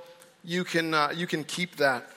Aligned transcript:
you 0.44 0.63
can, 0.63 0.94
uh, 0.94 1.12
you 1.16 1.27
can 1.27 1.44
keep 1.44 1.77
that. 1.77 2.09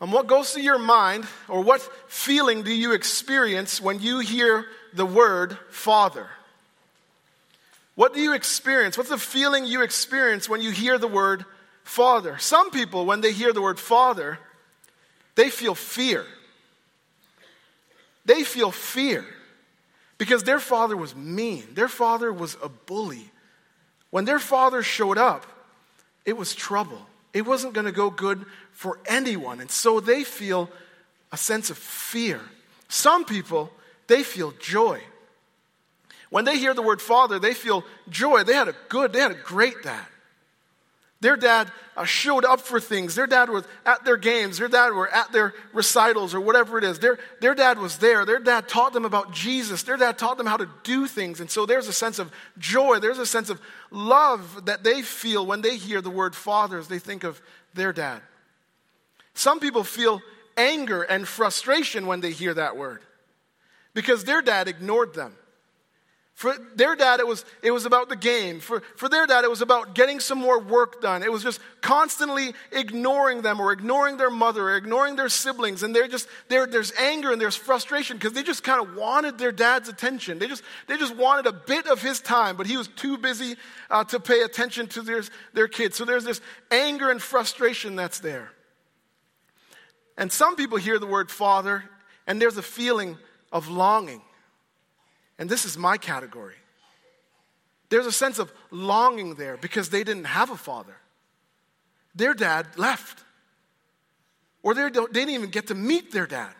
And 0.00 0.12
what 0.12 0.26
goes 0.26 0.52
through 0.52 0.62
your 0.62 0.78
mind, 0.78 1.24
or 1.48 1.62
what 1.62 1.80
feeling 2.06 2.62
do 2.62 2.70
you 2.70 2.92
experience 2.92 3.80
when 3.80 4.00
you 4.00 4.18
hear 4.18 4.66
the 4.92 5.06
word 5.06 5.56
Father? 5.70 6.28
What 7.94 8.12
do 8.12 8.20
you 8.20 8.34
experience? 8.34 8.98
What's 8.98 9.08
the 9.08 9.16
feeling 9.16 9.64
you 9.64 9.82
experience 9.82 10.48
when 10.48 10.60
you 10.60 10.70
hear 10.70 10.98
the 10.98 11.08
word 11.08 11.46
Father? 11.82 12.36
Some 12.38 12.70
people, 12.70 13.06
when 13.06 13.22
they 13.22 13.32
hear 13.32 13.54
the 13.54 13.62
word 13.62 13.80
Father, 13.80 14.38
they 15.34 15.48
feel 15.48 15.74
fear. 15.74 16.26
They 18.26 18.42
feel 18.42 18.70
fear. 18.70 19.24
Because 20.18 20.44
their 20.44 20.60
father 20.60 20.96
was 20.96 21.14
mean, 21.14 21.64
their 21.74 21.88
father 21.88 22.32
was 22.32 22.56
a 22.62 22.68
bully. 22.68 23.30
When 24.10 24.24
their 24.24 24.38
father 24.38 24.82
showed 24.82 25.18
up, 25.18 25.46
it 26.24 26.36
was 26.36 26.54
trouble. 26.54 27.00
It 27.34 27.42
wasn't 27.42 27.74
going 27.74 27.84
to 27.84 27.92
go 27.92 28.08
good 28.08 28.46
for 28.72 28.98
anyone. 29.06 29.60
And 29.60 29.70
so 29.70 30.00
they 30.00 30.24
feel 30.24 30.70
a 31.32 31.36
sense 31.36 31.70
of 31.70 31.76
fear. 31.76 32.40
Some 32.88 33.24
people, 33.24 33.70
they 34.06 34.22
feel 34.22 34.52
joy. 34.52 35.00
When 36.30 36.44
they 36.44 36.58
hear 36.58 36.74
the 36.74 36.82
word 36.82 37.02
father, 37.02 37.38
they 37.38 37.54
feel 37.54 37.84
joy. 38.08 38.42
They 38.44 38.54
had 38.54 38.68
a 38.68 38.74
good, 38.88 39.12
they 39.12 39.20
had 39.20 39.32
a 39.32 39.34
great 39.34 39.82
dad. 39.82 40.06
Their 41.26 41.36
dad 41.36 41.72
uh, 41.96 42.04
showed 42.04 42.44
up 42.44 42.60
for 42.60 42.78
things. 42.78 43.16
Their 43.16 43.26
dad 43.26 43.50
was 43.50 43.64
at 43.84 44.04
their 44.04 44.16
games. 44.16 44.58
Their 44.58 44.68
dad 44.68 44.92
were 44.92 45.08
at 45.08 45.32
their 45.32 45.54
recitals 45.72 46.36
or 46.36 46.40
whatever 46.40 46.78
it 46.78 46.84
is. 46.84 47.00
Their, 47.00 47.18
their 47.40 47.56
dad 47.56 47.80
was 47.80 47.98
there. 47.98 48.24
Their 48.24 48.38
dad 48.38 48.68
taught 48.68 48.92
them 48.92 49.04
about 49.04 49.32
Jesus. 49.32 49.82
Their 49.82 49.96
dad 49.96 50.18
taught 50.18 50.38
them 50.38 50.46
how 50.46 50.56
to 50.56 50.68
do 50.84 51.08
things. 51.08 51.40
And 51.40 51.50
so 51.50 51.66
there's 51.66 51.88
a 51.88 51.92
sense 51.92 52.20
of 52.20 52.30
joy. 52.58 53.00
There's 53.00 53.18
a 53.18 53.26
sense 53.26 53.50
of 53.50 53.60
love 53.90 54.66
that 54.66 54.84
they 54.84 55.02
feel 55.02 55.44
when 55.44 55.62
they 55.62 55.76
hear 55.78 56.00
the 56.00 56.10
word 56.10 56.36
fathers. 56.36 56.86
They 56.86 57.00
think 57.00 57.24
of 57.24 57.42
their 57.74 57.92
dad. 57.92 58.22
Some 59.34 59.58
people 59.58 59.82
feel 59.82 60.22
anger 60.56 61.02
and 61.02 61.26
frustration 61.26 62.06
when 62.06 62.20
they 62.20 62.30
hear 62.30 62.54
that 62.54 62.76
word 62.76 63.02
because 63.94 64.22
their 64.22 64.42
dad 64.42 64.68
ignored 64.68 65.14
them. 65.14 65.34
For 66.36 66.54
their 66.74 66.94
dad, 66.94 67.18
it 67.18 67.26
was, 67.26 67.46
it 67.62 67.70
was 67.70 67.86
about 67.86 68.10
the 68.10 68.14
game. 68.14 68.60
For, 68.60 68.82
for 68.96 69.08
their 69.08 69.26
dad, 69.26 69.44
it 69.44 69.48
was 69.48 69.62
about 69.62 69.94
getting 69.94 70.20
some 70.20 70.36
more 70.36 70.60
work 70.60 71.00
done. 71.00 71.22
It 71.22 71.32
was 71.32 71.42
just 71.42 71.60
constantly 71.80 72.52
ignoring 72.70 73.40
them 73.40 73.58
or 73.58 73.72
ignoring 73.72 74.18
their 74.18 74.28
mother 74.28 74.64
or 74.64 74.76
ignoring 74.76 75.16
their 75.16 75.30
siblings. 75.30 75.82
And 75.82 75.96
they're 75.96 76.08
just, 76.08 76.28
they're, 76.48 76.66
there's 76.66 76.92
anger 77.00 77.32
and 77.32 77.40
there's 77.40 77.56
frustration 77.56 78.18
because 78.18 78.34
they 78.34 78.42
just 78.42 78.62
kind 78.62 78.86
of 78.86 78.96
wanted 78.96 79.38
their 79.38 79.50
dad's 79.50 79.88
attention. 79.88 80.38
They 80.38 80.46
just, 80.46 80.62
they 80.88 80.98
just 80.98 81.16
wanted 81.16 81.46
a 81.46 81.52
bit 81.52 81.86
of 81.86 82.02
his 82.02 82.20
time, 82.20 82.58
but 82.58 82.66
he 82.66 82.76
was 82.76 82.88
too 82.88 83.16
busy 83.16 83.56
uh, 83.88 84.04
to 84.04 84.20
pay 84.20 84.42
attention 84.42 84.88
to 84.88 85.00
their, 85.00 85.22
their 85.54 85.68
kids. 85.68 85.96
So 85.96 86.04
there's 86.04 86.24
this 86.24 86.42
anger 86.70 87.10
and 87.10 87.22
frustration 87.22 87.96
that's 87.96 88.18
there. 88.18 88.50
And 90.18 90.30
some 90.30 90.54
people 90.54 90.76
hear 90.76 90.98
the 90.98 91.06
word 91.06 91.30
father 91.30 91.84
and 92.26 92.42
there's 92.42 92.58
a 92.58 92.62
feeling 92.62 93.16
of 93.50 93.68
longing. 93.68 94.20
And 95.38 95.48
this 95.48 95.64
is 95.64 95.76
my 95.76 95.96
category. 95.96 96.54
There's 97.88 98.06
a 98.06 98.12
sense 98.12 98.38
of 98.38 98.52
longing 98.70 99.34
there 99.34 99.56
because 99.56 99.90
they 99.90 100.02
didn't 100.02 100.24
have 100.24 100.50
a 100.50 100.56
father. 100.56 100.96
Their 102.14 102.34
dad 102.34 102.66
left, 102.76 103.22
or 104.62 104.74
they 104.74 104.88
didn't 104.88 105.30
even 105.30 105.50
get 105.50 105.68
to 105.68 105.74
meet 105.74 106.12
their 106.12 106.26
dad. 106.26 106.54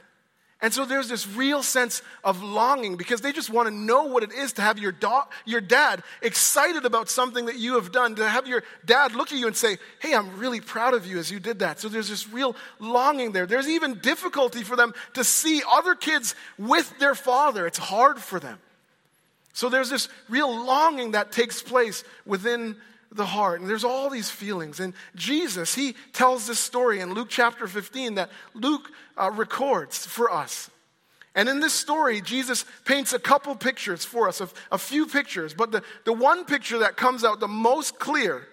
And 0.62 0.72
so 0.72 0.86
there's 0.86 1.08
this 1.08 1.28
real 1.28 1.62
sense 1.62 2.00
of 2.24 2.42
longing 2.42 2.96
because 2.96 3.20
they 3.20 3.32
just 3.32 3.50
want 3.50 3.68
to 3.68 3.74
know 3.74 4.04
what 4.04 4.22
it 4.22 4.32
is 4.32 4.54
to 4.54 4.62
have 4.62 4.78
your, 4.78 4.94
your 5.44 5.60
dad 5.60 6.02
excited 6.22 6.86
about 6.86 7.10
something 7.10 7.44
that 7.46 7.56
you 7.56 7.74
have 7.74 7.92
done, 7.92 8.14
to 8.14 8.26
have 8.26 8.46
your 8.46 8.62
dad 8.84 9.14
look 9.14 9.32
at 9.32 9.38
you 9.38 9.48
and 9.48 9.56
say, 9.56 9.76
Hey, 10.00 10.14
I'm 10.14 10.38
really 10.38 10.60
proud 10.60 10.94
of 10.94 11.04
you 11.04 11.18
as 11.18 11.30
you 11.30 11.40
did 11.40 11.58
that. 11.58 11.78
So 11.78 11.90
there's 11.90 12.08
this 12.08 12.26
real 12.28 12.56
longing 12.78 13.32
there. 13.32 13.44
There's 13.44 13.68
even 13.68 13.98
difficulty 13.98 14.62
for 14.62 14.76
them 14.76 14.94
to 15.12 15.24
see 15.24 15.62
other 15.70 15.94
kids 15.94 16.34
with 16.58 16.98
their 16.98 17.14
father, 17.14 17.66
it's 17.66 17.78
hard 17.78 18.18
for 18.18 18.40
them. 18.40 18.58
So 19.56 19.70
there's 19.70 19.88
this 19.88 20.10
real 20.28 20.66
longing 20.66 21.12
that 21.12 21.32
takes 21.32 21.62
place 21.62 22.04
within 22.26 22.76
the 23.10 23.24
heart. 23.24 23.62
And 23.62 23.70
there's 23.70 23.84
all 23.84 24.10
these 24.10 24.28
feelings. 24.28 24.80
And 24.80 24.92
Jesus, 25.14 25.74
he 25.74 25.94
tells 26.12 26.46
this 26.46 26.58
story 26.58 27.00
in 27.00 27.14
Luke 27.14 27.28
chapter 27.30 27.66
15 27.66 28.16
that 28.16 28.28
Luke 28.52 28.92
uh, 29.16 29.30
records 29.30 30.04
for 30.04 30.30
us. 30.30 30.68
And 31.34 31.48
in 31.48 31.60
this 31.60 31.72
story, 31.72 32.20
Jesus 32.20 32.66
paints 32.84 33.14
a 33.14 33.18
couple 33.18 33.56
pictures 33.56 34.04
for 34.04 34.28
us, 34.28 34.42
a, 34.42 34.50
a 34.70 34.76
few 34.76 35.06
pictures. 35.06 35.54
But 35.54 35.72
the, 35.72 35.82
the 36.04 36.12
one 36.12 36.44
picture 36.44 36.80
that 36.80 36.98
comes 36.98 37.24
out 37.24 37.40
the 37.40 37.48
most 37.48 37.98
clear 37.98 38.46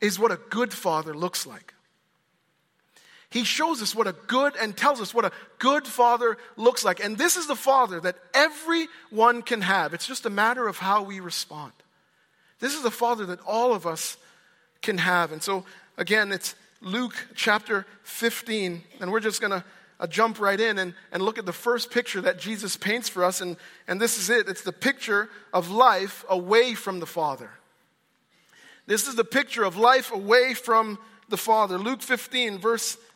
is 0.00 0.18
what 0.18 0.32
a 0.32 0.40
good 0.48 0.72
father 0.72 1.12
looks 1.12 1.46
like. 1.46 1.74
He 3.32 3.44
shows 3.44 3.80
us 3.80 3.94
what 3.94 4.06
a 4.06 4.12
good 4.12 4.56
and 4.56 4.76
tells 4.76 5.00
us 5.00 5.14
what 5.14 5.24
a 5.24 5.32
good 5.58 5.86
father 5.86 6.36
looks 6.58 6.84
like. 6.84 7.02
And 7.02 7.16
this 7.16 7.36
is 7.36 7.46
the 7.46 7.56
father 7.56 7.98
that 8.00 8.16
everyone 8.34 9.40
can 9.40 9.62
have. 9.62 9.94
It's 9.94 10.06
just 10.06 10.26
a 10.26 10.30
matter 10.30 10.68
of 10.68 10.76
how 10.76 11.02
we 11.02 11.18
respond. 11.18 11.72
This 12.60 12.74
is 12.74 12.82
the 12.82 12.90
father 12.90 13.24
that 13.26 13.40
all 13.46 13.72
of 13.72 13.86
us 13.86 14.18
can 14.82 14.98
have. 14.98 15.32
And 15.32 15.42
so, 15.42 15.64
again, 15.96 16.30
it's 16.30 16.54
Luke 16.82 17.14
chapter 17.34 17.86
15. 18.02 18.82
And 19.00 19.10
we're 19.10 19.20
just 19.20 19.40
going 19.40 19.52
to 19.52 19.64
uh, 19.98 20.06
jump 20.06 20.38
right 20.38 20.60
in 20.60 20.76
and, 20.78 20.92
and 21.10 21.22
look 21.22 21.38
at 21.38 21.46
the 21.46 21.54
first 21.54 21.90
picture 21.90 22.20
that 22.20 22.38
Jesus 22.38 22.76
paints 22.76 23.08
for 23.08 23.24
us. 23.24 23.40
And, 23.40 23.56
and 23.88 23.98
this 23.98 24.18
is 24.18 24.28
it 24.28 24.46
it's 24.46 24.62
the 24.62 24.72
picture 24.72 25.30
of 25.54 25.70
life 25.70 26.24
away 26.28 26.74
from 26.74 27.00
the 27.00 27.06
Father. 27.06 27.48
This 28.86 29.08
is 29.08 29.14
the 29.14 29.24
picture 29.24 29.64
of 29.64 29.78
life 29.78 30.12
away 30.12 30.52
from 30.52 30.98
the 31.28 31.36
Father. 31.38 31.78
Luke 31.78 32.02
15, 32.02 32.58
verse 32.58 32.98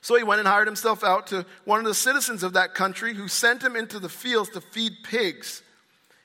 So 0.00 0.16
he 0.16 0.24
went 0.24 0.40
and 0.40 0.48
hired 0.48 0.66
himself 0.66 1.04
out 1.04 1.28
to 1.28 1.46
one 1.64 1.78
of 1.78 1.84
the 1.84 1.94
citizens 1.94 2.42
of 2.42 2.54
that 2.54 2.74
country 2.74 3.14
who 3.14 3.28
sent 3.28 3.62
him 3.62 3.76
into 3.76 3.98
the 3.98 4.08
fields 4.08 4.50
to 4.50 4.60
feed 4.60 4.92
pigs. 5.04 5.62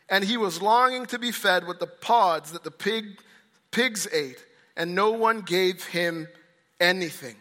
And 0.09 0.23
he 0.23 0.38
was 0.38 0.61
longing 0.61 1.05
to 1.07 1.19
be 1.19 1.31
fed 1.31 1.67
with 1.67 1.80
the 1.80 1.88
pods 1.88 2.53
that 2.53 2.63
the 2.63 2.71
pig, 2.71 3.19
pigs 3.71 4.07
ate, 4.13 4.44
and 4.75 4.95
no 4.95 5.12
one 5.12 5.41
gave 5.41 5.86
him 5.86 6.27
anything. 6.80 7.36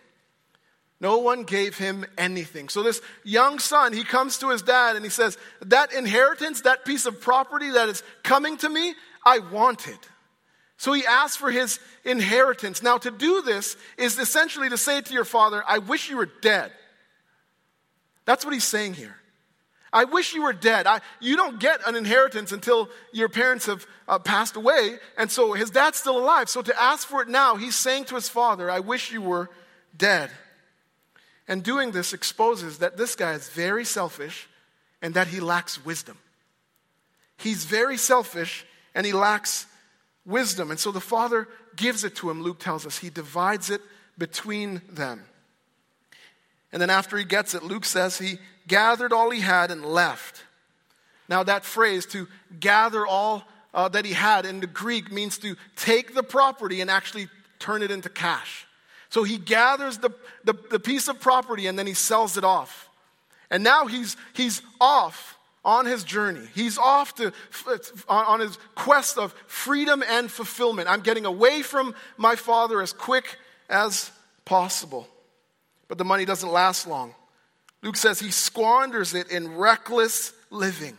No 1.01 1.19
one 1.19 1.45
gave 1.45 1.77
him 1.77 2.07
anything. 2.17 2.71
So, 2.71 2.83
this 2.83 3.03
young 3.23 3.59
son, 3.59 3.93
he 3.93 4.03
comes 4.03 4.39
to 4.39 4.49
his 4.49 4.63
dad 4.63 4.97
and 4.97 5.05
he 5.05 5.11
says, 5.11 5.37
That 5.61 5.93
inheritance, 5.93 6.63
that 6.63 6.87
piece 6.87 7.05
of 7.05 7.21
property 7.21 7.71
that 7.71 7.91
is 7.91 8.03
coming 8.23 8.57
to 8.59 8.69
me, 8.69 8.95
I 9.25 9.41
want 9.41 9.89
it. 9.89 10.09
So 10.79 10.93
he 10.93 11.07
asks 11.07 11.37
for 11.37 11.51
his 11.51 11.81
inheritance. 12.05 12.83
Now, 12.83 12.99
to 12.99 13.11
do 13.11 13.43
this 13.43 13.77
is 13.97 14.19
essentially 14.19 14.69
to 14.69 14.77
say 14.77 15.01
to 15.01 15.15
your 15.15 15.25
father, 15.25 15.63
I 15.67 15.79
wish 15.79 16.11
you 16.11 16.19
were 16.19 16.29
dead. 16.43 16.71
That's 18.27 18.45
what 18.45 18.53
he's 18.53 18.65
saying 18.65 18.95
here. 18.95 19.17
I 19.93 20.05
wish 20.05 20.35
you 20.35 20.43
were 20.43 20.53
dead. 20.53 20.87
I, 20.87 21.01
you 21.21 21.37
don't 21.37 21.59
get 21.59 21.81
an 21.87 21.97
inheritance 21.97 22.53
until 22.53 22.91
your 23.13 23.31
parents 23.31 23.67
have 23.67 23.87
uh, 24.07 24.19
passed 24.19 24.57
away. 24.57 24.99
And 25.17 25.31
so 25.31 25.55
his 25.55 25.71
dad's 25.71 25.97
still 25.97 26.19
alive. 26.19 26.51
So 26.51 26.61
to 26.61 26.81
ask 26.81 27.09
for 27.09 27.23
it 27.23 27.29
now, 27.29 27.57
he's 27.57 27.77
saying 27.77 28.07
to 28.07 28.15
his 28.17 28.29
father, 28.29 28.71
I 28.71 28.81
wish 28.81 29.11
you 29.11 29.23
were 29.23 29.49
dead. 29.97 30.31
And 31.49 31.63
doing 31.63 31.93
this 31.93 32.13
exposes 32.13 32.79
that 32.79 32.97
this 32.97 33.15
guy 33.15 33.33
is 33.33 33.49
very 33.49 33.85
selfish 33.85 34.49
and 35.01 35.15
that 35.15 35.29
he 35.29 35.41
lacks 35.41 35.83
wisdom. 35.85 36.19
He's 37.39 37.65
very 37.65 37.97
selfish 37.97 38.67
and 38.95 39.07
he 39.07 39.13
lacks 39.13 39.67
wisdom. 40.27 40.71
And 40.71 40.79
so 40.79 40.91
the 40.91 41.01
father 41.01 41.49
gives 41.77 42.05
it 42.05 42.17
to 42.17 42.29
him, 42.29 42.43
Luke 42.43 42.59
tells 42.59 42.85
us. 42.85 42.99
He 42.99 43.11
divides 43.11 43.71
it 43.71 43.81
between 44.19 44.83
them. 44.91 45.23
And 46.73 46.83
then 46.83 46.91
after 46.91 47.17
he 47.17 47.25
gets 47.25 47.55
it, 47.55 47.63
Luke 47.63 47.85
says 47.85 48.19
he 48.19 48.39
gathered 48.67 49.13
all 49.13 49.31
he 49.31 49.41
had 49.41 49.71
and 49.71 49.85
left. 49.85 50.43
Now, 51.29 51.43
that 51.43 51.65
phrase, 51.65 52.07
to 52.07 52.29
gather 52.61 53.07
all 53.07 53.45
uh, 53.73 53.89
that 53.89 54.05
he 54.05 54.13
had 54.13 54.47
in 54.47 54.61
the 54.61 54.67
Greek, 54.67 55.11
means 55.11 55.39
to 55.39 55.57
take 55.77 56.15
the 56.15 56.23
property 56.23 56.81
and 56.81 56.91
actually 56.91 57.29
turn 57.59 57.83
it 57.83 57.91
into 57.91 58.09
cash. 58.09 58.67
So 59.09 59.23
he 59.23 59.39
gathers 59.39 59.99
the, 59.99 60.11
the, 60.45 60.55
the 60.71 60.81
piece 60.81 61.09
of 61.09 61.21
property 61.21 61.67
and 61.67 61.79
then 61.79 61.87
he 61.87 61.95
sells 61.95 62.37
it 62.37 62.45
off. 62.45 62.89
And 63.51 63.63
now 63.63 63.87
he's, 63.87 64.17
he's 64.35 64.63
off 64.81 65.36
on 65.67 65.85
his 65.85 66.05
journey. 66.05 66.47
He's 66.55 66.79
off 66.79 67.17
to, 67.17 67.33
on 68.09 68.39
his 68.41 68.57
quest 68.77 69.19
of 69.19 69.35
freedom 69.49 70.03
and 70.09 70.31
fulfillment. 70.31 70.89
I'm 70.89 71.01
getting 71.01 71.27
away 71.27 71.63
from 71.63 71.95
my 72.17 72.37
father 72.37 72.81
as 72.81 72.93
quick 72.93 73.37
as 73.69 74.11
possible. 74.45 75.09
But 75.89 75.99
the 75.99 76.05
money 76.05 76.25
doesn't 76.25 76.49
last 76.49 76.87
long. 76.87 77.15
Luke 77.83 77.97
says 77.97 78.21
he 78.21 78.31
squanders 78.31 79.13
it 79.13 79.31
in 79.31 79.57
reckless 79.57 80.33
living. 80.51 80.97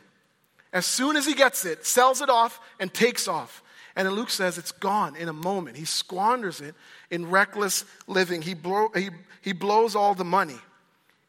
As 0.74 0.86
soon 0.86 1.16
as 1.16 1.26
he 1.26 1.34
gets 1.34 1.66
it, 1.66 1.86
sells 1.86 2.22
it 2.22 2.30
off 2.30 2.60
and 2.78 2.94
takes 2.94 3.28
off. 3.28 3.64
And 3.96 4.12
Luke 4.12 4.30
says 4.30 4.58
it's 4.58 4.74
gone 4.74 5.16
in 5.16 5.30
a 5.30 5.34
moment. 5.34 5.78
He 5.78 5.86
squanders 5.86 6.60
it 6.60 6.76
in 7.10 7.30
reckless 7.30 7.86
living. 8.06 8.42
He, 8.42 8.54
blow, 8.54 8.90
he, 8.94 9.10
he 9.42 9.54
blows 9.54 9.96
all 9.96 10.14
the 10.14 10.26
money. 10.26 10.60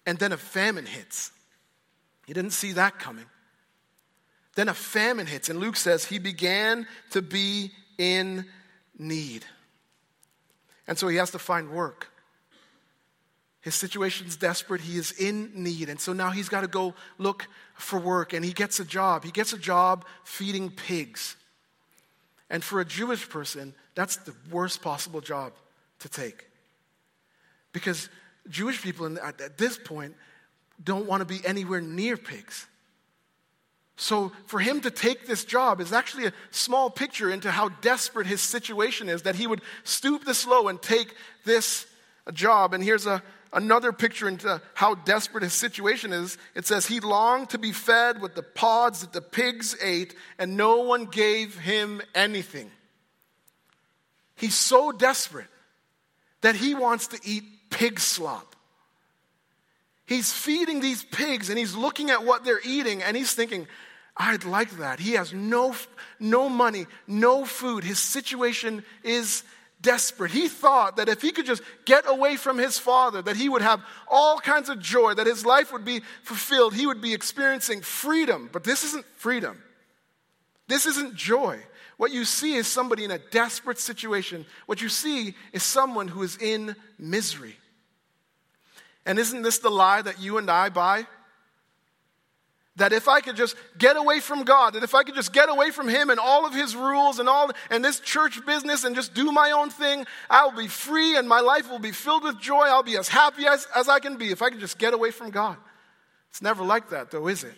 And 0.05 0.19
then 0.19 0.33
a 0.33 0.37
famine 0.37 0.87
hits. 0.87 1.31
He 2.29 2.35
didn't 2.35 2.51
see 2.51 2.73
that 2.73 2.99
coming. 2.99 3.25
Then 4.55 4.69
a 4.69 4.75
famine 4.75 5.27
hits. 5.27 5.49
And 5.49 5.61
Luke 5.61 5.77
says 5.77 6.05
he 6.05 6.19
began 6.19 6.87
to 7.13 7.23
be 7.23 7.71
in 7.97 8.45
need. 8.99 9.47
And 10.87 10.99
so 10.99 11.09
he 11.09 11.17
has 11.17 11.31
to 11.31 11.39
find 11.39 11.71
work. 11.71 12.09
His 13.63 13.75
situation's 13.75 14.37
desperate. 14.37 14.83
He 14.83 14.99
is 14.99 15.13
in 15.13 15.53
need. 15.55 15.89
And 15.89 15.99
so 15.99 16.13
now 16.13 16.29
he's 16.29 16.51
got 16.51 16.61
to 16.61 16.69
go 16.69 16.93
look 17.17 17.47
for 17.77 17.99
work. 17.99 18.35
And 18.35 18.45
he 18.45 18.53
gets 18.53 18.79
a 18.79 18.85
job. 18.85 19.25
He 19.25 19.31
gets 19.31 19.55
a 19.55 19.59
job 19.59 20.05
feeding 20.23 20.71
pigs. 20.71 21.35
And 22.51 22.63
for 22.63 22.83
a 22.83 22.85
Jewish 22.85 23.27
person, 23.27 23.75
that's 23.95 24.17
the 24.17 24.35
worst 24.51 24.83
possible 24.83 25.23
job 25.23 25.55
to 26.01 26.11
take. 26.11 26.47
Because 27.73 28.11
Jewish 28.51 28.83
people 28.83 29.19
at 29.19 29.57
this 29.57 29.79
point 29.79 30.15
don't 30.83 31.07
want 31.07 31.21
to 31.21 31.25
be 31.25 31.45
anywhere 31.45 31.81
near 31.81 32.17
pigs. 32.17 32.67
So, 34.01 34.31
for 34.47 34.61
him 34.61 34.81
to 34.83 34.93
take 34.93 35.27
this 35.27 35.45
job 35.45 35.81
is 35.81 35.93
actually 35.93 36.27
a 36.27 36.33
small 36.53 36.89
picture 36.89 37.31
into 37.31 37.51
how 37.51 37.71
desperate 37.81 38.29
his 38.29 38.41
situation 38.41 39.09
is 39.09 39.23
that 39.23 39.35
he 39.35 39.49
would 39.49 39.61
stoop 39.83 40.25
this 40.25 40.47
low 40.47 40.69
and 40.69 40.81
take 40.81 41.13
this 41.45 41.85
job. 42.33 42.75
And 42.75 42.85
here's 42.85 43.07
a, 43.07 43.21
another 43.53 43.93
picture 43.93 44.29
into 44.29 44.63
how 44.75 44.95
desperate 44.95 45.43
his 45.43 45.53
situation 45.53 46.13
is. 46.13 46.39
It 46.55 46.65
says, 46.65 46.87
He 46.87 47.01
longed 47.01 47.51
to 47.51 47.59
be 47.59 47.73
fed 47.73 48.23
with 48.23 48.37
the 48.37 48.43
pods 48.45 49.01
that 49.01 49.13
the 49.13 49.21
pigs 49.21 49.77
ate, 49.83 50.15
and 50.39 50.57
no 50.57 50.83
one 50.83 51.07
gave 51.07 51.59
him 51.59 52.01
anything. 52.15 52.71
He's 54.37 54.55
so 54.55 54.93
desperate 54.93 55.49
that 56.43 56.55
he 56.55 56.77
wants 56.77 57.09
to 57.09 57.19
eat 57.25 57.43
pig 57.71 57.99
slop. 57.99 58.48
He's 60.09 60.33
feeding 60.33 60.81
these 60.81 61.05
pigs 61.05 61.51
and 61.51 61.59
he's 61.59 61.75
looking 61.75 62.09
at 62.09 62.25
what 62.25 62.43
they're 62.43 62.63
eating 62.65 63.03
and 63.03 63.15
he's 63.15 63.35
thinking, 63.35 63.69
I'd 64.17 64.45
like 64.45 64.71
that. 64.79 64.99
He 64.99 65.13
has 65.13 65.35
no, 65.35 65.75
no 66.19 66.49
money, 66.49 66.87
no 67.07 67.45
food. 67.45 67.85
His 67.85 67.99
situation 67.99 68.85
is 69.05 69.45
desperate. 69.83 70.31
He 70.31 70.49
thought 70.49 70.97
that 70.97 71.11
if 71.11 71.21
he 71.21 71.31
could 71.31 71.45
just 71.45 71.63
get 71.85 72.09
away 72.09 72.37
from 72.37 72.57
his 72.57 72.79
father, 72.79 73.21
that 73.21 73.37
he 73.37 73.51
would 73.51 73.61
have 73.61 73.83
all 74.11 74.39
kinds 74.39 74.71
of 74.71 74.81
joy, 74.81 75.13
that 75.13 75.27
his 75.27 75.45
life 75.45 75.75
would 75.75 75.85
be 75.85 76.01
fulfilled. 76.23 76.73
He 76.73 76.87
would 76.87 77.03
be 77.03 77.13
experiencing 77.13 77.83
freedom. 77.83 78.49
But 78.51 78.65
this 78.65 78.85
isn't 78.85 79.05
freedom. 79.17 79.63
This 80.69 80.87
isn't 80.87 81.17
joy. 81.17 81.61
What 81.99 82.13
you 82.13 82.25
see 82.25 82.55
is 82.55 82.67
somebody 82.67 83.05
in 83.05 83.11
a 83.11 83.19
desperate 83.19 83.79
situation. 83.79 84.47
What 84.65 84.81
you 84.81 84.89
see 84.89 85.35
is 85.53 85.63
someone 85.63 86.09
who 86.09 86.23
is 86.23 86.39
in 86.39 86.77
misery. 86.99 87.57
And 89.09 89.19
isn't 89.19 89.41
this 89.41 89.59
the 89.59 89.71
lie 89.71 90.03
that 90.03 90.21
you 90.21 90.37
and 90.37 90.51
I 90.51 90.69
buy? 90.69 91.07
That 92.77 92.93
if 92.93 93.09
I 93.09 93.23
could 93.23 93.37
just 93.37 93.57
get 93.79 93.97
away 93.97 94.21
from 94.21 94.45
God, 94.45 94.75
that 94.75 94.83
if 94.83 94.95
I 94.95 95.03
could 95.03 95.15
just 95.15 95.33
get 95.33 95.49
away 95.49 95.71
from 95.71 95.89
Him 95.89 96.11
and 96.11 96.21
all 96.21 96.45
of 96.45 96.53
His 96.53 96.77
rules 96.77 97.19
and 97.19 97.27
all 97.27 97.51
and 97.71 97.83
this 97.83 98.01
church 98.01 98.45
business 98.45 98.85
and 98.85 98.95
just 98.95 99.15
do 99.15 99.33
my 99.33 99.53
own 99.53 99.71
thing, 99.71 100.07
I'll 100.29 100.55
be 100.55 100.69
free 100.69 101.17
and 101.17 101.27
my 101.27 101.41
life 101.41 101.71
will 101.71 101.79
be 101.79 101.91
filled 101.91 102.23
with 102.23 102.39
joy. 102.39 102.67
I'll 102.67 102.83
be 102.83 102.99
as 102.99 103.09
happy 103.09 103.47
as, 103.47 103.67
as 103.75 103.89
I 103.89 103.99
can 103.99 104.19
be 104.19 104.31
if 104.31 104.43
I 104.43 104.51
could 104.51 104.61
just 104.61 104.79
get 104.79 104.93
away 104.93 105.11
from 105.11 105.31
God. 105.31 105.57
It's 106.29 106.43
never 106.43 106.63
like 106.63 106.91
that, 106.91 107.11
though, 107.11 107.29
is 107.29 107.45
it? 107.45 107.55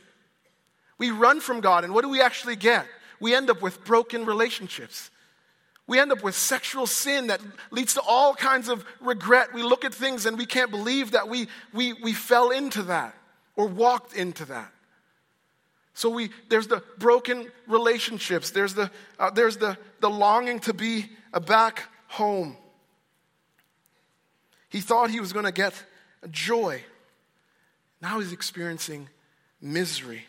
We 0.98 1.10
run 1.10 1.40
from 1.40 1.60
God, 1.60 1.82
and 1.82 1.92
what 1.92 2.02
do 2.02 2.10
we 2.10 2.22
actually 2.22 2.54
get? 2.54 2.86
We 3.18 3.34
end 3.34 3.50
up 3.50 3.60
with 3.60 3.84
broken 3.84 4.24
relationships. 4.24 5.10
We 5.90 5.98
end 5.98 6.12
up 6.12 6.22
with 6.22 6.36
sexual 6.36 6.86
sin 6.86 7.26
that 7.26 7.40
leads 7.72 7.94
to 7.94 8.00
all 8.02 8.32
kinds 8.32 8.68
of 8.68 8.84
regret. 9.00 9.52
We 9.52 9.64
look 9.64 9.84
at 9.84 9.92
things 9.92 10.24
and 10.24 10.38
we 10.38 10.46
can't 10.46 10.70
believe 10.70 11.10
that 11.10 11.28
we, 11.28 11.48
we, 11.74 11.94
we 11.94 12.12
fell 12.12 12.50
into 12.50 12.84
that 12.84 13.12
or 13.56 13.66
walked 13.66 14.14
into 14.14 14.44
that. 14.44 14.72
So 15.94 16.08
we, 16.08 16.30
there's 16.48 16.68
the 16.68 16.84
broken 16.98 17.50
relationships. 17.66 18.52
There's 18.52 18.74
the, 18.74 18.88
uh, 19.18 19.30
there's 19.30 19.56
the, 19.56 19.76
the 19.98 20.08
longing 20.08 20.60
to 20.60 20.72
be 20.72 21.10
back 21.44 21.88
home. 22.06 22.56
He 24.68 24.80
thought 24.80 25.10
he 25.10 25.18
was 25.18 25.32
going 25.32 25.44
to 25.44 25.50
get 25.50 25.74
joy. 26.30 26.84
Now 28.00 28.20
he's 28.20 28.32
experiencing 28.32 29.08
misery. 29.60 30.22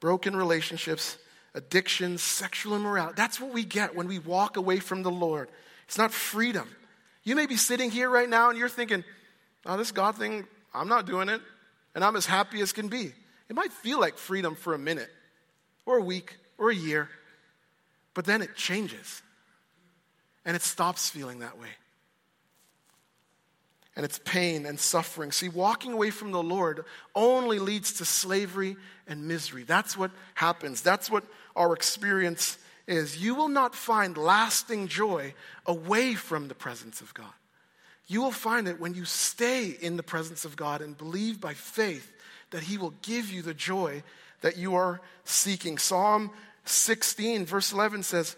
Broken 0.00 0.34
relationships, 0.34 1.18
addictions, 1.58 2.22
sexual 2.22 2.74
immorality. 2.74 3.14
That's 3.16 3.40
what 3.40 3.52
we 3.52 3.64
get 3.64 3.94
when 3.94 4.08
we 4.08 4.18
walk 4.18 4.56
away 4.56 4.78
from 4.78 5.02
the 5.02 5.10
Lord. 5.10 5.48
It's 5.86 5.98
not 5.98 6.12
freedom. 6.12 6.68
You 7.24 7.36
may 7.36 7.46
be 7.46 7.56
sitting 7.56 7.90
here 7.90 8.08
right 8.08 8.28
now 8.28 8.48
and 8.48 8.58
you're 8.58 8.68
thinking, 8.68 9.04
oh, 9.66 9.76
this 9.76 9.92
God 9.92 10.16
thing, 10.16 10.46
I'm 10.72 10.88
not 10.88 11.06
doing 11.06 11.28
it, 11.28 11.42
and 11.94 12.04
I'm 12.04 12.16
as 12.16 12.24
happy 12.24 12.60
as 12.60 12.72
can 12.72 12.88
be. 12.88 13.12
It 13.48 13.56
might 13.56 13.72
feel 13.72 14.00
like 14.00 14.16
freedom 14.16 14.54
for 14.54 14.74
a 14.74 14.78
minute, 14.78 15.10
or 15.84 15.98
a 15.98 16.02
week, 16.02 16.36
or 16.56 16.70
a 16.70 16.74
year, 16.74 17.08
but 18.14 18.24
then 18.24 18.40
it 18.40 18.54
changes. 18.54 19.22
And 20.44 20.56
it 20.56 20.62
stops 20.62 21.10
feeling 21.10 21.40
that 21.40 21.58
way. 21.58 21.68
And 23.96 24.04
it's 24.04 24.20
pain 24.24 24.64
and 24.64 24.78
suffering. 24.78 25.32
See, 25.32 25.48
walking 25.48 25.92
away 25.92 26.10
from 26.10 26.30
the 26.30 26.42
Lord 26.42 26.84
only 27.14 27.58
leads 27.58 27.94
to 27.94 28.04
slavery 28.04 28.76
and 29.08 29.26
misery. 29.26 29.64
That's 29.64 29.96
what 29.96 30.12
happens. 30.34 30.82
That's 30.82 31.10
what 31.10 31.24
our 31.58 31.74
experience 31.74 32.56
is. 32.86 33.22
You 33.22 33.34
will 33.34 33.48
not 33.48 33.74
find 33.74 34.16
lasting 34.16 34.88
joy 34.88 35.34
away 35.66 36.14
from 36.14 36.48
the 36.48 36.54
presence 36.54 37.00
of 37.02 37.12
God. 37.12 37.32
You 38.06 38.22
will 38.22 38.30
find 38.30 38.66
it 38.66 38.80
when 38.80 38.94
you 38.94 39.04
stay 39.04 39.66
in 39.68 39.98
the 39.98 40.02
presence 40.02 40.46
of 40.46 40.56
God 40.56 40.80
and 40.80 40.96
believe 40.96 41.40
by 41.40 41.52
faith 41.52 42.10
that 42.50 42.62
He 42.62 42.78
will 42.78 42.94
give 43.02 43.30
you 43.30 43.42
the 43.42 43.52
joy 43.52 44.02
that 44.40 44.56
you 44.56 44.76
are 44.76 45.00
seeking. 45.24 45.76
Psalm 45.76 46.30
16, 46.64 47.44
verse 47.44 47.72
11 47.72 48.02
says, 48.02 48.36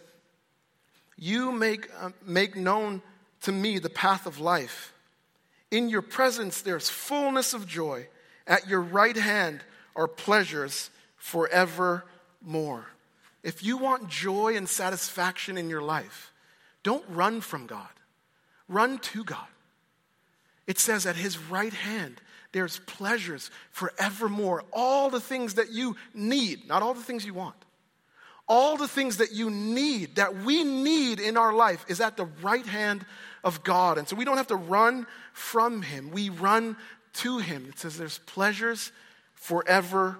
You 1.17 1.53
make, 1.53 1.89
uh, 2.01 2.11
make 2.27 2.57
known 2.57 3.03
to 3.43 3.53
me 3.53 3.79
the 3.79 3.91
path 3.91 4.27
of 4.27 4.41
life. 4.41 4.93
In 5.71 5.89
your 5.89 6.03
presence 6.03 6.63
there's 6.63 6.89
fullness 6.89 7.55
of 7.55 7.69
joy. 7.69 8.09
At 8.47 8.67
your 8.67 8.81
right 8.81 9.17
hand 9.17 9.61
are 9.95 10.09
pleasures 10.09 10.91
forevermore. 11.17 12.87
If 13.43 13.65
you 13.65 13.77
want 13.77 14.09
joy 14.09 14.57
and 14.57 14.69
satisfaction 14.69 15.57
in 15.57 15.71
your 15.71 15.83
life, 15.83 16.33
don't 16.83 17.05
run 17.09 17.41
from 17.41 17.67
God, 17.67 17.89
run 18.69 18.99
to 18.99 19.25
God. 19.25 19.47
It 20.67 20.79
says, 20.79 21.07
At 21.07 21.17
his 21.17 21.39
right 21.39 21.73
hand 21.73 22.21
there's 22.53 22.79
pleasures 22.81 23.51
forevermore. 23.71 24.65
All 24.73 25.11
the 25.11 25.21
things 25.21 25.55
that 25.55 25.71
you 25.71 25.97
need, 26.15 26.67
not 26.69 26.83
all 26.83 26.95
the 26.95 27.03
things 27.03 27.25
you 27.25 27.35
want. 27.35 27.57
All 28.49 28.77
the 28.77 28.89
things 28.89 29.19
that 29.19 29.33
you 29.33 29.49
need, 29.49 30.17
that 30.17 30.39
we 30.39 30.65
need 30.65 31.21
in 31.21 31.37
our 31.37 31.53
life, 31.53 31.85
is 31.89 32.01
at 32.01 32.17
the 32.17 32.27
right 32.43 32.67
hand 32.67 33.07
of 33.45 33.63
God. 33.63 33.97
And 33.97 34.09
so 34.09 34.17
we 34.17 34.25
don't 34.25 34.39
have 34.39 34.49
to 34.49 34.57
run 34.57 35.07
from 35.33 35.83
Him, 35.83 36.11
we 36.11 36.31
run 36.31 36.77
to 37.15 37.39
Him. 37.39 37.67
It 37.69 37.79
says 37.79 37.97
there's 37.97 38.19
pleasures 38.19 38.91
forevermore. 39.35 40.19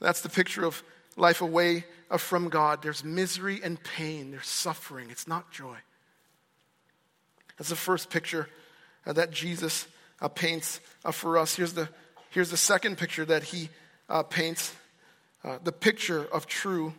That's 0.00 0.20
the 0.20 0.28
picture 0.28 0.64
of 0.64 0.82
life 1.16 1.40
away 1.40 1.84
from 2.18 2.48
God. 2.48 2.82
There's 2.82 3.04
misery 3.04 3.60
and 3.62 3.82
pain, 3.82 4.30
there's 4.30 4.46
suffering. 4.46 5.10
It's 5.10 5.26
not 5.26 5.50
joy. 5.50 5.76
That's 7.58 7.70
the 7.70 7.76
first 7.76 8.10
picture 8.10 8.48
uh, 9.06 9.12
that 9.12 9.30
Jesus 9.30 9.86
uh, 10.20 10.28
paints 10.28 10.80
uh, 11.04 11.12
for 11.12 11.38
us. 11.38 11.54
Here's 11.54 11.72
the, 11.72 11.88
here's 12.30 12.50
the 12.50 12.56
second 12.56 12.98
picture 12.98 13.24
that 13.24 13.44
he 13.44 13.68
paints 14.30 14.74
the 15.62 15.72
picture 15.72 16.24
of 16.24 16.46
true 16.46 16.94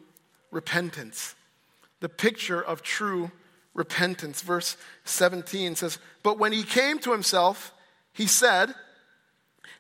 repentance. 0.52 1.36
The 2.00 2.10
picture 2.10 2.62
of 2.62 2.82
true 2.82 3.32
repentance. 3.74 4.42
Verse 4.42 4.78
17 5.04 5.75
says, 5.75 6.00
But 6.24 6.40
when 6.40 6.52
he 6.52 6.64
came 6.64 7.00
to 7.00 7.12
himself, 7.12 7.74
he 8.14 8.28
said, 8.28 8.74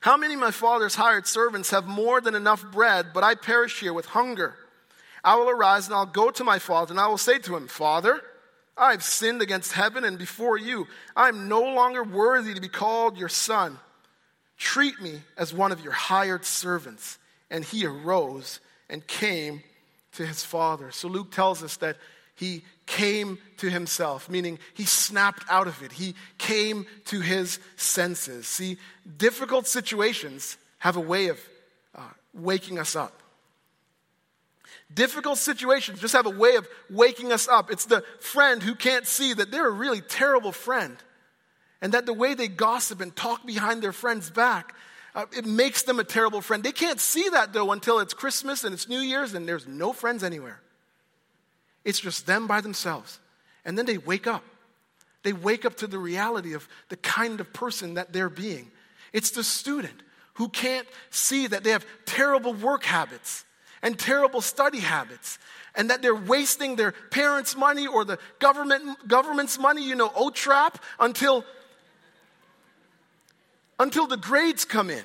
How 0.01 0.17
many 0.17 0.33
of 0.33 0.39
my 0.39 0.51
father's 0.51 0.95
hired 0.95 1.27
servants 1.27 1.71
have 1.71 1.87
more 1.87 2.21
than 2.21 2.35
enough 2.35 2.63
bread, 2.71 3.07
but 3.13 3.23
I 3.23 3.35
perish 3.35 3.79
here 3.79 3.93
with 3.93 4.05
hunger? 4.05 4.55
I 5.23 5.35
will 5.35 5.49
arise 5.49 5.87
and 5.87 5.95
I'll 5.95 6.05
go 6.05 6.29
to 6.31 6.43
my 6.43 6.59
father, 6.59 6.91
and 6.93 6.99
I 6.99 7.07
will 7.07 7.17
say 7.17 7.39
to 7.39 7.55
him, 7.55 7.67
Father, 7.67 8.21
I 8.77 8.91
have 8.91 9.03
sinned 9.03 9.41
against 9.41 9.71
heaven 9.71 10.03
and 10.03 10.17
before 10.17 10.57
you. 10.57 10.87
I 11.15 11.29
am 11.29 11.47
no 11.47 11.61
longer 11.61 12.03
worthy 12.03 12.53
to 12.53 12.61
be 12.61 12.67
called 12.67 13.17
your 13.17 13.29
son. 13.29 13.79
Treat 14.57 15.01
me 15.01 15.21
as 15.37 15.53
one 15.53 15.71
of 15.71 15.81
your 15.81 15.93
hired 15.93 16.45
servants. 16.45 17.17
And 17.49 17.63
he 17.63 17.85
arose 17.85 18.59
and 18.89 19.05
came 19.07 19.63
to 20.13 20.25
his 20.25 20.43
father. 20.43 20.91
So 20.91 21.07
Luke 21.07 21.31
tells 21.31 21.63
us 21.63 21.77
that 21.77 21.97
he 22.35 22.63
came 22.85 23.39
to 23.57 23.69
himself, 23.69 24.29
meaning 24.29 24.59
he 24.73 24.83
snapped 24.83 25.43
out 25.49 25.67
of 25.67 25.81
it. 25.81 25.93
He 25.93 26.15
came 26.37 26.85
to 27.05 27.21
his 27.21 27.59
senses. 27.77 28.47
See, 28.47 28.77
difficult 29.17 29.67
situations 29.67 30.57
have 30.79 30.97
a 30.97 31.01
way 31.01 31.27
of 31.27 31.39
uh, 31.95 32.01
waking 32.33 32.77
us 32.77 32.95
up. 32.95 33.21
Difficult 34.93 35.39
situations 35.39 35.99
just 35.99 36.13
have 36.13 36.27
a 36.27 36.31
way 36.31 36.57
of 36.57 36.67
waking 36.89 37.31
us 37.31 37.47
up. 37.47 37.71
It's 37.71 37.85
the 37.85 38.03
friend 38.19 38.61
who 38.61 38.75
can't 38.75 39.07
see 39.07 39.33
that 39.33 39.49
they're 39.49 39.67
a 39.67 39.71
really 39.71 40.01
terrible 40.01 40.51
friend 40.51 40.95
and 41.81 41.93
that 41.93 42.05
the 42.05 42.13
way 42.13 42.33
they 42.33 42.47
gossip 42.47 43.01
and 43.01 43.15
talk 43.15 43.45
behind 43.45 43.81
their 43.81 43.91
friend's 43.91 44.29
back, 44.29 44.75
uh, 45.15 45.25
it 45.35 45.45
makes 45.45 45.83
them 45.83 45.99
a 45.99 46.03
terrible 46.03 46.41
friend. 46.41 46.63
They 46.63 46.71
can't 46.71 46.99
see 46.99 47.29
that 47.29 47.51
though 47.51 47.71
until 47.71 47.99
it's 47.99 48.13
Christmas 48.13 48.63
and 48.63 48.73
it's 48.73 48.87
New 48.87 48.99
Year's 48.99 49.33
and 49.33 49.47
there's 49.47 49.67
no 49.67 49.91
friends 49.91 50.23
anywhere. 50.23 50.61
It's 51.85 51.99
just 51.99 52.25
them 52.25 52.47
by 52.47 52.59
themselves. 52.61 53.19
And 53.63 53.77
then 53.77 53.85
they 53.85 53.97
wake 53.97 54.27
up. 54.27 54.43
They 55.23 55.33
wake 55.33 55.65
up 55.65 55.75
to 55.77 55.87
the 55.87 55.97
reality 55.97 56.53
of 56.53 56.67
the 56.89 56.97
kind 56.97 57.39
of 57.39 57.53
person 57.53 57.93
that 57.93 58.11
they're 58.11 58.29
being. 58.29 58.71
It's 59.13 59.31
the 59.31 59.43
student 59.43 60.03
who 60.35 60.49
can't 60.49 60.87
see 61.09 61.47
that 61.47 61.63
they 61.63 61.69
have 61.69 61.85
terrible 62.05 62.53
work 62.53 62.83
habits 62.83 63.45
and 63.81 63.97
terrible 63.97 64.41
study 64.41 64.79
habits 64.79 65.39
and 65.75 65.89
that 65.89 66.01
they're 66.01 66.15
wasting 66.15 66.75
their 66.75 66.91
parents' 67.11 67.55
money 67.55 67.87
or 67.87 68.05
the 68.05 68.17
government, 68.39 69.07
government's 69.07 69.57
money, 69.57 69.83
you 69.83 69.95
know, 69.95 70.09
OTRAP, 70.09 70.75
until, 70.99 71.45
until 73.79 74.07
the 74.07 74.17
grades 74.17 74.65
come 74.65 74.89
in. 74.89 75.03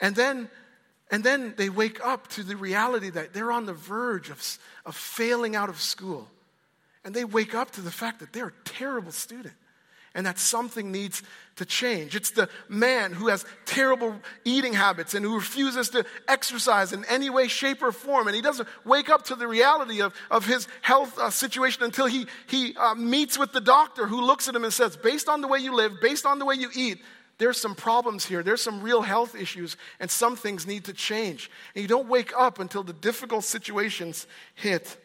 And 0.00 0.14
then, 0.14 0.48
and 1.10 1.24
then 1.24 1.54
they 1.56 1.70
wake 1.70 2.04
up 2.04 2.28
to 2.28 2.42
the 2.42 2.56
reality 2.56 3.10
that 3.10 3.32
they're 3.32 3.52
on 3.52 3.66
the 3.66 3.72
verge 3.72 4.30
of, 4.30 4.58
of 4.84 4.94
failing 4.94 5.56
out 5.56 5.68
of 5.68 5.80
school. 5.80 6.28
And 7.04 7.14
they 7.14 7.24
wake 7.24 7.54
up 7.54 7.70
to 7.72 7.80
the 7.80 7.90
fact 7.90 8.20
that 8.20 8.32
they're 8.32 8.48
a 8.48 8.64
terrible 8.64 9.12
student 9.12 9.54
and 10.14 10.26
that 10.26 10.38
something 10.38 10.90
needs 10.90 11.22
to 11.56 11.64
change. 11.64 12.16
It's 12.16 12.30
the 12.30 12.48
man 12.68 13.12
who 13.12 13.28
has 13.28 13.44
terrible 13.66 14.16
eating 14.44 14.72
habits 14.72 15.14
and 15.14 15.24
who 15.24 15.36
refuses 15.36 15.90
to 15.90 16.04
exercise 16.26 16.92
in 16.92 17.04
any 17.06 17.30
way, 17.30 17.46
shape, 17.48 17.82
or 17.82 17.92
form. 17.92 18.26
And 18.26 18.34
he 18.34 18.42
doesn't 18.42 18.68
wake 18.84 19.10
up 19.10 19.24
to 19.26 19.34
the 19.34 19.46
reality 19.46 20.02
of, 20.02 20.14
of 20.30 20.44
his 20.44 20.66
health 20.82 21.18
uh, 21.18 21.30
situation 21.30 21.82
until 21.82 22.06
he, 22.06 22.26
he 22.48 22.74
uh, 22.76 22.94
meets 22.94 23.38
with 23.38 23.52
the 23.52 23.60
doctor 23.60 24.06
who 24.06 24.20
looks 24.20 24.48
at 24.48 24.54
him 24.54 24.64
and 24.64 24.72
says, 24.72 24.96
Based 24.96 25.28
on 25.28 25.40
the 25.40 25.48
way 25.48 25.58
you 25.58 25.74
live, 25.74 26.00
based 26.00 26.26
on 26.26 26.38
the 26.38 26.44
way 26.44 26.56
you 26.56 26.68
eat, 26.74 26.98
there's 27.38 27.60
some 27.60 27.76
problems 27.76 28.26
here. 28.26 28.42
There's 28.42 28.62
some 28.62 28.82
real 28.82 29.00
health 29.00 29.36
issues, 29.36 29.76
and 30.00 30.10
some 30.10 30.34
things 30.34 30.66
need 30.66 30.84
to 30.84 30.92
change. 30.92 31.50
And 31.74 31.82
you 31.82 31.88
don't 31.88 32.08
wake 32.08 32.32
up 32.36 32.58
until 32.58 32.82
the 32.82 32.92
difficult 32.92 33.44
situations 33.44 34.26
hit. 34.56 34.96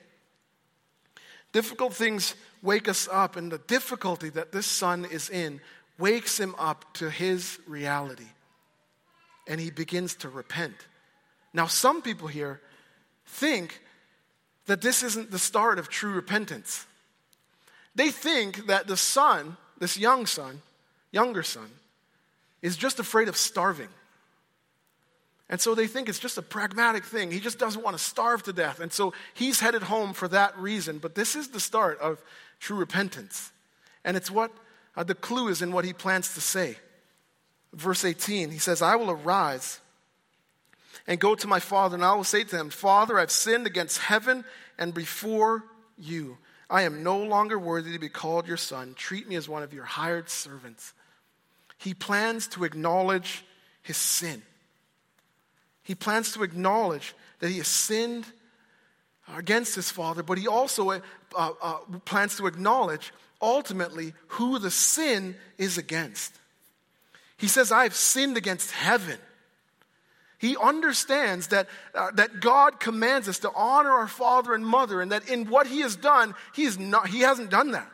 Difficult 1.52 1.94
things 1.94 2.34
wake 2.64 2.90
us 2.90 3.08
up, 3.12 3.36
and 3.36 3.52
the 3.52 3.60
difficulty 3.60 4.30
that 4.30 4.52
this 4.52 4.66
son 4.66 5.06
is 5.06 5.30
in 5.30 5.62
wakes 6.00 6.40
him 6.40 6.56
up 6.58 6.92
to 6.96 7.12
his 7.12 7.60
reality. 7.68 8.28
And 9.48 9.62
he 9.62 9.70
begins 9.70 10.16
to 10.16 10.30
repent. 10.30 10.76
Now, 11.54 11.68
some 11.68 12.02
people 12.02 12.28
here 12.28 12.62
think 13.28 13.80
that 14.66 14.82
this 14.82 15.04
isn't 15.04 15.30
the 15.30 15.38
start 15.38 15.78
of 15.78 15.88
true 15.88 16.14
repentance. 16.14 16.88
They 17.94 18.10
think 18.10 18.66
that 18.66 18.88
the 18.88 18.98
son, 18.98 19.58
this 19.78 19.98
young 20.00 20.26
son, 20.26 20.64
younger 21.12 21.44
son, 21.44 21.70
is 22.64 22.76
just 22.76 22.98
afraid 22.98 23.28
of 23.28 23.38
starving. 23.38 23.90
And 25.50 25.62
so 25.62 25.76
they 25.76 25.86
think 25.86 26.10
it's 26.10 26.18
just 26.18 26.40
a 26.40 26.42
pragmatic 26.42 27.04
thing. 27.04 27.30
He 27.30 27.40
just 27.40 27.60
doesn't 27.60 27.84
want 27.84 27.96
to 27.96 28.04
starve 28.04 28.42
to 28.44 28.54
death. 28.54 28.80
And 28.80 28.92
so 28.92 29.14
he's 29.36 29.60
headed 29.60 29.84
home 29.84 30.14
for 30.14 30.28
that 30.30 30.58
reason. 30.58 30.98
But 30.98 31.14
this 31.14 31.36
is 31.36 31.50
the 31.50 31.60
start 31.60 32.00
of 32.00 32.20
true 32.60 32.78
repentance. 32.78 33.52
And 34.04 34.18
it's 34.18 34.32
what 34.32 34.52
uh, 34.96 35.04
the 35.04 35.14
clue 35.14 35.50
is 35.50 35.62
in 35.62 35.72
what 35.72 35.86
he 35.86 35.94
plans 35.94 36.34
to 36.34 36.42
say. 36.42 36.78
Verse 37.74 38.06
18, 38.06 38.50
he 38.50 38.58
says, 38.58 38.82
I 38.82 38.96
will 38.96 39.12
arise 39.12 39.80
and 41.06 41.20
go 41.20 41.36
to 41.36 41.48
my 41.48 41.60
father, 41.60 41.96
and 41.96 42.06
I 42.06 42.16
will 42.16 42.24
say 42.24 42.44
to 42.46 42.58
him, 42.58 42.70
Father, 42.70 43.20
I've 43.20 43.32
sinned 43.32 43.68
against 43.68 43.98
heaven 43.98 44.46
and 44.80 44.94
before 44.94 45.66
you. 45.98 46.38
I 46.70 46.84
am 46.84 47.04
no 47.04 47.18
longer 47.18 47.60
worthy 47.60 47.92
to 47.92 48.00
be 48.00 48.10
called 48.10 48.48
your 48.48 48.58
son. 48.58 48.94
Treat 48.96 49.28
me 49.28 49.36
as 49.36 49.50
one 49.50 49.64
of 49.64 49.74
your 49.74 49.84
hired 49.84 50.30
servants. 50.30 50.94
He 51.84 51.94
plans 51.94 52.48
to 52.50 52.64
acknowledge 52.64 53.44
his 53.82 53.98
sin. 53.98 54.42
He 55.84 55.96
plans 55.96 56.32
to 56.34 56.44
acknowledge 56.44 57.14
that 57.40 57.50
he 57.50 57.58
has 57.58 57.68
sinned 57.68 58.26
against 59.36 59.76
his 59.76 59.92
father, 59.92 60.24
but 60.24 60.38
he 60.38 60.48
also 60.48 60.92
uh, 60.92 61.00
uh, 61.36 61.78
plans 62.06 62.38
to 62.38 62.48
acknowledge 62.48 63.12
ultimately 63.42 64.14
who 64.28 64.60
the 64.60 64.72
sin 64.72 65.36
is 65.58 65.78
against. 65.78 66.34
He 67.36 67.50
says, 67.50 67.70
I've 67.70 67.96
sinned 67.96 68.38
against 68.38 68.72
heaven. 68.72 69.18
He 70.38 70.56
understands 70.56 71.48
that, 71.48 71.68
uh, 71.94 72.12
that 72.12 72.40
God 72.40 72.80
commands 72.80 73.28
us 73.28 73.40
to 73.40 73.52
honor 73.54 73.92
our 73.92 74.08
father 74.08 74.54
and 74.54 74.66
mother, 74.66 75.02
and 75.02 75.12
that 75.12 75.28
in 75.28 75.48
what 75.48 75.68
he 75.68 75.82
has 75.82 75.98
done, 75.98 76.34
he, 76.56 76.64
is 76.64 76.80
not, 76.80 77.10
he 77.10 77.20
hasn't 77.20 77.50
done 77.50 77.72
that. 77.72 77.90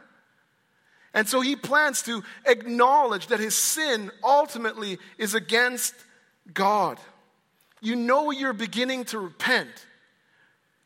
And 1.14 1.28
so 1.28 1.42
he 1.42 1.56
plans 1.56 2.04
to 2.04 2.24
acknowledge 2.46 3.28
that 3.28 3.40
his 3.40 3.56
sin 3.56 4.12
ultimately 4.24 5.00
is 5.18 5.34
against 5.34 5.96
God. 6.54 7.00
You 7.82 7.96
know 7.96 8.32
you're 8.32 8.54
beginning 8.54 9.06
to 9.06 9.20
repent 9.20 9.70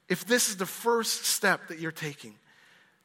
if 0.08 0.25
this 0.25 0.50
is 0.50 0.58
the 0.58 0.65
first 0.65 1.25
step 1.25 1.68
that 1.68 1.80
you're 1.80 1.92
taking. 1.92 2.36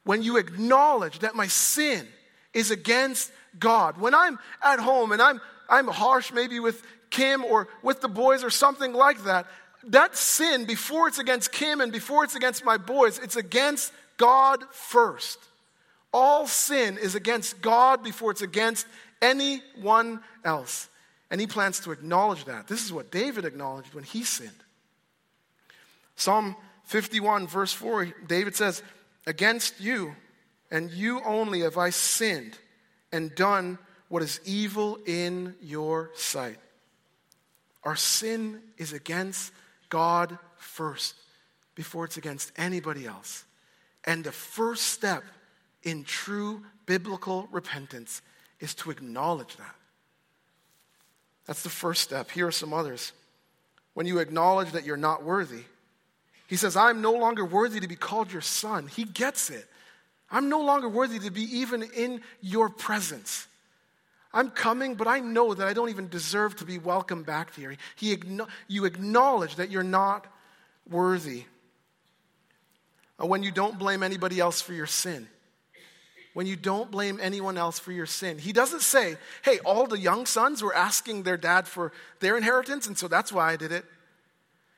When 0.03 0.21
you 0.21 0.37
acknowledge 0.37 1.19
that 1.19 1.35
my 1.35 1.47
sin 1.47 2.07
is 2.53 2.71
against 2.71 3.31
God. 3.57 3.97
When 3.97 4.13
I'm 4.13 4.39
at 4.63 4.79
home 4.79 5.11
and 5.11 5.21
I'm, 5.21 5.41
I'm 5.69 5.87
harsh 5.87 6.31
maybe 6.31 6.59
with 6.59 6.83
Kim 7.09 7.43
or 7.43 7.67
with 7.81 8.01
the 8.01 8.07
boys 8.07 8.43
or 8.43 8.49
something 8.49 8.93
like 8.93 9.23
that, 9.23 9.47
that 9.85 10.15
sin, 10.15 10.65
before 10.65 11.07
it's 11.07 11.19
against 11.19 11.51
Kim 11.51 11.81
and 11.81 11.91
before 11.91 12.23
it's 12.23 12.35
against 12.35 12.63
my 12.65 12.77
boys, 12.77 13.17
it's 13.19 13.35
against 13.35 13.91
God 14.17 14.63
first. 14.71 15.39
All 16.11 16.47
sin 16.47 16.97
is 16.97 17.15
against 17.15 17.61
God 17.61 18.03
before 18.03 18.31
it's 18.31 18.41
against 18.41 18.87
anyone 19.21 20.21
else. 20.43 20.89
And 21.31 21.39
he 21.39 21.47
plans 21.47 21.79
to 21.81 21.91
acknowledge 21.91 22.45
that. 22.45 22.67
This 22.67 22.83
is 22.83 22.91
what 22.91 23.11
David 23.11 23.45
acknowledged 23.45 23.93
when 23.93 24.03
he 24.03 24.23
sinned. 24.23 24.51
Psalm 26.15 26.55
51, 26.85 27.47
verse 27.47 27.71
4, 27.71 28.05
David 28.27 28.55
says, 28.55 28.81
Against 29.27 29.79
you 29.79 30.15
and 30.71 30.89
you 30.91 31.21
only 31.23 31.61
have 31.61 31.77
I 31.77 31.91
sinned 31.91 32.57
and 33.11 33.33
done 33.35 33.77
what 34.07 34.23
is 34.23 34.39
evil 34.43 34.97
in 35.05 35.55
your 35.61 36.11
sight. 36.15 36.57
Our 37.83 37.95
sin 37.95 38.61
is 38.77 38.91
against 38.91 39.51
God 39.89 40.37
first 40.57 41.15
before 41.75 42.05
it's 42.05 42.17
against 42.17 42.51
anybody 42.57 43.05
else. 43.05 43.45
And 44.03 44.23
the 44.23 44.31
first 44.31 44.83
step 44.87 45.23
in 45.83 46.03
true 46.03 46.63
biblical 46.85 47.47
repentance 47.51 48.21
is 48.59 48.73
to 48.75 48.91
acknowledge 48.91 49.55
that. 49.57 49.75
That's 51.45 51.63
the 51.63 51.69
first 51.69 52.01
step. 52.01 52.29
Here 52.31 52.47
are 52.47 52.51
some 52.51 52.73
others. 52.73 53.11
When 53.93 54.05
you 54.05 54.19
acknowledge 54.19 54.71
that 54.71 54.85
you're 54.85 54.97
not 54.97 55.23
worthy, 55.23 55.63
he 56.47 56.55
says, 56.55 56.75
I'm 56.75 57.01
no 57.01 57.13
longer 57.13 57.45
worthy 57.45 57.79
to 57.79 57.87
be 57.87 57.95
called 57.95 58.31
your 58.31 58.41
son. 58.41 58.87
He 58.87 59.03
gets 59.03 59.49
it. 59.49 59.67
I'm 60.31 60.49
no 60.49 60.61
longer 60.61 60.87
worthy 60.87 61.19
to 61.19 61.31
be 61.31 61.43
even 61.59 61.83
in 61.83 62.21
your 62.41 62.69
presence. 62.69 63.47
I'm 64.31 64.51
coming, 64.51 64.93
but 64.95 65.07
I 65.07 65.19
know 65.19 65.53
that 65.53 65.67
I 65.67 65.73
don't 65.73 65.89
even 65.89 66.07
deserve 66.07 66.55
to 66.57 66.65
be 66.65 66.77
welcomed 66.77 67.25
back 67.25 67.55
here. 67.55 67.75
He, 67.95 68.15
you 68.67 68.85
acknowledge 68.85 69.55
that 69.55 69.71
you're 69.71 69.83
not 69.83 70.27
worthy. 70.89 71.45
Uh, 73.21 73.25
when 73.25 73.41
you 73.41 73.51
don't 73.51 73.79
blame 73.79 74.03
anybody 74.03 74.39
else 74.39 74.61
for 74.61 74.73
your 74.73 74.85
sin, 74.85 75.27
when 76.39 76.47
you 76.47 76.55
don't 76.55 76.89
blame 76.89 77.19
anyone 77.21 77.57
else 77.57 77.79
for 77.79 77.91
your 77.91 78.05
sin. 78.05 78.37
He 78.37 78.53
doesn't 78.53 78.79
say, 78.79 79.17
hey, 79.41 79.59
all 79.65 79.87
the 79.87 79.99
young 79.99 80.25
sons 80.25 80.63
were 80.63 80.73
asking 80.73 81.23
their 81.23 81.35
dad 81.35 81.67
for 81.67 81.91
their 82.21 82.37
inheritance, 82.37 82.87
and 82.87 82.97
so 82.97 83.09
that's 83.09 83.33
why 83.33 83.51
I 83.51 83.57
did 83.57 83.73
it. 83.73 83.83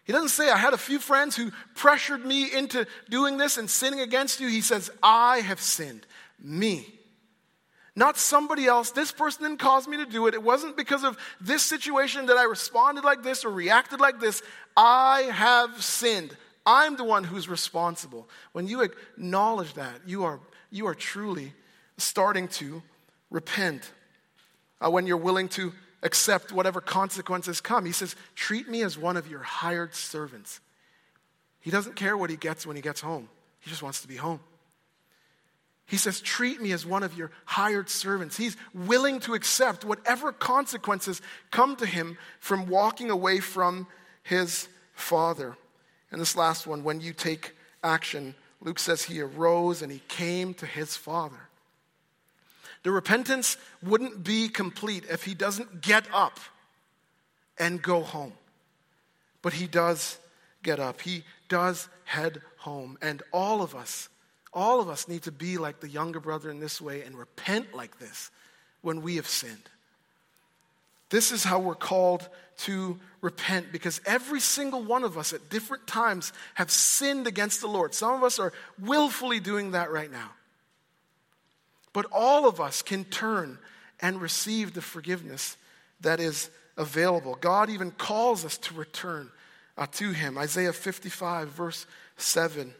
He 0.03 0.11
doesn't 0.11 0.29
say, 0.29 0.49
I 0.49 0.57
had 0.57 0.73
a 0.73 0.77
few 0.79 0.97
friends 0.97 1.35
who 1.35 1.51
pressured 1.75 2.25
me 2.25 2.51
into 2.51 2.87
doing 3.11 3.37
this 3.37 3.59
and 3.59 3.69
sinning 3.69 3.99
against 3.99 4.39
you. 4.39 4.47
He 4.47 4.61
says, 4.61 4.89
I 5.03 5.41
have 5.41 5.61
sinned. 5.61 6.07
Me. 6.41 6.83
Not 7.95 8.17
somebody 8.17 8.65
else. 8.65 8.89
This 8.89 9.11
person 9.11 9.43
didn't 9.43 9.59
cause 9.59 9.87
me 9.87 9.97
to 9.97 10.07
do 10.07 10.25
it. 10.25 10.33
It 10.33 10.41
wasn't 10.41 10.75
because 10.75 11.03
of 11.03 11.15
this 11.39 11.61
situation 11.61 12.25
that 12.25 12.37
I 12.37 12.45
responded 12.45 13.03
like 13.03 13.21
this 13.21 13.45
or 13.45 13.51
reacted 13.51 13.99
like 13.99 14.19
this. 14.19 14.41
I 14.75 15.29
have 15.31 15.83
sinned. 15.83 16.35
I'm 16.65 16.95
the 16.95 17.03
one 17.03 17.23
who's 17.23 17.47
responsible. 17.47 18.27
When 18.51 18.67
you 18.67 18.81
acknowledge 18.81 19.75
that, 19.75 20.01
you 20.07 20.23
are, 20.23 20.39
you 20.71 20.87
are 20.87 20.95
truly 20.95 21.53
starting 21.97 22.47
to 22.47 22.81
repent. 23.29 23.91
Uh, 24.79 24.89
when 24.89 25.05
you're 25.05 25.17
willing 25.17 25.47
to 25.49 25.73
accept 26.01 26.51
whatever 26.51 26.81
consequences 26.81 27.61
come, 27.61 27.85
he 27.85 27.91
says, 27.91 28.15
Treat 28.33 28.67
me 28.67 28.81
as 28.81 28.97
one 28.97 29.17
of 29.17 29.27
your 29.27 29.41
hired 29.41 29.93
servants. 29.93 30.59
He 31.59 31.69
doesn't 31.69 31.95
care 31.95 32.17
what 32.17 32.31
he 32.31 32.37
gets 32.37 32.65
when 32.65 32.75
he 32.75 32.81
gets 32.81 33.01
home, 33.01 33.29
he 33.59 33.69
just 33.69 33.83
wants 33.83 34.01
to 34.01 34.07
be 34.07 34.15
home. 34.15 34.39
He 35.85 35.97
says, 35.97 36.21
Treat 36.21 36.61
me 36.61 36.71
as 36.71 36.85
one 36.85 37.03
of 37.03 37.17
your 37.17 37.31
hired 37.43 37.89
servants. 37.89 38.37
He's 38.37 38.55
willing 38.73 39.19
to 39.21 39.33
accept 39.33 39.83
whatever 39.83 40.31
consequences 40.31 41.21
come 41.51 41.75
to 41.75 41.85
him 41.85 42.17
from 42.39 42.67
walking 42.67 43.11
away 43.11 43.41
from 43.41 43.87
his 44.23 44.69
father. 44.93 45.57
And 46.09 46.21
this 46.21 46.37
last 46.37 46.65
one, 46.65 46.85
when 46.85 47.01
you 47.01 47.11
take 47.11 47.55
action, 47.83 48.35
Luke 48.61 48.79
says 48.79 49.03
he 49.03 49.21
arose 49.21 49.81
and 49.81 49.91
he 49.91 50.01
came 50.07 50.53
to 50.55 50.65
his 50.65 50.95
father. 50.95 51.49
The 52.83 52.91
repentance 52.91 53.57
wouldn't 53.83 54.23
be 54.23 54.49
complete 54.49 55.05
if 55.09 55.23
he 55.23 55.33
doesn't 55.33 55.81
get 55.81 56.05
up 56.13 56.39
and 57.57 57.81
go 57.81 58.01
home. 58.01 58.33
But 59.41 59.53
he 59.53 59.67
does 59.67 60.17
get 60.63 60.79
up, 60.79 61.01
he 61.01 61.23
does 61.49 61.89
head 62.05 62.41
home. 62.57 62.97
And 63.01 63.23
all 63.31 63.61
of 63.61 63.75
us, 63.75 64.09
all 64.53 64.79
of 64.79 64.89
us 64.89 65.07
need 65.07 65.23
to 65.23 65.31
be 65.31 65.57
like 65.57 65.79
the 65.79 65.89
younger 65.89 66.19
brother 66.19 66.49
in 66.49 66.59
this 66.59 66.79
way 66.81 67.01
and 67.03 67.17
repent 67.17 67.73
like 67.73 67.99
this 67.99 68.31
when 68.81 69.01
we 69.01 69.15
have 69.15 69.27
sinned. 69.27 69.69
This 71.11 71.31
is 71.31 71.43
how 71.43 71.59
we're 71.59 71.75
called 71.75 72.27
to 72.59 72.99
repent 73.21 73.71
because 73.71 74.01
every 74.05 74.39
single 74.39 74.81
one 74.81 75.03
of 75.03 75.17
us 75.17 75.33
at 75.33 75.49
different 75.49 75.85
times 75.85 76.33
have 76.55 76.71
sinned 76.71 77.27
against 77.27 77.61
the 77.61 77.67
Lord. 77.67 77.93
Some 77.93 78.15
of 78.15 78.23
us 78.23 78.39
are 78.39 78.53
willfully 78.79 79.39
doing 79.39 79.71
that 79.71 79.91
right 79.91 80.11
now. 80.11 80.31
But 81.93 82.07
all 82.11 82.47
of 82.47 82.59
us 82.59 82.81
can 82.81 83.03
turn 83.03 83.59
and 83.99 84.21
receive 84.21 84.73
the 84.73 84.81
forgiveness 84.81 85.57
that 85.99 86.21
is 86.21 86.49
available. 86.77 87.37
God 87.39 87.69
even 87.69 87.91
calls 87.91 88.45
us 88.45 88.57
to 88.59 88.73
return 88.73 89.29
uh, 89.77 89.87
to 89.93 90.11
Him. 90.11 90.37
Isaiah 90.37 90.73
55, 90.73 91.49
verse 91.49 91.85
7 92.15 92.73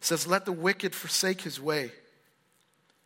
says, 0.00 0.26
Let 0.26 0.44
the 0.44 0.52
wicked 0.52 0.94
forsake 0.94 1.40
his 1.40 1.60
way 1.60 1.90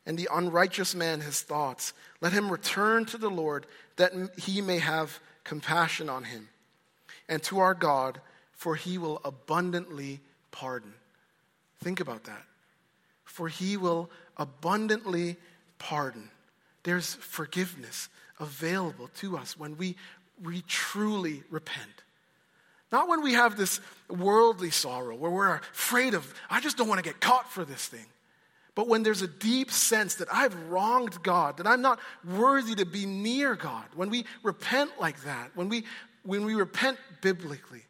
and 0.06 0.16
the 0.16 0.28
unrighteous 0.32 0.94
man 0.94 1.20
his 1.20 1.42
thoughts. 1.42 1.92
Let 2.20 2.32
him 2.32 2.50
return 2.50 3.04
to 3.06 3.18
the 3.18 3.30
Lord 3.30 3.66
that 3.96 4.12
he 4.38 4.60
may 4.60 4.78
have 4.78 5.18
compassion 5.44 6.08
on 6.08 6.24
him, 6.24 6.48
and 7.28 7.42
to 7.44 7.58
our 7.58 7.74
God, 7.74 8.20
for 8.52 8.76
he 8.76 8.98
will 8.98 9.20
abundantly 9.24 10.20
pardon. 10.50 10.94
Think 11.82 12.00
about 12.00 12.24
that. 12.24 12.42
For 13.24 13.48
he 13.48 13.76
will 13.76 14.10
abundantly 14.36 15.36
pardon. 15.78 16.30
There's 16.84 17.14
forgiveness 17.14 18.08
available 18.38 19.08
to 19.18 19.36
us 19.36 19.58
when 19.58 19.76
we, 19.76 19.96
we 20.42 20.62
truly 20.62 21.42
repent. 21.50 22.02
Not 22.92 23.08
when 23.08 23.22
we 23.22 23.32
have 23.34 23.56
this 23.56 23.80
worldly 24.08 24.70
sorrow 24.70 25.16
where 25.16 25.30
we're 25.30 25.56
afraid 25.56 26.14
of, 26.14 26.32
I 26.48 26.60
just 26.60 26.76
don't 26.76 26.88
want 26.88 27.02
to 27.02 27.08
get 27.08 27.20
caught 27.20 27.50
for 27.50 27.64
this 27.64 27.86
thing. 27.86 28.06
But 28.76 28.88
when 28.88 29.02
there's 29.02 29.22
a 29.22 29.26
deep 29.26 29.70
sense 29.70 30.16
that 30.16 30.28
I've 30.30 30.54
wronged 30.68 31.22
God, 31.22 31.56
that 31.56 31.66
I'm 31.66 31.80
not 31.80 31.98
worthy 32.24 32.74
to 32.74 32.84
be 32.84 33.06
near 33.06 33.56
God, 33.56 33.86
when 33.94 34.10
we 34.10 34.26
repent 34.42 34.90
like 35.00 35.22
that, 35.22 35.50
when 35.54 35.70
we, 35.70 35.84
when 36.22 36.44
we 36.44 36.54
repent 36.54 36.98
biblically, 37.22 37.82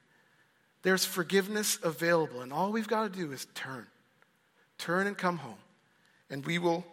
there's 0.83 1.05
forgiveness 1.05 1.81
available. 1.83 2.41
And 2.41 2.53
all 2.53 2.71
we've 2.71 2.87
got 2.87 3.03
to 3.03 3.19
do 3.19 3.33
is 3.33 3.49
turn. 3.55 3.89
Turn 4.79 5.09
and 5.09 5.19
come 5.19 5.39
home, 5.39 5.59
and 6.31 6.47
we 6.47 6.59
will 6.59 6.87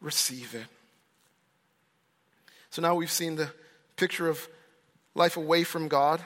receive 0.00 0.54
it. 0.56 0.66
So 2.70 2.82
now 2.82 2.96
we've 2.96 3.12
seen 3.12 3.36
the 3.36 3.50
picture 3.94 4.28
of 4.28 4.48
life 5.14 5.36
away 5.36 5.62
from 5.62 5.86
God, 5.86 6.20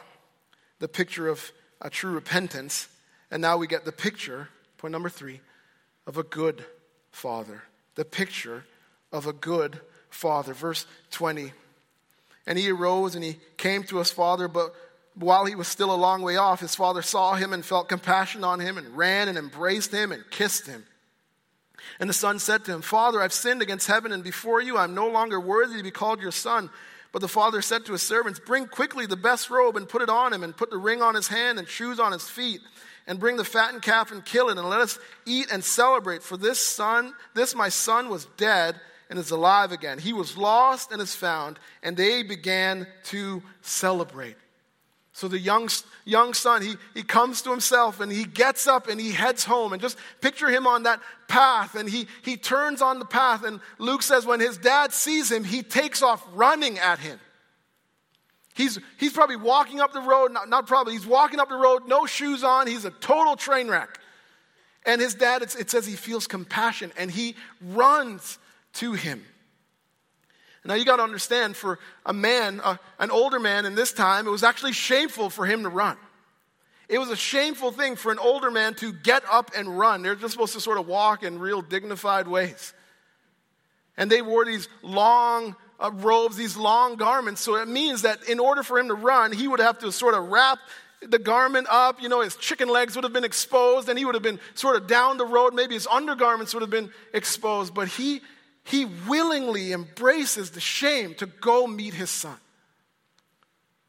the 0.78 0.88
picture 0.88 1.28
of 1.28 1.52
a 1.82 1.90
true 1.90 2.12
repentance, 2.12 2.88
and 3.30 3.42
now 3.42 3.58
we 3.58 3.66
get 3.66 3.84
the 3.84 3.92
picture, 3.92 4.48
point 4.78 4.92
number 4.92 5.10
three, 5.10 5.42
of 6.06 6.16
a 6.16 6.22
good 6.22 6.64
father. 7.14 7.62
The 7.94 8.04
picture 8.04 8.64
of 9.12 9.26
a 9.26 9.32
good 9.32 9.80
father. 10.10 10.52
Verse 10.52 10.86
20. 11.12 11.52
And 12.46 12.58
he 12.58 12.70
arose 12.70 13.14
and 13.14 13.24
he 13.24 13.38
came 13.56 13.84
to 13.84 13.98
his 13.98 14.10
father, 14.10 14.48
but 14.48 14.74
while 15.14 15.44
he 15.44 15.54
was 15.54 15.68
still 15.68 15.94
a 15.94 15.96
long 15.96 16.22
way 16.22 16.36
off, 16.36 16.60
his 16.60 16.74
father 16.74 17.00
saw 17.00 17.34
him 17.34 17.52
and 17.52 17.64
felt 17.64 17.88
compassion 17.88 18.42
on 18.42 18.60
him 18.60 18.76
and 18.76 18.96
ran 18.96 19.28
and 19.28 19.38
embraced 19.38 19.92
him 19.92 20.10
and 20.10 20.28
kissed 20.30 20.66
him. 20.66 20.84
And 22.00 22.10
the 22.10 22.14
son 22.14 22.38
said 22.38 22.64
to 22.64 22.72
him, 22.72 22.82
Father, 22.82 23.22
I've 23.22 23.32
sinned 23.32 23.62
against 23.62 23.86
heaven 23.86 24.10
and 24.10 24.24
before 24.24 24.60
you. 24.60 24.76
I'm 24.76 24.94
no 24.94 25.08
longer 25.08 25.38
worthy 25.38 25.76
to 25.76 25.82
be 25.82 25.90
called 25.90 26.20
your 26.20 26.32
son. 26.32 26.68
But 27.12 27.20
the 27.20 27.28
father 27.28 27.62
said 27.62 27.86
to 27.86 27.92
his 27.92 28.02
servants, 28.02 28.40
Bring 28.40 28.66
quickly 28.66 29.06
the 29.06 29.16
best 29.16 29.50
robe 29.50 29.76
and 29.76 29.88
put 29.88 30.02
it 30.02 30.08
on 30.08 30.32
him, 30.32 30.42
and 30.42 30.56
put 30.56 30.70
the 30.70 30.78
ring 30.78 31.00
on 31.00 31.14
his 31.14 31.28
hand 31.28 31.60
and 31.60 31.68
shoes 31.68 32.00
on 32.00 32.10
his 32.10 32.28
feet 32.28 32.60
and 33.06 33.20
bring 33.20 33.36
the 33.36 33.44
fattened 33.44 33.82
calf 33.82 34.12
and 34.12 34.24
kill 34.24 34.48
it, 34.48 34.58
and 34.58 34.68
let 34.68 34.80
us 34.80 34.98
eat 35.26 35.48
and 35.52 35.62
celebrate. 35.62 36.22
For 36.22 36.36
this 36.36 36.58
son, 36.58 37.12
this 37.34 37.54
my 37.54 37.68
son 37.68 38.08
was 38.08 38.26
dead 38.36 38.80
and 39.10 39.18
is 39.18 39.30
alive 39.30 39.72
again. 39.72 39.98
He 39.98 40.12
was 40.12 40.36
lost 40.36 40.92
and 40.92 41.00
is 41.02 41.14
found, 41.14 41.58
and 41.82 41.96
they 41.96 42.22
began 42.22 42.86
to 43.04 43.42
celebrate. 43.60 44.36
So 45.14 45.28
the 45.28 45.38
young, 45.38 45.68
young 46.04 46.34
son, 46.34 46.60
he, 46.60 46.74
he 46.92 47.04
comes 47.04 47.40
to 47.42 47.50
himself 47.50 48.00
and 48.00 48.10
he 48.10 48.24
gets 48.24 48.66
up 48.66 48.88
and 48.88 49.00
he 49.00 49.12
heads 49.12 49.44
home. 49.44 49.72
And 49.72 49.80
just 49.80 49.96
picture 50.20 50.48
him 50.48 50.66
on 50.66 50.82
that 50.82 51.00
path 51.28 51.76
and 51.76 51.88
he, 51.88 52.08
he 52.24 52.36
turns 52.36 52.82
on 52.82 52.98
the 52.98 53.04
path. 53.04 53.44
And 53.44 53.60
Luke 53.78 54.02
says, 54.02 54.26
when 54.26 54.40
his 54.40 54.58
dad 54.58 54.92
sees 54.92 55.30
him, 55.30 55.44
he 55.44 55.62
takes 55.62 56.02
off 56.02 56.26
running 56.34 56.80
at 56.80 56.98
him. 56.98 57.20
He's, 58.54 58.78
he's 58.98 59.12
probably 59.12 59.36
walking 59.36 59.80
up 59.80 59.92
the 59.92 60.00
road, 60.00 60.32
not, 60.32 60.48
not 60.48 60.66
probably, 60.66 60.92
he's 60.94 61.06
walking 61.06 61.40
up 61.40 61.48
the 61.48 61.56
road, 61.56 61.88
no 61.88 62.06
shoes 62.06 62.44
on, 62.44 62.66
he's 62.66 62.84
a 62.84 62.90
total 62.90 63.36
train 63.36 63.68
wreck. 63.68 63.98
And 64.86 65.00
his 65.00 65.14
dad, 65.14 65.42
it 65.42 65.70
says 65.70 65.86
he 65.86 65.96
feels 65.96 66.26
compassion 66.26 66.92
and 66.96 67.10
he 67.10 67.34
runs 67.60 68.38
to 68.74 68.92
him. 68.92 69.24
Now 70.64 70.74
you 70.74 70.84
got 70.84 70.96
to 70.96 71.02
understand, 71.02 71.56
for 71.56 71.78
a 72.06 72.12
man, 72.12 72.60
uh, 72.62 72.76
an 72.98 73.10
older 73.10 73.38
man 73.38 73.66
in 73.66 73.74
this 73.74 73.92
time, 73.92 74.26
it 74.26 74.30
was 74.30 74.42
actually 74.42 74.72
shameful 74.72 75.28
for 75.28 75.44
him 75.44 75.64
to 75.64 75.68
run. 75.68 75.98
It 76.88 76.98
was 76.98 77.10
a 77.10 77.16
shameful 77.16 77.70
thing 77.70 77.96
for 77.96 78.12
an 78.12 78.18
older 78.18 78.50
man 78.50 78.74
to 78.74 78.92
get 78.92 79.24
up 79.30 79.50
and 79.56 79.78
run. 79.78 80.02
They're 80.02 80.14
just 80.14 80.32
supposed 80.32 80.54
to 80.54 80.60
sort 80.60 80.78
of 80.78 80.86
walk 80.86 81.22
in 81.22 81.38
real 81.38 81.60
dignified 81.60 82.28
ways. 82.28 82.72
And 83.96 84.10
they 84.10 84.22
wore 84.22 84.44
these 84.44 84.68
long 84.82 85.56
uh, 85.80 85.90
robes, 85.92 86.36
these 86.36 86.56
long 86.56 86.96
garments. 86.96 87.40
So 87.40 87.56
it 87.56 87.68
means 87.68 88.02
that 88.02 88.28
in 88.28 88.40
order 88.40 88.62
for 88.62 88.78
him 88.78 88.88
to 88.88 88.94
run, 88.94 89.32
he 89.32 89.48
would 89.48 89.60
have 89.60 89.78
to 89.80 89.92
sort 89.92 90.14
of 90.14 90.28
wrap 90.28 90.58
the 91.00 91.18
garment 91.18 91.66
up. 91.70 92.00
You 92.00 92.08
know, 92.08 92.20
his 92.20 92.36
chicken 92.36 92.68
legs 92.68 92.94
would 92.94 93.04
have 93.04 93.12
been 93.12 93.24
exposed, 93.24 93.88
and 93.88 93.98
he 93.98 94.04
would 94.04 94.14
have 94.14 94.22
been 94.22 94.40
sort 94.54 94.76
of 94.76 94.86
down 94.86 95.18
the 95.18 95.26
road. 95.26 95.54
Maybe 95.54 95.74
his 95.74 95.86
undergarments 95.86 96.54
would 96.54 96.62
have 96.62 96.70
been 96.70 96.90
exposed. 97.12 97.74
But 97.74 97.88
he, 97.88 98.20
he 98.64 98.86
willingly 99.08 99.72
embraces 99.72 100.50
the 100.50 100.60
shame 100.60 101.14
to 101.16 101.26
go 101.26 101.66
meet 101.66 101.94
his 101.94 102.10
son. 102.10 102.36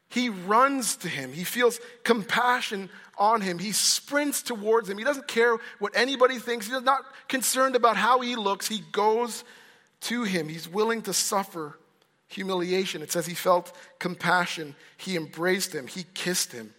He 0.09 0.29
runs 0.29 0.95
to 0.97 1.09
him. 1.09 1.33
He 1.33 1.43
feels 1.43 1.79
compassion 2.03 2.89
on 3.17 3.41
him. 3.41 3.59
He 3.59 3.71
sprints 3.71 4.41
towards 4.41 4.89
him. 4.89 4.97
He 4.97 5.03
doesn't 5.03 5.27
care 5.27 5.57
what 5.79 5.93
anybody 5.95 6.37
thinks. 6.37 6.67
He's 6.67 6.81
not 6.81 7.01
concerned 7.27 7.75
about 7.75 7.97
how 7.97 8.21
he 8.21 8.35
looks. 8.35 8.67
He 8.67 8.81
goes 8.91 9.43
to 10.05 10.23
him. 10.23 10.49
He's 10.49 10.67
willing 10.67 11.01
to 11.03 11.13
suffer 11.13 11.77
humiliation. 12.27 13.01
It 13.01 13.11
says 13.11 13.25
he 13.25 13.35
felt 13.35 13.71
compassion. 13.99 14.75
He 14.97 15.15
embraced 15.15 15.73
him. 15.73 15.87
He 15.87 16.05
kissed 16.13 16.51
him. 16.51 16.73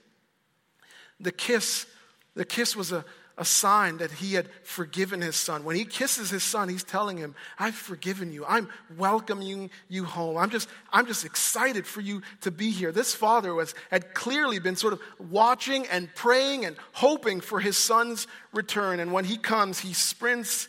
The 1.20 1.32
kiss, 1.32 1.86
the 2.34 2.44
kiss 2.44 2.76
was 2.76 2.92
a, 2.92 3.04
a 3.38 3.44
sign 3.44 3.98
that 3.98 4.10
he 4.10 4.34
had 4.34 4.48
forgiven 4.62 5.20
his 5.20 5.36
son. 5.36 5.64
When 5.64 5.76
he 5.76 5.84
kisses 5.84 6.30
his 6.30 6.42
son, 6.42 6.68
he's 6.68 6.84
telling 6.84 7.16
him, 7.16 7.34
I've 7.58 7.74
forgiven 7.74 8.32
you. 8.32 8.44
I'm 8.46 8.68
welcoming 8.96 9.70
you 9.88 10.04
home. 10.04 10.36
I'm 10.36 10.50
just, 10.50 10.68
I'm 10.92 11.06
just 11.06 11.24
excited 11.24 11.86
for 11.86 12.00
you 12.00 12.22
to 12.42 12.50
be 12.50 12.70
here. 12.70 12.92
This 12.92 13.14
father 13.14 13.54
was, 13.54 13.74
had 13.90 14.14
clearly 14.14 14.58
been 14.58 14.76
sort 14.76 14.92
of 14.92 15.00
watching 15.18 15.86
and 15.88 16.14
praying 16.14 16.64
and 16.64 16.76
hoping 16.92 17.40
for 17.40 17.60
his 17.60 17.76
son's 17.76 18.26
return. 18.52 19.00
And 19.00 19.12
when 19.12 19.24
he 19.24 19.36
comes, 19.36 19.80
he 19.80 19.94
sprints 19.94 20.68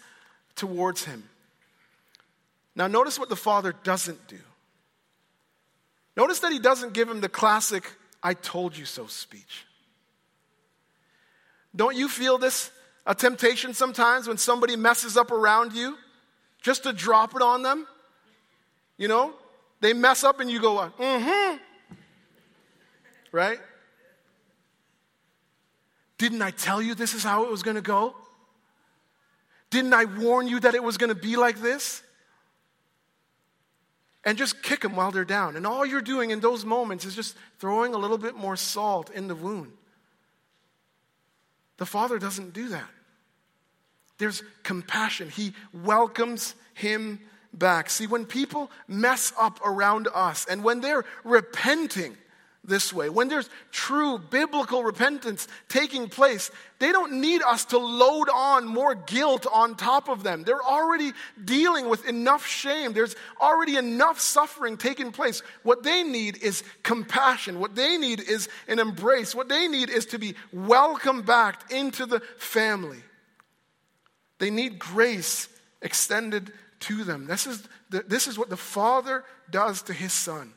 towards 0.56 1.04
him. 1.04 1.24
Now, 2.77 2.85
notice 2.85 3.17
what 3.17 3.27
the 3.27 3.35
father 3.35 3.73
doesn't 3.83 4.27
do. 4.27 4.37
Notice 6.15 6.39
that 6.41 6.51
he 6.51 6.59
doesn't 6.59 6.93
give 6.93 7.09
him 7.09 7.21
the 7.21 7.29
classic, 7.29 7.91
I 8.21 8.35
told 8.35 8.77
you 8.77 8.85
so 8.85 9.07
speech. 9.07 9.65
Don't 11.75 11.95
you 11.95 12.07
feel 12.07 12.37
this 12.37 12.71
a 13.07 13.15
temptation 13.15 13.73
sometimes 13.73 14.27
when 14.27 14.37
somebody 14.37 14.75
messes 14.75 15.17
up 15.17 15.31
around 15.31 15.73
you 15.73 15.97
just 16.61 16.83
to 16.83 16.93
drop 16.93 17.35
it 17.35 17.41
on 17.41 17.63
them? 17.63 17.87
You 18.97 19.07
know, 19.07 19.33
they 19.81 19.93
mess 19.93 20.23
up 20.23 20.39
and 20.39 20.49
you 20.49 20.61
go, 20.61 20.91
mm 20.99 21.23
hmm. 21.23 21.57
Right? 23.31 23.59
Didn't 26.19 26.43
I 26.43 26.51
tell 26.51 26.81
you 26.81 26.93
this 26.93 27.15
is 27.15 27.23
how 27.23 27.43
it 27.43 27.49
was 27.49 27.63
going 27.63 27.75
to 27.75 27.81
go? 27.81 28.15
Didn't 29.71 29.93
I 29.93 30.05
warn 30.05 30.47
you 30.47 30.59
that 30.59 30.75
it 30.75 30.83
was 30.83 30.97
going 30.97 31.09
to 31.09 31.19
be 31.19 31.37
like 31.37 31.59
this? 31.59 32.03
And 34.27 34.37
just 34.37 34.61
kick 34.61 34.81
them 34.81 34.97
while 34.97 35.09
they're 35.11 35.23
down. 35.23 35.55
And 35.55 35.65
all 35.65 35.85
you're 35.85 36.01
doing 36.01 36.31
in 36.31 36.41
those 36.41 36.65
moments 36.65 37.05
is 37.05 37.15
just 37.15 37.37
throwing 37.59 37.93
a 37.93 37.97
little 37.97 38.17
bit 38.17 38.35
more 38.35 38.57
salt 38.57 39.09
in 39.09 39.29
the 39.29 39.35
wound. 39.35 39.71
The 41.77 41.85
Father 41.85 42.19
doesn't 42.19 42.51
do 42.51 42.67
that. 42.67 42.89
There's 44.17 44.43
compassion. 44.63 45.29
He 45.29 45.53
welcomes 45.71 46.55
him 46.73 47.21
back. 47.53 47.89
See, 47.89 48.05
when 48.05 48.25
people 48.25 48.69
mess 48.85 49.31
up 49.39 49.61
around 49.65 50.09
us 50.13 50.45
and 50.49 50.61
when 50.61 50.81
they're 50.81 51.05
repenting, 51.23 52.17
this 52.67 52.91
way. 52.93 53.10
When 53.10 53.30
there's 53.30 53.49
true 53.71 54.17
biblical 54.17 54.84
repentance 54.84 55.47
taking 55.69 56.10
place, 56.10 56.51
they 56.80 56.91
don't 56.91 57.21
need 57.21 57.41
us 57.41 57.65
to 57.65 57.77
load 57.77 58.30
on 58.30 58.65
more 58.67 58.93
guilt 58.93 59.47
on 59.51 59.75
top 59.75 60.10
of 60.10 60.23
them. 60.23 60.43
They're 60.43 60.63
already 60.63 61.13
dealing 61.43 61.89
with 61.89 62.08
enough 62.08 62.45
shame. 62.45 62.93
There's 62.93 63.15
already 63.41 63.77
enough 63.77 64.19
suffering 64.19 64.77
taking 64.77 65.12
place. 65.12 65.41
What 65.63 65.84
they 65.84 66.03
need 66.03 66.43
is 66.43 66.63
compassion. 66.84 67.60
What 67.60 67.75
they 67.75 67.97
need 67.97 68.19
is 68.19 68.49
an 68.67 68.80
embrace. 68.80 69.34
What 69.34 69.49
they 69.49 69.67
need 69.67 69.89
is 69.89 70.06
to 70.08 70.19
be 70.19 70.36
welcomed 70.51 71.25
back 71.25 71.71
into 71.71 72.06
the 72.06 72.19
family. 72.38 72.99
They 74.39 74.51
need 74.51 74.77
grace 74.77 75.47
extended 75.82 76.51
to 76.82 77.03
them. 77.03 77.25
This 77.25 77.47
is, 77.47 77.67
the, 77.89 78.03
this 78.03 78.27
is 78.27 78.38
what 78.38 78.49
the 78.49 78.58
Father 78.58 79.23
does 79.49 79.82
to 79.84 79.93
his 79.93 80.13
Son. 80.13 80.53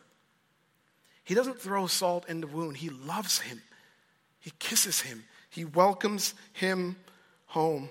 He 1.24 1.34
doesn't 1.34 1.60
throw 1.60 1.86
salt 1.86 2.28
in 2.28 2.40
the 2.40 2.46
wound, 2.46 2.78
he 2.78 2.90
loves 2.90 3.40
him. 3.40 3.62
He 4.40 4.52
kisses 4.58 5.00
him, 5.00 5.24
he 5.50 5.64
welcomes 5.64 6.34
him 6.52 6.96
home. 7.46 7.90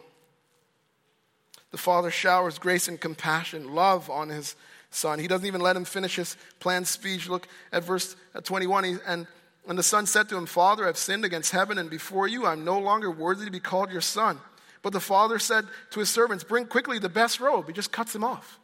The 1.71 1.77
Father 1.77 2.09
showers 2.09 2.57
grace 2.57 2.87
and 2.87 2.99
compassion, 2.99 3.75
love 3.75 4.09
on 4.09 4.29
his 4.29 4.55
Son. 4.91 5.19
He 5.19 5.27
doesn't 5.27 5.45
even 5.45 5.61
let 5.61 5.75
him 5.75 5.85
finish 5.85 6.15
his 6.15 6.35
planned 6.59 6.87
speech. 6.87 7.29
Look 7.29 7.47
at 7.71 7.83
verse 7.83 8.15
21. 8.43 8.83
He, 8.83 8.95
and, 9.05 9.27
and 9.67 9.77
the 9.77 9.83
Son 9.83 10.05
said 10.05 10.29
to 10.29 10.37
him, 10.37 10.45
Father, 10.47 10.87
I've 10.87 10.97
sinned 10.97 11.25
against 11.25 11.51
heaven 11.51 11.77
and 11.77 11.89
before 11.89 12.27
you. 12.27 12.45
I'm 12.45 12.65
no 12.65 12.79
longer 12.79 13.11
worthy 13.11 13.45
to 13.45 13.51
be 13.51 13.59
called 13.59 13.91
your 13.91 14.01
Son. 14.01 14.39
But 14.81 14.93
the 14.93 14.99
Father 14.99 15.37
said 15.39 15.65
to 15.91 15.99
his 15.99 16.09
servants, 16.09 16.43
Bring 16.43 16.65
quickly 16.65 16.99
the 16.99 17.09
best 17.09 17.39
robe. 17.39 17.67
He 17.67 17.73
just 17.73 17.91
cuts 17.91 18.15
him 18.15 18.23
off. 18.23 18.59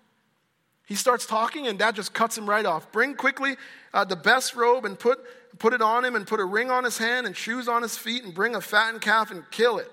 He 0.86 0.96
starts 0.96 1.26
talking, 1.26 1.68
and 1.68 1.80
dad 1.80 1.96
just 1.96 2.14
cuts 2.14 2.38
him 2.38 2.48
right 2.48 2.66
off. 2.66 2.92
Bring 2.92 3.16
quickly 3.16 3.56
uh, 3.94 4.06
the 4.06 4.16
best 4.16 4.56
robe 4.56 4.86
and 4.86 4.98
put, 4.98 5.20
put 5.58 5.74
it 5.74 5.82
on 5.82 6.06
him, 6.06 6.16
and 6.16 6.28
put 6.28 6.40
a 6.40 6.46
ring 6.46 6.70
on 6.70 6.84
his 6.84 6.98
hand 6.98 7.26
and 7.26 7.36
shoes 7.36 7.68
on 7.68 7.82
his 7.82 7.98
feet, 7.98 8.24
and 8.24 8.34
bring 8.34 8.56
a 8.56 8.62
fattened 8.62 9.02
calf 9.02 9.32
and 9.32 9.44
kill 9.50 9.80
it. 9.80 9.92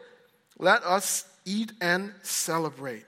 Let 0.58 0.84
us 0.84 1.26
eat 1.44 1.72
and 1.80 2.12
celebrate. 2.22 3.04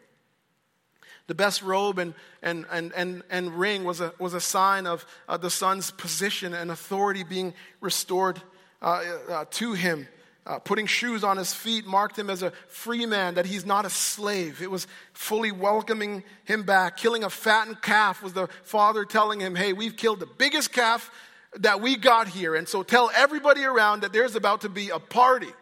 The 1.26 1.34
best 1.34 1.62
robe 1.62 1.98
and, 1.98 2.14
and, 2.42 2.66
and, 2.70 2.92
and, 2.94 3.22
and 3.30 3.58
ring 3.58 3.84
was 3.84 4.00
a, 4.00 4.12
was 4.18 4.34
a 4.34 4.40
sign 4.40 4.86
of 4.86 5.06
uh, 5.28 5.36
the 5.36 5.50
son's 5.50 5.90
position 5.90 6.52
and 6.52 6.70
authority 6.70 7.22
being 7.22 7.54
restored 7.80 8.40
uh, 8.82 9.02
uh 9.30 9.44
to 9.50 9.72
him. 9.72 10.06
Uh, 10.46 10.58
putting 10.58 10.86
shoes 10.86 11.24
on 11.24 11.38
his 11.38 11.54
feet 11.54 11.86
marked 11.86 12.18
him 12.18 12.28
as 12.28 12.42
a 12.42 12.50
free 12.68 13.06
man, 13.06 13.34
that 13.34 13.46
he's 13.46 13.64
not 13.64 13.86
a 13.86 13.90
slave. 13.90 14.60
It 14.60 14.70
was 14.70 14.86
fully 15.14 15.50
welcoming 15.50 16.22
him 16.44 16.64
back. 16.64 16.98
Killing 16.98 17.24
a 17.24 17.30
fattened 17.30 17.80
calf 17.80 18.22
was 18.22 18.34
the 18.34 18.48
father 18.62 19.06
telling 19.06 19.40
him, 19.40 19.54
Hey, 19.54 19.72
we've 19.72 19.96
killed 19.96 20.20
the 20.20 20.26
biggest 20.26 20.70
calf 20.70 21.10
that 21.60 21.80
we 21.80 21.96
got 21.96 22.28
here. 22.28 22.54
And 22.54 22.68
so 22.68 22.82
tell 22.82 23.10
everybody 23.14 23.64
around 23.64 24.02
that 24.02 24.12
there's 24.12 24.36
about 24.36 24.62
to 24.62 24.68
be 24.68 24.90
a 24.90 24.98
party. 24.98 25.52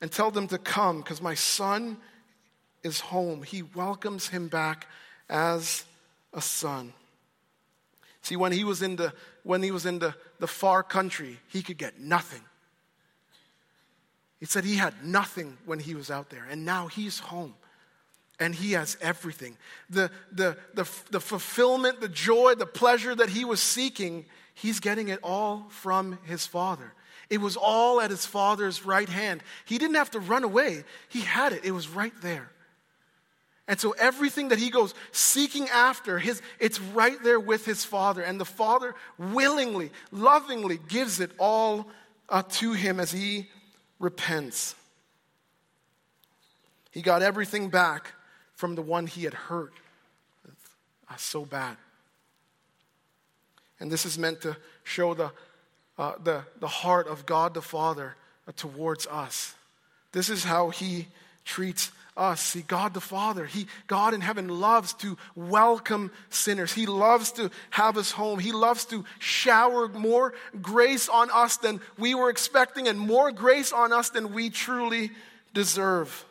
And 0.00 0.10
tell 0.10 0.32
them 0.32 0.48
to 0.48 0.58
come 0.58 0.98
because 0.98 1.22
my 1.22 1.34
son 1.34 1.96
is 2.82 2.98
home. 2.98 3.42
He 3.42 3.62
welcomes 3.62 4.28
him 4.28 4.48
back 4.48 4.88
as 5.30 5.84
a 6.32 6.42
son. 6.42 6.92
See, 8.22 8.36
when 8.36 8.52
he 8.52 8.64
was 8.64 8.82
in 8.82 8.96
the, 8.96 9.12
when 9.44 9.62
he 9.62 9.70
was 9.70 9.86
in 9.86 10.00
the, 10.00 10.14
the 10.40 10.46
far 10.46 10.82
country, 10.82 11.38
he 11.48 11.62
could 11.62 11.78
get 11.78 12.00
nothing. 12.00 12.42
He 14.44 14.46
said 14.46 14.64
he 14.64 14.76
had 14.76 15.02
nothing 15.02 15.56
when 15.64 15.78
he 15.78 15.94
was 15.94 16.10
out 16.10 16.28
there, 16.28 16.46
and 16.50 16.66
now 16.66 16.86
he's 16.86 17.18
home 17.18 17.54
and 18.38 18.54
he 18.54 18.72
has 18.72 18.98
everything. 19.00 19.56
The, 19.88 20.10
the, 20.32 20.58
the, 20.74 20.86
the 21.10 21.20
fulfillment, 21.20 22.02
the 22.02 22.10
joy, 22.10 22.54
the 22.54 22.66
pleasure 22.66 23.14
that 23.14 23.30
he 23.30 23.46
was 23.46 23.62
seeking, 23.62 24.26
he's 24.52 24.80
getting 24.80 25.08
it 25.08 25.18
all 25.22 25.64
from 25.70 26.18
his 26.24 26.46
father. 26.46 26.92
It 27.30 27.40
was 27.40 27.56
all 27.56 28.02
at 28.02 28.10
his 28.10 28.26
father's 28.26 28.84
right 28.84 29.08
hand. 29.08 29.42
He 29.64 29.78
didn't 29.78 29.96
have 29.96 30.10
to 30.10 30.20
run 30.20 30.44
away, 30.44 30.84
he 31.08 31.22
had 31.22 31.54
it, 31.54 31.64
it 31.64 31.70
was 31.70 31.88
right 31.88 32.12
there. 32.20 32.50
And 33.66 33.80
so 33.80 33.92
everything 33.92 34.48
that 34.48 34.58
he 34.58 34.68
goes 34.68 34.92
seeking 35.10 35.70
after, 35.70 36.18
his, 36.18 36.42
it's 36.60 36.78
right 36.78 37.16
there 37.22 37.40
with 37.40 37.64
his 37.64 37.82
father. 37.82 38.20
And 38.20 38.38
the 38.38 38.44
father 38.44 38.94
willingly, 39.16 39.90
lovingly 40.12 40.78
gives 40.86 41.18
it 41.18 41.30
all 41.38 41.88
uh, 42.28 42.42
to 42.42 42.74
him 42.74 43.00
as 43.00 43.10
he 43.10 43.46
repents. 44.04 44.76
He 46.92 47.02
got 47.02 47.22
everything 47.22 47.70
back 47.70 48.12
from 48.54 48.76
the 48.76 48.82
one 48.82 49.06
he 49.06 49.24
had 49.24 49.34
hurt. 49.34 49.72
Uh, 51.10 51.16
so 51.16 51.44
bad. 51.44 51.76
And 53.80 53.90
this 53.90 54.06
is 54.06 54.16
meant 54.18 54.42
to 54.42 54.56
show 54.84 55.14
the, 55.14 55.32
uh, 55.98 56.12
the, 56.22 56.44
the 56.60 56.68
heart 56.68 57.08
of 57.08 57.26
God 57.26 57.54
the 57.54 57.62
Father 57.62 58.14
towards 58.56 59.06
us. 59.06 59.54
This 60.12 60.28
is 60.28 60.44
how 60.44 60.68
he 60.68 61.08
treats 61.44 61.90
us. 62.16 62.40
See, 62.40 62.62
God 62.62 62.94
the 62.94 63.00
Father, 63.00 63.44
He, 63.44 63.66
God 63.86 64.14
in 64.14 64.20
heaven 64.20 64.48
loves 64.48 64.92
to 64.94 65.16
welcome 65.34 66.12
sinners. 66.30 66.72
He 66.72 66.86
loves 66.86 67.32
to 67.32 67.50
have 67.70 67.96
us 67.96 68.12
home. 68.12 68.38
He 68.38 68.52
loves 68.52 68.84
to 68.86 69.04
shower 69.18 69.88
more 69.88 70.34
grace 70.62 71.08
on 71.08 71.30
us 71.30 71.56
than 71.56 71.80
we 71.98 72.14
were 72.14 72.30
expecting 72.30 72.88
and 72.88 72.98
more 72.98 73.32
grace 73.32 73.72
on 73.72 73.92
us 73.92 74.10
than 74.10 74.32
we 74.32 74.50
truly 74.50 75.10
deserve. 75.52 76.24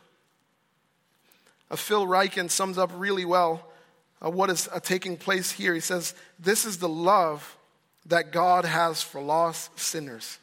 Uh, 1.70 1.76
Phil 1.76 2.06
Ryken 2.06 2.50
sums 2.50 2.78
up 2.78 2.92
really 2.96 3.26
well 3.26 3.70
uh, 4.24 4.30
what 4.30 4.50
is 4.50 4.70
uh, 4.72 4.80
taking 4.80 5.18
place 5.18 5.52
here. 5.52 5.74
He 5.74 5.80
says, 5.80 6.14
This 6.40 6.66
is 6.66 6.78
the 6.78 6.90
love 6.90 7.58
that 8.06 8.32
God 8.32 8.66
has 8.66 9.02
for 9.02 9.22
lost 9.22 9.78
sinners. 9.80 10.38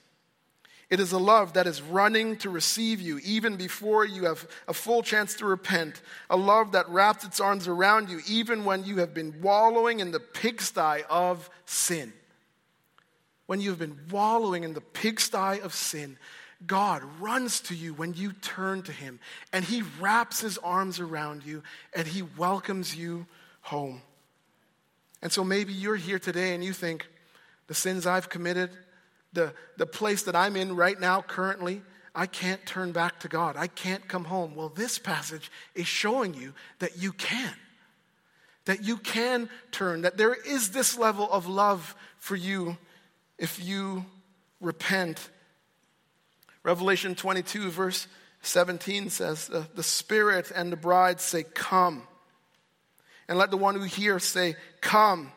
It 0.90 0.98
is 0.98 1.12
a 1.12 1.18
love 1.18 1.52
that 1.52 1.68
is 1.68 1.80
running 1.80 2.36
to 2.38 2.50
receive 2.50 3.00
you 3.00 3.20
even 3.20 3.56
before 3.56 4.04
you 4.04 4.24
have 4.24 4.46
a 4.66 4.74
full 4.74 5.02
chance 5.02 5.34
to 5.36 5.46
repent. 5.46 6.02
A 6.28 6.36
love 6.36 6.72
that 6.72 6.88
wraps 6.88 7.24
its 7.24 7.38
arms 7.38 7.68
around 7.68 8.10
you 8.10 8.20
even 8.28 8.64
when 8.64 8.84
you 8.84 8.96
have 8.98 9.14
been 9.14 9.40
wallowing 9.40 10.00
in 10.00 10.10
the 10.10 10.18
pigsty 10.18 11.02
of 11.08 11.48
sin. 11.64 12.12
When 13.46 13.60
you 13.60 13.70
have 13.70 13.78
been 13.78 13.98
wallowing 14.10 14.64
in 14.64 14.74
the 14.74 14.80
pigsty 14.80 15.60
of 15.60 15.74
sin, 15.74 16.18
God 16.66 17.02
runs 17.20 17.60
to 17.62 17.74
you 17.74 17.94
when 17.94 18.12
you 18.14 18.32
turn 18.32 18.82
to 18.82 18.92
Him 18.92 19.20
and 19.52 19.64
He 19.64 19.82
wraps 20.00 20.40
His 20.40 20.58
arms 20.58 20.98
around 20.98 21.44
you 21.44 21.62
and 21.94 22.06
He 22.06 22.22
welcomes 22.22 22.96
you 22.96 23.26
home. 23.62 24.02
And 25.22 25.30
so 25.30 25.44
maybe 25.44 25.72
you're 25.72 25.96
here 25.96 26.18
today 26.18 26.54
and 26.54 26.64
you 26.64 26.72
think, 26.72 27.06
the 27.68 27.74
sins 27.74 28.04
I've 28.04 28.28
committed, 28.28 28.70
the, 29.32 29.52
the 29.76 29.86
place 29.86 30.24
that 30.24 30.36
I'm 30.36 30.56
in 30.56 30.74
right 30.74 30.98
now, 30.98 31.22
currently, 31.22 31.82
I 32.14 32.26
can't 32.26 32.64
turn 32.66 32.92
back 32.92 33.20
to 33.20 33.28
God. 33.28 33.56
I 33.56 33.68
can't 33.68 34.06
come 34.08 34.24
home. 34.24 34.54
Well, 34.54 34.68
this 34.68 34.98
passage 34.98 35.50
is 35.74 35.86
showing 35.86 36.34
you 36.34 36.52
that 36.80 36.98
you 36.98 37.12
can. 37.12 37.54
That 38.64 38.84
you 38.84 38.98
can 38.98 39.48
turn, 39.70 40.02
that 40.02 40.16
there 40.16 40.34
is 40.34 40.70
this 40.70 40.98
level 40.98 41.30
of 41.30 41.46
love 41.46 41.94
for 42.18 42.36
you 42.36 42.76
if 43.38 43.64
you 43.64 44.04
repent. 44.60 45.30
Revelation 46.62 47.14
22, 47.14 47.70
verse 47.70 48.06
17 48.42 49.10
says, 49.10 49.48
the, 49.48 49.66
the 49.74 49.82
Spirit 49.82 50.52
and 50.54 50.70
the 50.70 50.76
bride 50.76 51.20
say, 51.20 51.42
Come. 51.42 52.02
And 53.28 53.38
let 53.38 53.50
the 53.50 53.56
one 53.56 53.76
who 53.76 53.84
hears 53.84 54.24
say, 54.24 54.56
Come. 54.80 55.32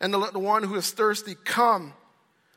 And 0.00 0.14
let 0.14 0.32
the 0.32 0.38
one 0.38 0.62
who 0.62 0.74
is 0.74 0.90
thirsty 0.90 1.34
come. 1.44 1.94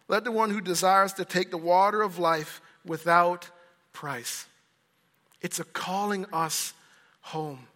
Let 0.09 0.25
the 0.25 0.31
one 0.31 0.49
who 0.49 0.59
desires 0.59 1.13
to 1.13 1.23
take 1.23 1.51
the 1.51 1.57
water 1.57 2.01
of 2.01 2.19
life 2.19 2.61
without 2.83 3.49
price. 3.93 4.45
It's 5.39 5.59
a 5.59 5.63
calling 5.63 6.25
us 6.33 6.73
home. 7.21 7.67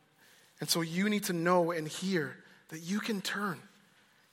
And 0.59 0.69
so 0.69 0.81
you 0.81 1.07
need 1.09 1.25
to 1.25 1.33
know 1.33 1.71
and 1.71 1.87
hear 1.87 2.35
that 2.69 2.79
you 2.79 2.99
can 2.99 3.21
turn. 3.21 3.59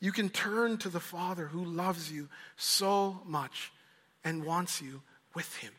You 0.01 0.13
can 0.13 0.31
turn 0.31 0.79
to 0.79 0.89
the 0.89 0.99
Father 0.99 1.47
who 1.47 1.63
loves 1.63 2.11
you 2.11 2.29
so 2.57 3.21
much 3.27 3.71
and 4.25 4.45
wants 4.45 4.81
you 4.81 5.03
with 5.35 5.55
Him. 5.57 5.73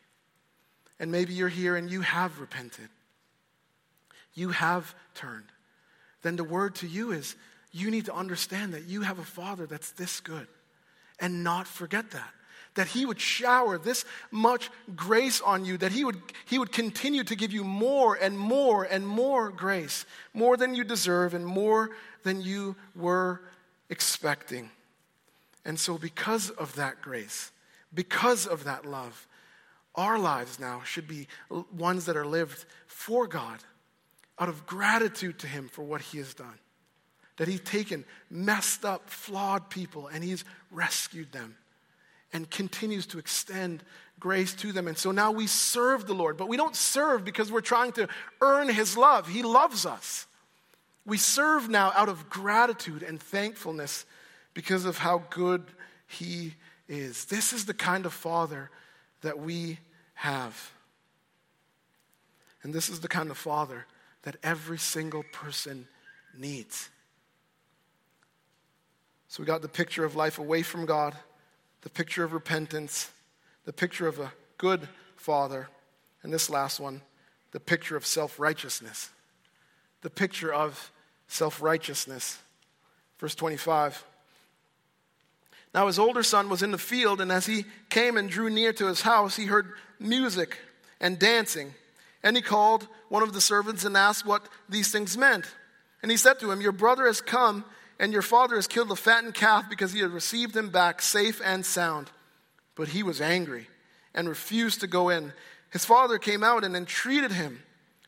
and 1.00 1.12
maybe 1.12 1.34
you're 1.34 1.50
here 1.50 1.76
and 1.76 1.90
you 1.90 2.02
have 2.02 2.40
repented, 2.40 2.88
you 4.36 4.50
have 4.50 4.94
turned, 5.16 5.48
then 6.22 6.36
the 6.36 6.44
word 6.44 6.76
to 6.76 6.88
you 6.88 7.12
is 7.12 7.36
you 7.72 7.90
need 7.90 8.06
to 8.06 8.14
understand 8.14 8.76
that 8.76 8.86
you 8.86 9.02
have 9.02 9.18
a 9.18 9.24
Father 9.24 9.66
that's 9.66 9.92
this 9.94 10.20
good 10.20 10.48
and 11.22 11.44
not 11.44 11.68
forget 11.68 12.12
that. 12.12 12.30
That 12.76 12.88
He 12.88 13.06
would 13.06 13.20
shower 13.20 13.78
this 13.78 14.04
much 14.32 14.70
grace 14.96 15.40
on 15.40 15.64
you, 15.64 15.78
that 15.78 15.92
He 15.92 16.04
would, 16.04 16.22
he 16.46 16.58
would 16.58 16.72
continue 16.72 17.24
to 17.24 17.36
give 17.36 17.54
you 17.54 17.64
more 17.64 18.16
and 18.16 18.38
more 18.38 18.84
and 18.84 19.08
more 19.08 19.50
grace, 19.50 20.06
more 20.34 20.58
than 20.58 20.74
you 20.76 20.84
deserve 20.84 21.34
and 21.34 21.46
more 21.46 21.92
than 22.24 22.42
you 22.42 22.76
were 22.96 23.42
expecting. 23.90 24.70
And 25.64 25.80
so, 25.80 25.98
because 25.98 26.50
of 26.50 26.76
that 26.76 27.02
grace, 27.02 27.52
because 27.94 28.48
of 28.48 28.64
that 28.64 28.86
love, 28.86 29.28
our 29.96 30.18
lives 30.18 30.60
now 30.60 30.82
should 30.86 31.08
be 31.08 31.28
ones 31.78 32.06
that 32.06 32.18
are 32.18 32.26
lived 32.26 32.66
for 32.88 33.28
God 33.28 33.60
out 34.40 34.50
of 34.50 34.66
gratitude 34.66 35.38
to 35.40 35.48
Him 35.48 35.68
for 35.68 35.84
what 35.84 36.02
He 36.02 36.18
has 36.18 36.34
done. 36.34 36.58
That 37.38 37.48
He's 37.48 37.62
taken 37.62 38.06
messed 38.30 38.86
up, 38.86 39.10
flawed 39.10 39.70
people 39.70 40.08
and 40.08 40.24
He's 40.24 40.46
rescued 40.70 41.32
them 41.32 41.56
and 42.34 42.50
continues 42.50 43.06
to 43.08 43.20
extend 43.20 43.84
grace 44.20 44.54
to 44.54 44.72
them. 44.72 44.88
And 44.88 44.98
so 44.98 45.12
now 45.12 45.32
we 45.32 45.48
serve 45.48 46.08
the 46.08 46.14
Lord, 46.14 46.38
but 46.38 46.48
we 46.48 46.58
don't 46.58 46.76
serve 46.76 47.26
because 47.26 47.52
we're 47.52 47.62
trying 47.62 47.92
to 47.94 48.08
earn 48.42 48.70
His 48.70 48.96
love. 48.96 49.28
He 49.28 49.44
loves 49.44 49.86
us. 49.86 50.28
We 51.06 51.18
serve 51.18 51.70
now 51.70 51.92
out 51.96 52.10
of 52.10 52.30
gratitude 52.30 53.04
and 53.04 53.20
thankfulness 53.20 54.06
because 54.54 54.86
of 54.86 54.98
how 54.98 55.24
good 55.30 55.64
He 56.08 56.54
is. 56.88 57.26
This 57.26 57.54
is 57.54 57.66
the 57.66 57.74
kind 57.74 58.06
of 58.06 58.14
Father 58.14 58.70
that 59.22 59.40
we 59.40 59.80
have. 60.14 60.72
And 62.64 62.74
this 62.74 62.90
is 62.90 63.00
the 63.00 63.08
kind 63.08 63.32
of 63.32 63.38
Father 63.38 63.88
that 64.22 64.36
every 64.44 64.78
single 64.78 65.24
person 65.32 65.88
needs. 66.38 66.90
So 69.32 69.42
we 69.42 69.48
got 69.48 69.62
the 69.62 69.70
picture 69.70 70.04
of 70.04 70.18
life 70.18 70.40
away 70.40 70.62
from 70.62 70.86
God, 70.86 71.16
the 71.84 71.90
picture 71.90 72.26
of 72.26 72.34
repentance, 72.34 73.10
the 73.64 73.72
picture 73.72 74.06
of 74.06 74.20
a 74.20 74.34
good 74.58 74.90
father, 75.16 75.70
and 76.22 76.34
this 76.34 76.50
last 76.50 76.82
one, 76.82 77.02
the 77.54 77.60
picture 77.62 77.96
of 77.96 78.06
self 78.06 78.42
righteousness. 78.42 79.10
The 80.02 80.10
picture 80.10 80.54
of 80.54 80.92
self 81.30 81.62
righteousness. 81.62 82.40
Verse 83.20 83.34
25. 83.34 84.04
Now 85.74 85.88
his 85.88 85.98
older 85.98 86.24
son 86.24 86.50
was 86.50 86.62
in 86.62 86.72
the 86.72 86.78
field, 86.78 87.22
and 87.22 87.32
as 87.32 87.46
he 87.46 87.64
came 87.88 88.18
and 88.18 88.30
drew 88.30 88.50
near 88.50 88.74
to 88.74 88.88
his 88.88 89.00
house, 89.00 89.38
he 89.38 89.46
heard 89.46 89.72
music 89.98 90.58
and 91.00 91.18
dancing. 91.18 91.74
And 92.22 92.36
he 92.36 92.42
called 92.42 92.86
one 93.08 93.24
of 93.24 93.32
the 93.32 93.40
servants 93.40 93.86
and 93.86 93.96
asked 93.96 94.26
what 94.26 94.50
these 94.68 94.92
things 94.92 95.18
meant. 95.18 95.46
And 96.02 96.12
he 96.12 96.18
said 96.18 96.38
to 96.42 96.52
him, 96.52 96.60
Your 96.60 96.74
brother 96.74 97.06
has 97.06 97.22
come, 97.22 97.64
and 98.02 98.12
your 98.12 98.22
father 98.22 98.56
has 98.56 98.68
killed 98.68 98.92
a 98.92 98.96
fattened 98.96 99.36
calf 99.36 99.70
because 99.70 99.94
he 99.94 100.00
had 100.00 100.12
received 100.12 100.58
him 100.58 100.70
back 100.70 101.02
safe 101.02 101.40
and 101.46 101.66
sound. 101.66 102.10
But 102.76 102.90
he 102.90 103.04
was 103.04 103.22
angry 103.22 103.68
and 104.14 104.28
refused 104.28 104.82
to 104.82 104.88
go 104.88 105.10
in. 105.10 105.32
His 105.70 105.86
father 105.86 106.18
came 106.18 106.44
out 106.44 106.64
and 106.64 106.76
entreated 106.76 107.32
him. 107.32 107.62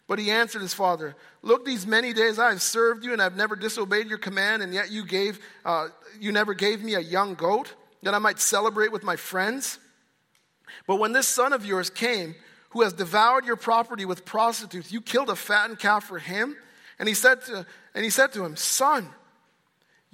But 0.07 0.19
he 0.19 0.31
answered 0.31 0.61
his 0.61 0.73
father, 0.73 1.15
Look, 1.43 1.63
these 1.63 1.87
many 1.87 2.11
days 2.11 2.39
I 2.39 2.49
have 2.49 2.61
served 2.61 3.05
you, 3.05 3.13
and 3.13 3.21
I've 3.21 3.37
never 3.37 3.55
disobeyed 3.55 4.07
your 4.07 4.17
command, 4.17 4.61
and 4.63 4.73
yet 4.73 4.91
you, 4.91 5.05
gave, 5.05 5.39
uh, 5.63 5.87
you 6.19 6.31
never 6.31 6.53
gave 6.53 6.83
me 6.83 6.95
a 6.95 6.99
young 6.99 7.35
goat 7.35 7.73
that 8.01 8.13
I 8.13 8.19
might 8.19 8.39
celebrate 8.39 8.91
with 8.91 9.03
my 9.03 9.15
friends. 9.15 9.79
But 10.87 10.97
when 10.97 11.13
this 11.13 11.27
son 11.27 11.53
of 11.53 11.65
yours 11.65 11.89
came, 11.89 12.35
who 12.71 12.81
has 12.81 12.93
devoured 12.93 13.45
your 13.45 13.55
property 13.55 14.03
with 14.03 14.25
prostitutes. 14.25 14.91
You 14.91 14.99
killed 14.99 15.29
a 15.29 15.35
fattened 15.35 15.77
calf 15.77 16.05
for 16.05 16.17
him. 16.17 16.57
And 16.97 17.07
he 17.07 17.13
said 17.13 17.41
to, 17.45 17.67
and 17.93 18.03
he 18.03 18.09
said 18.09 18.33
to 18.33 18.43
him, 18.43 18.55
Son, 18.55 19.07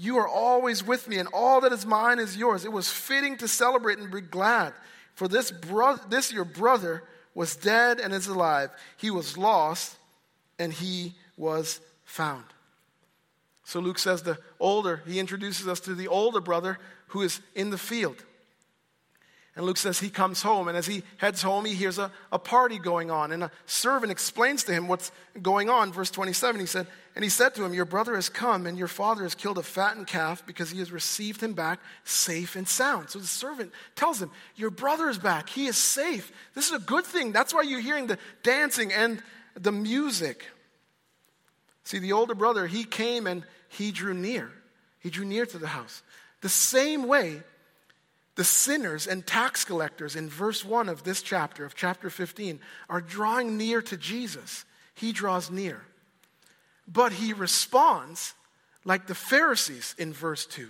you 0.01 0.17
are 0.17 0.27
always 0.29 0.81
with 0.81 1.09
me, 1.09 1.17
and 1.17 1.27
all 1.33 1.59
that 1.59 1.73
is 1.73 1.85
mine 1.85 2.19
is 2.19 2.37
yours. 2.37 2.63
It 2.63 2.71
was 2.71 2.89
fitting 2.89 3.35
to 3.37 3.49
celebrate 3.49 3.97
and 3.97 4.09
be 4.09 4.21
glad. 4.21 4.73
For 5.13 5.27
this, 5.27 5.51
bro- 5.51 5.97
this 6.07 6.31
your 6.31 6.45
brother 6.45 7.03
was 7.35 7.57
dead 7.57 7.99
and 7.99 8.13
is 8.13 8.27
alive. 8.27 8.69
He 8.95 9.11
was 9.11 9.37
lost, 9.37 9.97
and 10.57 10.71
he 10.71 11.15
was 11.35 11.81
found. 12.05 12.45
So 13.65 13.81
Luke 13.81 13.99
says 13.99 14.23
the 14.23 14.37
older, 14.57 15.03
he 15.05 15.19
introduces 15.19 15.67
us 15.67 15.81
to 15.81 15.93
the 15.93 16.07
older 16.07 16.39
brother 16.39 16.79
who 17.07 17.21
is 17.21 17.41
in 17.53 17.69
the 17.69 17.77
field. 17.77 18.23
And 19.57 19.65
Luke 19.65 19.75
says 19.75 19.99
he 19.99 20.09
comes 20.09 20.41
home, 20.41 20.69
and 20.69 20.77
as 20.77 20.87
he 20.87 21.03
heads 21.17 21.41
home, 21.41 21.65
he 21.65 21.73
hears 21.73 21.97
a, 21.97 22.09
a 22.31 22.39
party 22.39 22.79
going 22.79 23.11
on. 23.11 23.33
And 23.33 23.43
a 23.43 23.51
servant 23.65 24.13
explains 24.13 24.63
to 24.63 24.71
him 24.71 24.87
what's 24.87 25.11
going 25.41 25.69
on. 25.69 25.91
Verse 25.91 26.09
27, 26.09 26.61
he 26.61 26.65
said, 26.65 26.87
And 27.19 27.23
he 27.25 27.29
said 27.29 27.53
to 27.55 27.65
him, 27.65 27.73
Your 27.73 27.83
brother 27.83 28.15
has 28.15 28.29
come, 28.29 28.65
and 28.65 28.77
your 28.77 28.87
father 28.87 29.23
has 29.23 29.35
killed 29.35 29.57
a 29.57 29.61
fattened 29.61 30.07
calf 30.07 30.45
because 30.45 30.69
he 30.69 30.79
has 30.79 30.89
received 30.89 31.43
him 31.43 31.51
back 31.51 31.81
safe 32.05 32.55
and 32.55 32.65
sound. 32.65 33.09
So 33.09 33.19
the 33.19 33.27
servant 33.27 33.73
tells 33.93 34.21
him, 34.21 34.31
Your 34.55 34.69
brother 34.69 35.09
is 35.09 35.17
back. 35.17 35.49
He 35.49 35.65
is 35.65 35.75
safe. 35.75 36.31
This 36.55 36.67
is 36.67 36.71
a 36.71 36.79
good 36.79 37.03
thing. 37.03 37.33
That's 37.33 37.53
why 37.53 37.63
you're 37.63 37.81
hearing 37.81 38.07
the 38.07 38.17
dancing 38.41 38.93
and 38.93 39.21
the 39.55 39.73
music. 39.73 40.45
See, 41.83 41.99
the 41.99 42.13
older 42.13 42.35
brother, 42.35 42.67
he 42.67 42.85
came 42.85 43.27
and 43.27 43.43
he 43.67 43.91
drew 43.91 44.13
near. 44.13 44.49
He 45.01 45.09
drew 45.09 45.25
near 45.25 45.45
to 45.45 45.57
the 45.57 45.67
house. 45.67 46.01
The 46.39 46.47
same 46.47 47.05
way 47.05 47.43
the 48.35 48.45
sinners 48.45 49.07
and 49.07 49.27
tax 49.27 49.65
collectors 49.65 50.15
in 50.15 50.29
verse 50.29 50.63
1 50.63 50.87
of 50.87 51.03
this 51.03 51.21
chapter, 51.21 51.65
of 51.65 51.75
chapter 51.75 52.09
15, 52.09 52.61
are 52.89 53.01
drawing 53.01 53.57
near 53.57 53.81
to 53.81 53.97
Jesus. 53.97 54.63
He 54.95 55.11
draws 55.11 55.51
near. 55.51 55.81
But 56.91 57.13
he 57.13 57.33
responds 57.33 58.33
like 58.83 59.05
the 59.05 59.15
Pharisees 59.15 59.93
in 59.99 60.11
verse 60.11 60.45
2. 60.47 60.69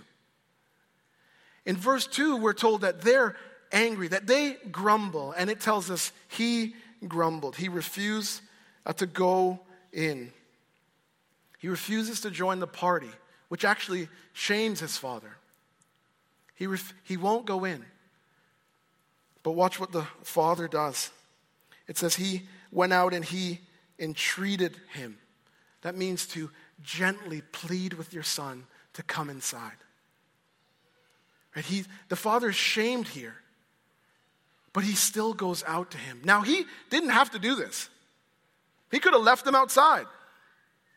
In 1.64 1.76
verse 1.76 2.06
2, 2.06 2.36
we're 2.36 2.52
told 2.52 2.82
that 2.82 3.00
they're 3.00 3.36
angry, 3.72 4.08
that 4.08 4.26
they 4.26 4.56
grumble, 4.70 5.32
and 5.32 5.48
it 5.48 5.60
tells 5.60 5.90
us 5.90 6.12
he 6.28 6.74
grumbled. 7.08 7.56
He 7.56 7.68
refused 7.68 8.42
uh, 8.84 8.92
to 8.94 9.06
go 9.06 9.60
in. 9.92 10.32
He 11.58 11.68
refuses 11.68 12.20
to 12.22 12.30
join 12.30 12.60
the 12.60 12.66
party, 12.66 13.10
which 13.48 13.64
actually 13.64 14.08
shames 14.32 14.80
his 14.80 14.96
father. 14.96 15.36
He, 16.54 16.66
ref- 16.66 16.94
he 17.04 17.16
won't 17.16 17.46
go 17.46 17.64
in. 17.64 17.84
But 19.42 19.52
watch 19.52 19.80
what 19.80 19.92
the 19.92 20.06
father 20.22 20.68
does. 20.68 21.10
It 21.88 21.96
says 21.96 22.16
he 22.16 22.42
went 22.70 22.92
out 22.92 23.14
and 23.14 23.24
he 23.24 23.60
entreated 23.98 24.76
him. 24.92 25.18
That 25.82 25.96
means 25.96 26.26
to 26.28 26.50
gently 26.82 27.42
plead 27.52 27.94
with 27.94 28.12
your 28.12 28.22
son 28.22 28.64
to 28.94 29.02
come 29.02 29.30
inside. 29.30 29.76
Right? 31.56 31.64
He, 31.64 31.84
the 32.08 32.16
father 32.16 32.50
is 32.50 32.56
shamed 32.56 33.08
here, 33.08 33.36
but 34.72 34.84
he 34.84 34.94
still 34.94 35.32
goes 35.32 35.64
out 35.66 35.90
to 35.92 35.98
him. 35.98 36.20
Now, 36.24 36.42
he 36.42 36.64
didn't 36.90 37.10
have 37.10 37.30
to 37.30 37.38
do 37.38 37.54
this, 37.54 37.88
he 38.90 38.98
could 38.98 39.12
have 39.12 39.22
left 39.22 39.46
him 39.46 39.54
outside. 39.54 40.06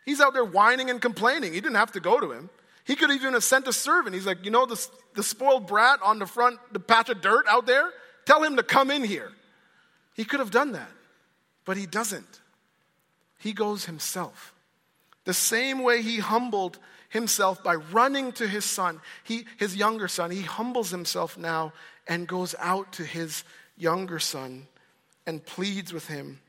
He's 0.06 0.20
out 0.20 0.34
there 0.34 0.44
whining 0.44 0.90
and 0.90 1.02
complaining. 1.02 1.54
He 1.54 1.62
didn't 1.62 1.78
have 1.78 1.94
to 1.94 2.02
go 2.02 2.20
to 2.20 2.34
him. 2.34 2.50
He 2.84 2.98
could 2.98 3.10
even 3.12 3.34
have 3.34 3.44
sent 3.44 3.68
a 3.68 3.74
servant. 3.74 4.14
He's 4.14 4.26
like, 4.26 4.44
you 4.44 4.52
know, 4.52 4.66
the, 4.66 4.88
the 5.16 5.24
spoiled 5.24 5.68
brat 5.68 6.02
on 6.04 6.20
the 6.20 6.26
front, 6.26 6.60
the 6.74 6.80
patch 6.80 7.08
of 7.10 7.22
dirt 7.22 7.46
out 7.48 7.66
there? 7.66 7.90
Tell 8.26 8.44
him 8.44 8.58
to 8.58 8.64
come 8.64 8.92
in 8.92 9.04
here. 9.04 9.32
He 10.14 10.26
could 10.26 10.42
have 10.42 10.52
done 10.52 10.74
that, 10.74 10.90
but 11.66 11.78
he 11.78 11.86
doesn't. 11.86 12.42
He 13.40 13.54
goes 13.54 13.86
himself. 13.86 14.53
The 15.26 15.34
same 15.34 15.84
way 15.84 16.02
he 16.02 16.20
humbled 16.20 16.80
himself 17.10 17.64
by 17.64 17.76
running 17.76 18.32
to 18.34 18.48
his 18.48 18.66
son, 18.66 19.00
he, 19.24 19.46
his 19.58 19.76
younger 19.76 20.08
son, 20.08 20.32
he 20.32 20.42
humbles 20.42 20.90
himself 20.90 21.38
now 21.38 21.74
and 22.08 22.28
goes 22.28 22.56
out 22.60 22.92
to 22.94 23.04
his 23.04 23.44
younger 23.78 24.20
son 24.20 24.68
and 25.26 25.46
pleads 25.46 25.94
with 25.94 26.08
him 26.08 26.40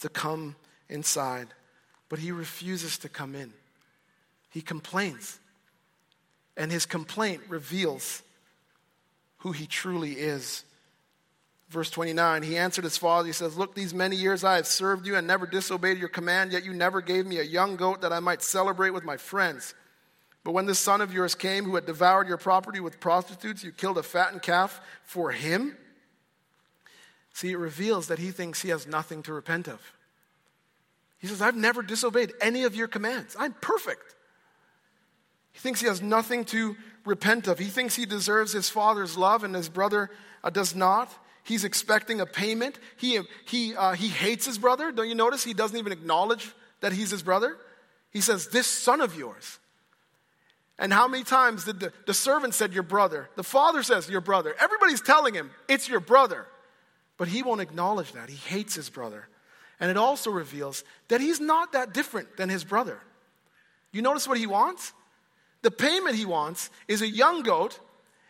to 0.00 0.08
come 0.08 0.56
inside. 0.88 1.48
But 2.08 2.18
he 2.18 2.32
refuses 2.32 2.98
to 2.98 3.08
come 3.08 3.34
in. 3.34 3.52
He 4.50 4.60
complains. 4.60 5.38
And 6.56 6.70
his 6.70 6.84
complaint 6.84 7.42
reveals 7.48 8.22
who 9.38 9.52
he 9.52 9.66
truly 9.66 10.12
is. 10.12 10.64
Verse 11.72 11.88
29, 11.88 12.42
he 12.42 12.58
answered 12.58 12.84
his 12.84 12.98
father. 12.98 13.26
He 13.26 13.32
says, 13.32 13.56
Look, 13.56 13.74
these 13.74 13.94
many 13.94 14.14
years 14.14 14.44
I 14.44 14.56
have 14.56 14.66
served 14.66 15.06
you 15.06 15.16
and 15.16 15.26
never 15.26 15.46
disobeyed 15.46 15.96
your 15.96 16.10
command, 16.10 16.52
yet 16.52 16.66
you 16.66 16.74
never 16.74 17.00
gave 17.00 17.26
me 17.26 17.38
a 17.38 17.42
young 17.42 17.76
goat 17.76 18.02
that 18.02 18.12
I 18.12 18.20
might 18.20 18.42
celebrate 18.42 18.90
with 18.90 19.04
my 19.04 19.16
friends. 19.16 19.74
But 20.44 20.52
when 20.52 20.66
this 20.66 20.78
son 20.78 21.00
of 21.00 21.14
yours 21.14 21.34
came 21.34 21.64
who 21.64 21.76
had 21.76 21.86
devoured 21.86 22.28
your 22.28 22.36
property 22.36 22.78
with 22.78 23.00
prostitutes, 23.00 23.64
you 23.64 23.72
killed 23.72 23.96
a 23.96 24.02
fattened 24.02 24.42
calf 24.42 24.82
for 25.02 25.30
him. 25.30 25.74
See, 27.32 27.52
it 27.52 27.56
reveals 27.56 28.08
that 28.08 28.18
he 28.18 28.32
thinks 28.32 28.60
he 28.60 28.68
has 28.68 28.86
nothing 28.86 29.22
to 29.22 29.32
repent 29.32 29.66
of. 29.66 29.80
He 31.20 31.28
says, 31.28 31.40
I've 31.40 31.56
never 31.56 31.82
disobeyed 31.82 32.34
any 32.38 32.64
of 32.64 32.76
your 32.76 32.88
commands. 32.88 33.34
I'm 33.38 33.54
perfect. 33.54 34.14
He 35.52 35.58
thinks 35.60 35.80
he 35.80 35.86
has 35.86 36.02
nothing 36.02 36.44
to 36.46 36.76
repent 37.06 37.48
of. 37.48 37.58
He 37.58 37.68
thinks 37.68 37.96
he 37.96 38.04
deserves 38.04 38.52
his 38.52 38.68
father's 38.68 39.16
love 39.16 39.42
and 39.42 39.54
his 39.54 39.70
brother 39.70 40.10
uh, 40.44 40.50
does 40.50 40.74
not. 40.74 41.10
He's 41.44 41.64
expecting 41.64 42.20
a 42.20 42.26
payment. 42.26 42.78
He, 42.96 43.20
he, 43.46 43.74
uh, 43.74 43.92
he 43.92 44.08
hates 44.08 44.46
his 44.46 44.58
brother. 44.58 44.92
Don't 44.92 45.08
you 45.08 45.14
notice? 45.14 45.42
He 45.42 45.54
doesn't 45.54 45.76
even 45.76 45.92
acknowledge 45.92 46.52
that 46.80 46.92
he's 46.92 47.10
his 47.10 47.22
brother. 47.22 47.56
He 48.10 48.20
says, 48.20 48.48
This 48.48 48.66
son 48.66 49.00
of 49.00 49.16
yours. 49.16 49.58
And 50.78 50.92
how 50.92 51.06
many 51.06 51.24
times 51.24 51.64
did 51.64 51.80
the, 51.80 51.92
the 52.06 52.14
servant 52.14 52.54
said, 52.54 52.72
Your 52.72 52.82
brother? 52.82 53.28
The 53.36 53.42
father 53.42 53.82
says, 53.82 54.08
Your 54.08 54.20
brother. 54.20 54.54
Everybody's 54.60 55.00
telling 55.00 55.34
him, 55.34 55.50
It's 55.68 55.88
your 55.88 56.00
brother. 56.00 56.46
But 57.16 57.28
he 57.28 57.42
won't 57.42 57.60
acknowledge 57.60 58.12
that. 58.12 58.28
He 58.28 58.36
hates 58.36 58.74
his 58.74 58.88
brother. 58.88 59.28
And 59.80 59.90
it 59.90 59.96
also 59.96 60.30
reveals 60.30 60.84
that 61.08 61.20
he's 61.20 61.40
not 61.40 61.72
that 61.72 61.92
different 61.92 62.36
than 62.36 62.48
his 62.48 62.64
brother. 62.64 63.00
You 63.90 64.00
notice 64.02 64.28
what 64.28 64.38
he 64.38 64.46
wants? 64.46 64.92
The 65.62 65.70
payment 65.70 66.16
he 66.16 66.24
wants 66.24 66.70
is 66.88 67.02
a 67.02 67.08
young 67.08 67.42
goat, 67.42 67.78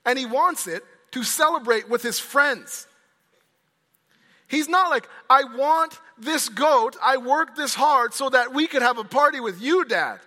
and 0.04 0.18
he 0.18 0.26
wants 0.26 0.66
it 0.66 0.82
to 1.12 1.22
celebrate 1.22 1.88
with 1.88 2.02
his 2.02 2.18
friends. 2.18 2.86
He's 4.52 4.68
not 4.68 4.90
like, 4.90 5.08
I 5.30 5.44
want 5.44 5.98
this 6.18 6.50
goat, 6.50 6.94
I 7.02 7.16
worked 7.16 7.56
this 7.56 7.74
hard 7.74 8.12
so 8.12 8.28
that 8.28 8.52
we 8.52 8.66
could 8.66 8.82
have 8.82 8.98
a 8.98 9.04
party 9.04 9.40
with 9.40 9.62
you, 9.62 9.82
Dad. 9.86 10.20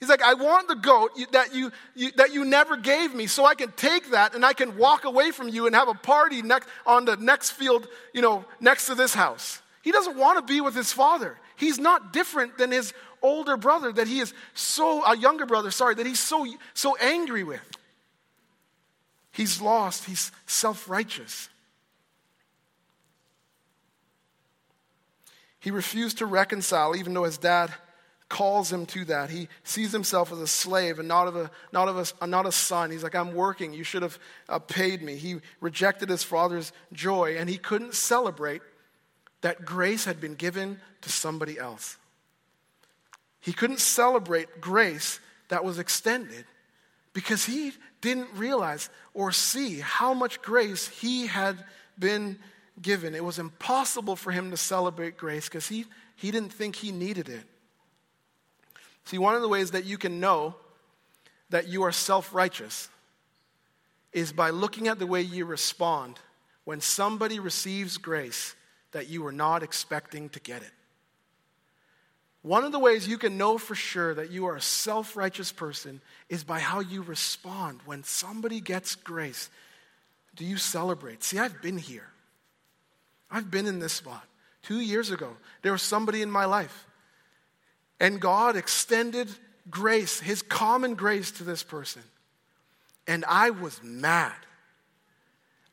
He's 0.00 0.08
like, 0.08 0.20
I 0.20 0.34
want 0.34 0.66
the 0.66 0.74
goat 0.74 1.12
that 1.30 1.54
you, 1.54 1.70
you, 1.94 2.10
that 2.16 2.34
you 2.34 2.44
never 2.44 2.76
gave 2.76 3.14
me 3.14 3.28
so 3.28 3.46
I 3.46 3.54
can 3.54 3.70
take 3.70 4.10
that 4.10 4.34
and 4.34 4.44
I 4.44 4.52
can 4.52 4.76
walk 4.78 5.04
away 5.04 5.30
from 5.30 5.48
you 5.48 5.66
and 5.66 5.76
have 5.76 5.86
a 5.86 5.94
party 5.94 6.42
next, 6.42 6.68
on 6.86 7.04
the 7.04 7.16
next 7.18 7.52
field, 7.52 7.86
you 8.12 8.20
know, 8.20 8.44
next 8.58 8.86
to 8.86 8.96
this 8.96 9.14
house. 9.14 9.62
He 9.82 9.92
doesn't 9.92 10.16
want 10.16 10.44
to 10.44 10.52
be 10.52 10.60
with 10.60 10.74
his 10.74 10.92
father. 10.92 11.38
He's 11.54 11.78
not 11.78 12.12
different 12.12 12.58
than 12.58 12.72
his 12.72 12.92
older 13.22 13.56
brother 13.56 13.92
that 13.92 14.08
he 14.08 14.18
is 14.18 14.34
so, 14.54 15.04
a 15.04 15.16
younger 15.16 15.46
brother, 15.46 15.70
sorry, 15.70 15.94
that 15.94 16.06
he's 16.06 16.18
so, 16.18 16.44
so 16.74 16.96
angry 16.96 17.44
with. 17.44 17.62
He's 19.30 19.62
lost, 19.62 20.04
he's 20.04 20.32
self 20.46 20.88
righteous. 20.88 21.48
He 25.60 25.70
refused 25.70 26.18
to 26.18 26.26
reconcile, 26.26 26.94
even 26.96 27.14
though 27.14 27.24
his 27.24 27.38
dad 27.38 27.72
calls 28.28 28.70
him 28.70 28.86
to 28.86 29.04
that. 29.06 29.30
He 29.30 29.48
sees 29.64 29.90
himself 29.90 30.30
as 30.32 30.38
a 30.38 30.46
slave 30.46 30.98
and 30.98 31.08
not, 31.08 31.28
of 31.28 31.36
a, 31.36 31.50
not, 31.72 31.88
of 31.88 32.14
a, 32.20 32.26
not 32.26 32.46
a 32.46 32.52
son. 32.52 32.90
He's 32.90 33.02
like, 33.02 33.14
I'm 33.14 33.34
working. 33.34 33.72
You 33.72 33.84
should 33.84 34.02
have 34.02 34.18
uh, 34.48 34.58
paid 34.58 35.02
me. 35.02 35.16
He 35.16 35.36
rejected 35.60 36.08
his 36.08 36.22
father's 36.22 36.72
joy, 36.92 37.36
and 37.38 37.48
he 37.48 37.58
couldn't 37.58 37.94
celebrate 37.94 38.62
that 39.40 39.64
grace 39.64 40.04
had 40.04 40.20
been 40.20 40.34
given 40.34 40.80
to 41.02 41.10
somebody 41.10 41.58
else. 41.58 41.96
He 43.40 43.52
couldn't 43.52 43.80
celebrate 43.80 44.60
grace 44.60 45.20
that 45.48 45.64
was 45.64 45.78
extended 45.78 46.44
because 47.12 47.44
he 47.44 47.72
didn't 48.00 48.28
realize 48.34 48.90
or 49.14 49.32
see 49.32 49.80
how 49.80 50.12
much 50.12 50.42
grace 50.42 50.88
he 50.88 51.26
had 51.26 51.64
been 51.98 52.38
given. 52.82 53.14
It 53.14 53.24
was 53.24 53.38
impossible 53.38 54.16
for 54.16 54.32
him 54.32 54.50
to 54.50 54.56
celebrate 54.56 55.16
grace 55.16 55.48
because 55.48 55.68
he, 55.68 55.86
he 56.16 56.30
didn't 56.30 56.52
think 56.52 56.76
he 56.76 56.92
needed 56.92 57.28
it. 57.28 57.44
See, 59.04 59.18
one 59.18 59.34
of 59.34 59.42
the 59.42 59.48
ways 59.48 59.70
that 59.70 59.84
you 59.84 59.96
can 59.96 60.20
know 60.20 60.54
that 61.50 61.68
you 61.68 61.82
are 61.84 61.92
self 61.92 62.34
righteous 62.34 62.88
is 64.12 64.32
by 64.32 64.50
looking 64.50 64.88
at 64.88 64.98
the 64.98 65.06
way 65.06 65.22
you 65.22 65.44
respond 65.44 66.18
when 66.64 66.80
somebody 66.80 67.40
receives 67.40 67.96
grace 67.96 68.54
that 68.92 69.08
you 69.08 69.22
were 69.22 69.32
not 69.32 69.62
expecting 69.62 70.28
to 70.30 70.40
get 70.40 70.62
it. 70.62 70.70
One 72.42 72.64
of 72.64 72.72
the 72.72 72.78
ways 72.78 73.08
you 73.08 73.18
can 73.18 73.36
know 73.36 73.58
for 73.58 73.74
sure 73.74 74.14
that 74.14 74.30
you 74.30 74.46
are 74.46 74.56
a 74.56 74.60
self 74.60 75.16
righteous 75.16 75.52
person 75.52 76.00
is 76.28 76.44
by 76.44 76.60
how 76.60 76.80
you 76.80 77.02
respond 77.02 77.80
when 77.84 78.04
somebody 78.04 78.60
gets 78.60 78.94
grace. 78.94 79.50
Do 80.36 80.44
you 80.44 80.56
celebrate? 80.56 81.24
See, 81.24 81.38
I've 81.38 81.60
been 81.60 81.78
here. 81.78 82.08
I've 83.30 83.50
been 83.50 83.66
in 83.66 83.78
this 83.78 83.92
spot. 83.92 84.24
Two 84.62 84.80
years 84.80 85.10
ago, 85.10 85.36
there 85.62 85.72
was 85.72 85.82
somebody 85.82 86.22
in 86.22 86.30
my 86.30 86.44
life, 86.44 86.86
and 88.00 88.20
God 88.20 88.56
extended 88.56 89.28
grace, 89.70 90.20
His 90.20 90.42
common 90.42 90.94
grace 90.94 91.30
to 91.32 91.44
this 91.44 91.62
person. 91.62 92.02
And 93.06 93.24
I 93.26 93.50
was 93.50 93.80
mad. 93.82 94.34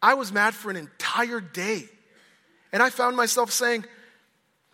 I 0.02 0.14
was 0.14 0.32
mad 0.32 0.54
for 0.54 0.70
an 0.70 0.78
entire 0.78 1.42
day. 1.42 1.86
And 2.72 2.82
I 2.82 2.90
found 2.90 3.18
myself 3.18 3.52
saying, 3.52 3.86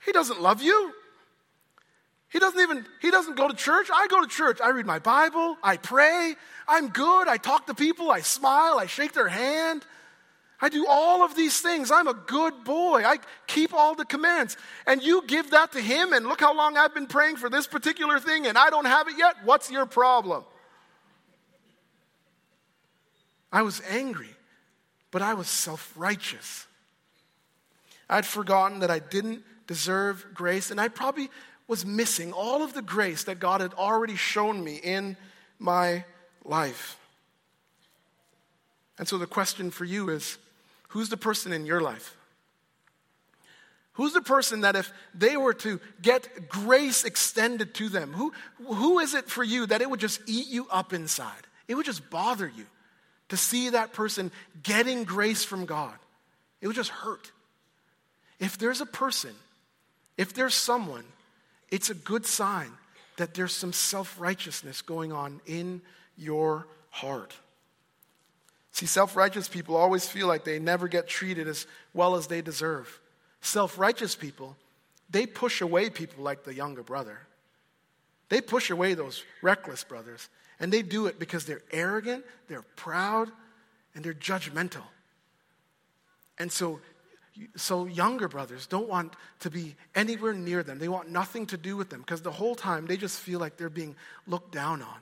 He 0.06 0.12
doesn't 0.12 0.42
love 0.42 0.62
you. 0.62 0.94
He 2.30 2.40
doesn't 2.40 2.60
even, 2.60 2.86
he 3.02 3.12
doesn't 3.12 3.36
go 3.36 3.50
to 3.50 3.54
church. 3.54 3.88
I 3.94 4.08
go 4.08 4.22
to 4.22 4.28
church. 4.28 4.62
I 4.62 4.70
read 4.70 4.86
my 4.86 5.00
Bible. 5.00 5.58
I 5.62 5.76
pray. 5.76 6.36
I'm 6.66 6.88
good. 6.88 7.28
I 7.28 7.36
talk 7.36 7.68
to 7.68 7.74
people. 7.74 8.10
I 8.10 8.22
smile. 8.22 8.80
I 8.80 8.86
shake 8.86 9.12
their 9.12 9.28
hand. 9.28 9.86
I 10.62 10.70
do 10.70 10.86
all 10.88 11.24
of 11.24 11.36
these 11.36 11.60
things. 11.60 11.90
I'm 11.90 12.08
a 12.08 12.14
good 12.14 12.64
boy. 12.64 13.04
I 13.04 13.18
keep 13.48 13.74
all 13.74 13.96
the 13.96 14.06
commands. 14.06 14.58
And 14.86 15.02
you 15.02 15.24
give 15.26 15.50
that 15.52 15.72
to 15.72 15.82
him, 15.82 16.14
and 16.14 16.28
look 16.28 16.40
how 16.40 16.56
long 16.56 16.78
I've 16.78 16.94
been 16.94 17.08
praying 17.08 17.38
for 17.38 17.50
this 17.50 17.66
particular 17.66 18.20
thing, 18.20 18.46
and 18.46 18.58
I 18.58 18.70
don't 18.70 18.86
have 18.86 19.08
it 19.08 19.16
yet. 19.18 19.38
What's 19.44 19.72
your 19.72 19.88
problem? 19.88 20.44
I 23.52 23.64
was 23.64 23.82
angry, 23.90 24.30
but 25.10 25.24
I 25.24 25.34
was 25.34 25.48
self 25.48 25.92
righteous. 25.96 26.68
I'd 28.08 28.26
forgotten 28.26 28.80
that 28.80 28.92
I 28.92 29.00
didn't 29.00 29.44
deserve 29.66 30.26
grace, 30.34 30.70
and 30.70 30.80
I 30.80 30.90
probably 30.90 31.32
was 31.68 31.86
missing 31.86 32.34
all 32.34 32.62
of 32.62 32.74
the 32.74 32.82
grace 32.82 33.24
that 33.24 33.40
God 33.40 33.62
had 33.62 33.74
already 33.74 34.16
shown 34.16 34.64
me 34.64 34.76
in 34.76 35.18
my 35.58 36.06
life. 36.44 36.98
And 39.00 39.08
so 39.08 39.18
the 39.18 39.26
question 39.26 39.72
for 39.72 39.86
you 39.86 40.10
is 40.10 40.38
who's 40.92 41.10
the 41.10 41.18
person 41.18 41.52
in 41.52 41.66
your 41.66 41.82
life? 41.82 42.16
Who's 43.94 44.14
the 44.14 44.22
person 44.22 44.62
that 44.62 44.76
if 44.76 44.92
they 45.14 45.36
were 45.36 45.54
to 45.56 45.80
get 46.02 46.48
grace 46.48 47.04
extended 47.04 47.74
to 47.76 47.90
them, 47.90 48.14
who, 48.14 48.34
who 48.66 49.00
is 49.00 49.14
it 49.14 49.30
for 49.30 49.44
you 49.44 49.66
that 49.66 49.82
it 49.82 49.90
would 49.90 50.00
just 50.00 50.22
eat 50.28 50.48
you 50.48 50.68
up 50.70 50.94
inside? 50.94 51.48
It 51.68 51.76
would 51.76 51.86
just 51.86 52.10
bother 52.10 52.48
you 52.56 52.66
to 53.30 53.38
see 53.38 53.70
that 53.70 53.94
person 53.94 54.32
getting 54.64 55.04
grace 55.04 55.44
from 55.44 55.66
God. 55.66 55.94
It 56.62 56.68
would 56.68 56.76
just 56.76 56.90
hurt. 56.90 57.32
If 58.40 58.58
there's 58.58 58.82
a 58.82 58.86
person, 58.86 59.36
if 60.18 60.34
there's 60.34 60.56
someone, 60.56 61.06
it's 61.70 61.90
a 61.90 61.96
good 61.96 62.26
sign 62.26 62.72
that 63.18 63.34
there's 63.34 63.54
some 63.54 63.74
self 63.74 64.20
righteousness 64.20 64.82
going 64.82 65.12
on 65.12 65.42
in 65.46 65.82
your 66.18 66.68
heart. 66.90 67.34
See, 68.72 68.86
self 68.86 69.16
righteous 69.16 69.48
people 69.48 69.76
always 69.76 70.08
feel 70.08 70.28
like 70.28 70.44
they 70.44 70.60
never 70.60 70.88
get 70.88 71.08
treated 71.08 71.48
as 71.48 71.68
well 71.94 72.16
as 72.16 72.28
they 72.28 72.42
deserve. 72.42 73.00
Self 73.42 73.78
righteous 73.78 74.16
people, 74.16 74.56
they 75.10 75.26
push 75.26 75.62
away 75.62 75.90
people 75.90 76.24
like 76.24 76.44
the 76.44 76.54
younger 76.54 76.84
brother. 76.84 77.20
They 78.30 78.40
push 78.40 78.70
away 78.70 78.94
those 78.94 79.24
reckless 79.42 79.84
brothers. 79.84 80.30
And 80.60 80.72
they 80.72 80.84
do 80.84 81.08
it 81.08 81.20
because 81.20 81.46
they're 81.46 81.64
arrogant, 81.72 82.24
they're 82.48 82.64
proud, 82.76 83.30
and 83.96 84.06
they're 84.06 84.14
judgmental. 84.14 84.84
And 86.38 86.52
so 86.52 86.80
so 87.56 87.86
younger 87.86 88.28
brothers 88.28 88.68
don't 88.68 88.90
want 88.90 89.16
to 89.40 89.50
be 89.50 89.76
anywhere 89.96 90.34
near 90.34 90.64
them. 90.64 90.80
They 90.80 90.90
want 90.90 91.10
nothing 91.10 91.46
to 91.48 91.58
do 91.58 91.78
with 91.78 91.90
them 91.90 92.02
because 92.02 92.22
the 92.22 92.32
whole 92.32 92.56
time 92.56 92.86
they 92.86 92.98
just 92.98 93.20
feel 93.20 93.40
like 93.40 93.58
they're 93.58 93.70
being 93.70 93.96
looked 94.28 94.52
down 94.52 94.82
on. 94.82 94.98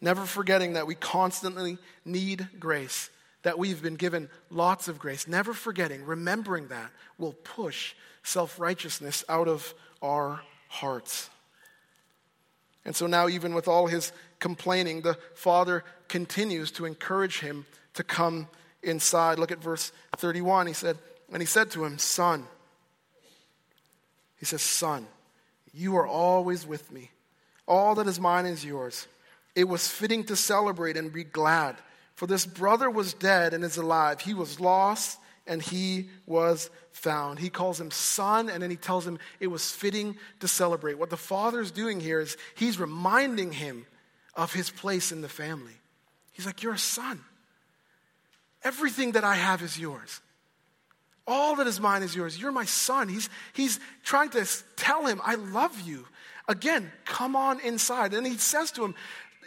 Never 0.00 0.24
forgetting 0.24 0.74
that 0.74 0.86
we 0.86 0.94
constantly 0.94 1.78
need 2.04 2.48
grace, 2.58 3.10
that 3.42 3.58
we've 3.58 3.82
been 3.82 3.96
given 3.96 4.28
lots 4.50 4.88
of 4.88 4.98
grace. 4.98 5.28
Never 5.28 5.52
forgetting, 5.52 6.04
remembering 6.04 6.68
that 6.68 6.90
will 7.18 7.34
push 7.44 7.94
self 8.22 8.58
righteousness 8.58 9.24
out 9.28 9.48
of 9.48 9.74
our 10.02 10.40
hearts. 10.68 11.28
And 12.84 12.96
so 12.96 13.06
now, 13.06 13.28
even 13.28 13.54
with 13.54 13.68
all 13.68 13.86
his 13.86 14.12
complaining, 14.38 15.02
the 15.02 15.18
father 15.34 15.84
continues 16.08 16.70
to 16.72 16.86
encourage 16.86 17.40
him 17.40 17.66
to 17.94 18.02
come 18.02 18.48
inside. 18.82 19.38
Look 19.38 19.52
at 19.52 19.62
verse 19.62 19.92
31. 20.16 20.66
He 20.66 20.72
said, 20.72 20.96
And 21.30 21.42
he 21.42 21.46
said 21.46 21.70
to 21.72 21.84
him, 21.84 21.98
Son, 21.98 22.44
he 24.38 24.46
says, 24.46 24.62
Son, 24.62 25.06
you 25.74 25.96
are 25.96 26.06
always 26.06 26.66
with 26.66 26.90
me. 26.90 27.10
All 27.68 27.94
that 27.96 28.06
is 28.06 28.18
mine 28.18 28.46
is 28.46 28.64
yours. 28.64 29.06
It 29.54 29.64
was 29.64 29.88
fitting 29.88 30.24
to 30.24 30.36
celebrate 30.36 30.96
and 30.96 31.12
be 31.12 31.24
glad, 31.24 31.76
for 32.14 32.26
this 32.26 32.46
brother 32.46 32.90
was 32.90 33.14
dead 33.14 33.54
and 33.54 33.64
is 33.64 33.76
alive. 33.76 34.20
He 34.20 34.34
was 34.34 34.60
lost 34.60 35.18
and 35.46 35.60
he 35.60 36.08
was 36.26 36.70
found. 36.92 37.38
He 37.38 37.50
calls 37.50 37.80
him 37.80 37.90
son, 37.90 38.48
and 38.48 38.62
then 38.62 38.70
he 38.70 38.76
tells 38.76 39.06
him 39.06 39.18
it 39.40 39.48
was 39.48 39.70
fitting 39.70 40.16
to 40.40 40.48
celebrate. 40.48 40.98
What 40.98 41.10
the 41.10 41.16
father 41.16 41.60
is 41.60 41.70
doing 41.70 41.98
here 41.98 42.20
is 42.20 42.36
he's 42.54 42.78
reminding 42.78 43.52
him 43.52 43.86
of 44.34 44.52
his 44.52 44.70
place 44.70 45.10
in 45.10 45.22
the 45.22 45.28
family. 45.28 45.72
He's 46.32 46.46
like, 46.46 46.62
You're 46.62 46.74
a 46.74 46.78
son. 46.78 47.20
Everything 48.62 49.12
that 49.12 49.24
I 49.24 49.34
have 49.34 49.62
is 49.62 49.78
yours. 49.78 50.20
All 51.26 51.56
that 51.56 51.66
is 51.66 51.80
mine 51.80 52.02
is 52.02 52.14
yours. 52.14 52.40
You're 52.40 52.52
my 52.52 52.64
son. 52.64 53.08
He's, 53.08 53.28
he's 53.52 53.80
trying 54.04 54.30
to 54.30 54.46
tell 54.76 55.06
him, 55.06 55.20
I 55.24 55.36
love 55.36 55.80
you. 55.80 56.06
Again, 56.48 56.90
come 57.04 57.36
on 57.36 57.60
inside. 57.60 58.12
And 58.12 58.26
he 58.26 58.36
says 58.36 58.72
to 58.72 58.84
him, 58.84 58.94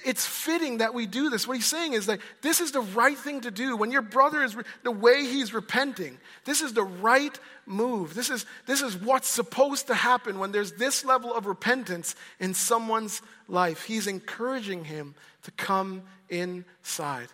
it's 0.05 0.25
fitting 0.25 0.79
that 0.79 0.93
we 0.93 1.05
do 1.05 1.29
this. 1.29 1.47
What 1.47 1.55
he's 1.55 1.65
saying 1.65 1.93
is 1.93 2.07
that 2.07 2.19
this 2.41 2.59
is 2.59 2.71
the 2.71 2.81
right 2.81 3.17
thing 3.17 3.41
to 3.41 3.51
do. 3.51 3.77
When 3.77 3.91
your 3.91 4.01
brother 4.01 4.43
is, 4.43 4.55
the 4.83 4.91
way 4.91 5.23
he's 5.25 5.53
repenting, 5.53 6.17
this 6.45 6.61
is 6.61 6.73
the 6.73 6.83
right 6.83 7.37
move. 7.65 8.13
This 8.13 8.29
is, 8.29 8.45
this 8.65 8.81
is 8.81 8.97
what's 8.97 9.27
supposed 9.27 9.87
to 9.87 9.95
happen 9.95 10.39
when 10.39 10.51
there's 10.51 10.73
this 10.73 11.05
level 11.05 11.33
of 11.33 11.45
repentance 11.45 12.15
in 12.39 12.53
someone's 12.53 13.21
life. 13.47 13.83
He's 13.83 14.07
encouraging 14.07 14.85
him 14.85 15.15
to 15.43 15.51
come 15.51 16.03
inside. 16.29 17.27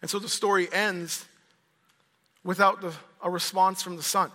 And 0.00 0.10
so 0.10 0.18
the 0.18 0.28
story 0.28 0.68
ends 0.72 1.26
without 2.44 2.80
the, 2.80 2.92
a 3.22 3.30
response 3.30 3.82
from 3.82 3.96
the 3.96 4.02
son. 4.02 4.30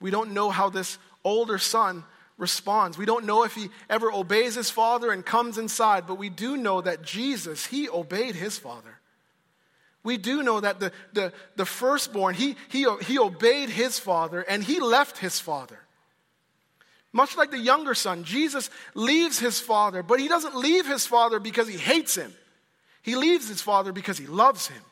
We 0.00 0.10
don't 0.10 0.32
know 0.32 0.50
how 0.50 0.70
this 0.70 0.98
older 1.24 1.58
son 1.58 2.04
responds. 2.40 2.98
We 2.98 3.06
don't 3.06 3.26
know 3.26 3.44
if 3.44 3.54
he 3.54 3.68
ever 3.88 4.10
obeys 4.10 4.54
his 4.54 4.70
father 4.70 5.12
and 5.12 5.24
comes 5.24 5.58
inside, 5.58 6.06
but 6.06 6.16
we 6.16 6.30
do 6.30 6.56
know 6.56 6.80
that 6.80 7.02
Jesus, 7.02 7.66
he 7.66 7.88
obeyed 7.88 8.34
his 8.34 8.58
father. 8.58 8.98
We 10.02 10.16
do 10.16 10.42
know 10.42 10.60
that 10.60 10.80
the, 10.80 10.92
the, 11.12 11.32
the 11.56 11.66
firstborn, 11.66 12.34
he, 12.34 12.56
he, 12.68 12.86
he 13.02 13.18
obeyed 13.18 13.68
his 13.68 13.98
father 13.98 14.40
and 14.40 14.64
he 14.64 14.80
left 14.80 15.18
his 15.18 15.38
father. 15.38 15.78
Much 17.12 17.36
like 17.36 17.50
the 17.50 17.58
younger 17.58 17.94
son, 17.94 18.24
Jesus 18.24 18.70
leaves 18.94 19.38
his 19.38 19.60
father, 19.60 20.02
but 20.02 20.20
he 20.20 20.28
doesn't 20.28 20.56
leave 20.56 20.86
his 20.86 21.06
father 21.06 21.38
because 21.38 21.68
he 21.68 21.76
hates 21.76 22.14
him. 22.14 22.32
He 23.02 23.16
leaves 23.16 23.48
his 23.48 23.60
father 23.60 23.92
because 23.92 24.16
he 24.16 24.26
loves 24.26 24.68
him. 24.68 24.82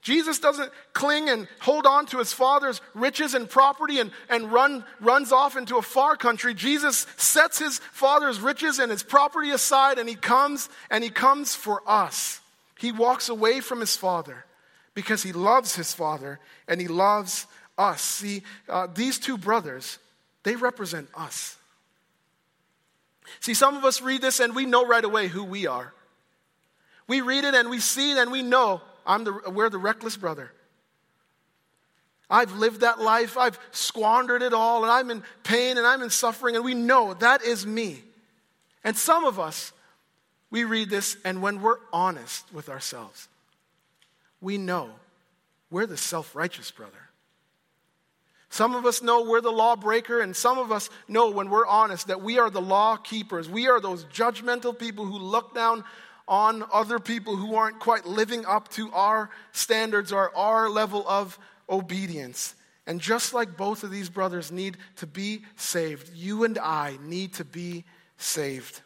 Jesus 0.00 0.38
doesn't 0.38 0.70
cling 0.92 1.28
and 1.28 1.48
hold 1.60 1.84
on 1.84 2.06
to 2.06 2.18
his 2.18 2.32
father's 2.32 2.80
riches 2.94 3.34
and 3.34 3.48
property 3.48 3.98
and, 3.98 4.10
and 4.30 4.52
run, 4.52 4.84
runs 5.00 5.32
off 5.32 5.56
into 5.56 5.76
a 5.76 5.82
far 5.82 6.16
country. 6.16 6.54
Jesus 6.54 7.06
sets 7.16 7.58
his 7.58 7.78
father's 7.92 8.40
riches 8.40 8.78
and 8.78 8.90
his 8.90 9.02
property 9.02 9.50
aside 9.50 9.98
and 9.98 10.08
he 10.08 10.14
comes 10.14 10.68
and 10.90 11.02
he 11.02 11.10
comes 11.10 11.54
for 11.54 11.82
us. 11.86 12.40
He 12.78 12.92
walks 12.92 13.28
away 13.28 13.60
from 13.60 13.80
his 13.80 13.96
father 13.96 14.44
because 14.94 15.22
he 15.22 15.32
loves 15.32 15.74
his 15.74 15.92
father 15.92 16.38
and 16.68 16.80
he 16.80 16.88
loves 16.88 17.46
us. 17.76 18.00
See, 18.00 18.42
uh, 18.68 18.86
these 18.94 19.18
two 19.18 19.36
brothers, 19.36 19.98
they 20.44 20.54
represent 20.54 21.08
us. 21.16 21.56
See, 23.40 23.54
some 23.54 23.76
of 23.76 23.84
us 23.84 24.00
read 24.00 24.22
this 24.22 24.40
and 24.40 24.54
we 24.54 24.64
know 24.64 24.86
right 24.86 25.04
away 25.04 25.26
who 25.26 25.44
we 25.44 25.66
are. 25.66 25.92
We 27.08 27.20
read 27.20 27.44
it 27.44 27.54
and 27.54 27.68
we 27.68 27.80
see 27.80 28.12
it 28.12 28.18
and 28.18 28.30
we 28.30 28.42
know 28.42 28.80
I'm 29.08 29.24
the, 29.24 29.32
we're 29.48 29.70
the 29.70 29.78
reckless 29.78 30.16
brother. 30.16 30.52
I've 32.30 32.52
lived 32.52 32.82
that 32.82 33.00
life. 33.00 33.38
I've 33.38 33.58
squandered 33.72 34.42
it 34.42 34.52
all, 34.52 34.84
and 34.84 34.92
I'm 34.92 35.10
in 35.10 35.22
pain 35.42 35.78
and 35.78 35.86
I'm 35.86 36.02
in 36.02 36.10
suffering, 36.10 36.54
and 36.54 36.64
we 36.64 36.74
know 36.74 37.14
that 37.14 37.42
is 37.42 37.66
me. 37.66 38.02
And 38.84 38.96
some 38.96 39.24
of 39.24 39.40
us, 39.40 39.72
we 40.50 40.64
read 40.64 40.90
this, 40.90 41.16
and 41.24 41.42
when 41.42 41.62
we're 41.62 41.78
honest 41.90 42.44
with 42.52 42.68
ourselves, 42.68 43.28
we 44.42 44.58
know 44.58 44.90
we're 45.70 45.86
the 45.86 45.96
self 45.96 46.36
righteous 46.36 46.70
brother. 46.70 46.92
Some 48.50 48.74
of 48.74 48.86
us 48.86 49.02
know 49.02 49.24
we're 49.24 49.40
the 49.40 49.50
lawbreaker, 49.50 50.20
and 50.20 50.36
some 50.36 50.58
of 50.58 50.70
us 50.70 50.90
know 51.06 51.30
when 51.30 51.50
we're 51.50 51.66
honest 51.66 52.08
that 52.08 52.22
we 52.22 52.38
are 52.38 52.50
the 52.50 52.60
law 52.60 52.96
keepers. 52.96 53.48
We 53.48 53.68
are 53.68 53.80
those 53.80 54.04
judgmental 54.04 54.78
people 54.78 55.04
who 55.06 55.18
look 55.18 55.54
down 55.54 55.84
on 56.28 56.64
other 56.72 56.98
people 56.98 57.36
who 57.36 57.54
aren't 57.54 57.80
quite 57.80 58.06
living 58.06 58.44
up 58.46 58.68
to 58.68 58.92
our 58.92 59.30
standards 59.52 60.12
or 60.12 60.34
our 60.36 60.68
level 60.68 61.04
of 61.08 61.38
obedience. 61.68 62.54
And 62.86 63.00
just 63.00 63.34
like 63.34 63.56
both 63.56 63.82
of 63.82 63.90
these 63.90 64.08
brothers 64.08 64.52
need 64.52 64.76
to 64.96 65.06
be 65.06 65.42
saved, 65.56 66.10
you 66.14 66.44
and 66.44 66.58
I 66.58 66.98
need 67.02 67.34
to 67.34 67.44
be 67.44 67.84
saved. 68.16 68.80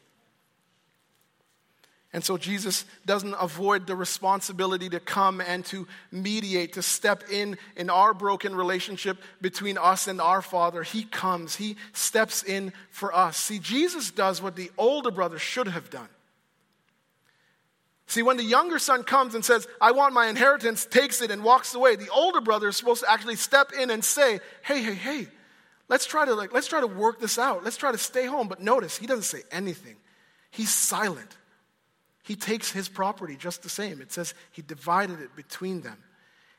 And 2.14 2.22
so 2.22 2.36
Jesus 2.36 2.84
doesn't 3.07 3.34
avoid 3.40 3.86
the 3.86 3.97
responsibility 3.97 4.88
to 4.90 5.01
come 5.01 5.40
and 5.40 5.64
to 5.66 5.88
mediate, 6.11 6.74
to 6.74 6.82
step 6.82 7.24
in 7.30 7.57
in 7.74 7.88
our 7.88 8.12
broken 8.12 8.55
relationship 8.55 9.16
between 9.40 9.78
us 9.78 10.09
and 10.09 10.20
our 10.20 10.43
Father. 10.43 10.82
He 10.82 11.05
comes, 11.05 11.57
He 11.57 11.76
steps 11.95 12.43
in 12.43 12.74
for 12.90 13.14
us. 13.14 13.38
See, 13.38 13.59
Jesus 13.59 14.11
does 14.11 14.43
what 14.43 14.57
the 14.57 14.70
older 14.76 15.11
brother 15.11 15.38
should 15.38 15.68
have 15.68 15.88
done. 15.88 16.09
See, 18.13 18.23
when 18.23 18.37
the 18.37 18.45
younger 18.45 18.79
son 18.79 19.05
comes 19.05 19.35
and 19.35 19.43
says, 19.43 19.67
I 19.81 19.93
want 19.93 20.13
my 20.13 20.27
inheritance, 20.27 20.85
takes 20.85 21.23
it 21.23 21.31
and 21.31 21.43
walks 21.43 21.75
away, 21.75 21.97
the 21.97 22.11
older 22.11 22.43
brother 22.43 22.69
is 22.69 22.77
supposed 22.77 23.03
to 23.03 23.11
actually 23.11 23.37
step 23.37 23.73
in 23.73 23.89
and 23.89 24.05
say, 24.05 24.41
Hey, 24.61 24.83
hey, 24.83 24.93
hey, 24.93 25.29
let's 25.89 26.05
try 26.05 26.27
to 26.27 26.35
like, 26.35 26.53
let's 26.53 26.67
try 26.67 26.83
to 26.83 26.87
work 26.87 27.21
this 27.21 27.39
out. 27.39 27.65
Let's 27.65 27.79
try 27.79 27.91
to 27.91 27.97
stay 27.97 28.27
home. 28.27 28.49
But 28.49 28.61
notice, 28.61 28.99
he 28.99 29.07
doesn't 29.07 29.23
say 29.23 29.45
anything. 29.51 29.97
He's 30.51 30.71
silent. 30.71 31.39
He 32.23 32.37
takes 32.37 32.71
his 32.71 32.87
property 32.87 33.35
just 33.35 33.63
the 33.63 33.71
same. 33.71 34.03
It 34.03 34.13
says 34.13 34.35
he 34.51 34.61
divided 34.61 35.23
it 35.23 35.35
between 35.35 35.81
them. 35.81 35.97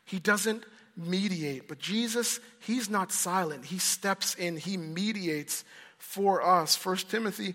He 0.06 0.18
doesn't 0.18 0.64
mediate. 0.98 1.68
But 1.68 1.78
Jesus, 1.78 2.40
he's 2.62 2.90
not 2.90 3.12
silent. 3.12 3.66
He 3.66 3.78
steps 3.78 4.34
in, 4.34 4.58
he 4.58 4.76
mediates 4.76 5.66
for 6.00 6.42
us. 6.42 6.84
1 6.84 6.98
Timothy 6.98 7.54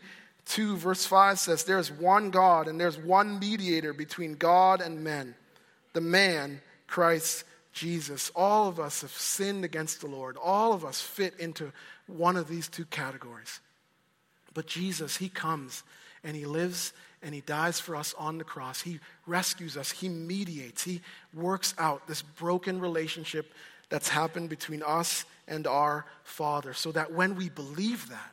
2, 0.48 0.76
verse 0.76 1.04
5 1.06 1.38
says, 1.38 1.64
There's 1.64 1.90
one 1.90 2.30
God 2.30 2.68
and 2.68 2.80
there's 2.80 2.98
one 2.98 3.38
mediator 3.38 3.92
between 3.92 4.34
God 4.34 4.80
and 4.80 5.04
men, 5.04 5.34
the 5.92 6.00
man, 6.00 6.60
Christ 6.86 7.44
Jesus. 7.72 8.30
All 8.34 8.68
of 8.68 8.80
us 8.80 9.02
have 9.02 9.10
sinned 9.10 9.64
against 9.64 10.00
the 10.00 10.06
Lord. 10.06 10.36
All 10.42 10.72
of 10.72 10.84
us 10.84 11.00
fit 11.00 11.34
into 11.38 11.72
one 12.06 12.36
of 12.36 12.48
these 12.48 12.68
two 12.68 12.86
categories. 12.86 13.60
But 14.54 14.66
Jesus, 14.66 15.16
He 15.18 15.28
comes 15.28 15.82
and 16.24 16.34
He 16.34 16.46
lives 16.46 16.92
and 17.22 17.34
He 17.34 17.42
dies 17.42 17.78
for 17.78 17.94
us 17.94 18.14
on 18.18 18.38
the 18.38 18.44
cross. 18.44 18.80
He 18.80 19.00
rescues 19.26 19.76
us, 19.76 19.90
He 19.90 20.08
mediates, 20.08 20.82
He 20.82 21.02
works 21.34 21.74
out 21.78 22.06
this 22.06 22.22
broken 22.22 22.80
relationship 22.80 23.52
that's 23.90 24.08
happened 24.08 24.48
between 24.48 24.82
us 24.82 25.24
and 25.46 25.66
our 25.66 26.06
Father 26.24 26.74
so 26.74 26.92
that 26.92 27.12
when 27.12 27.36
we 27.36 27.48
believe 27.48 28.08
that, 28.08 28.32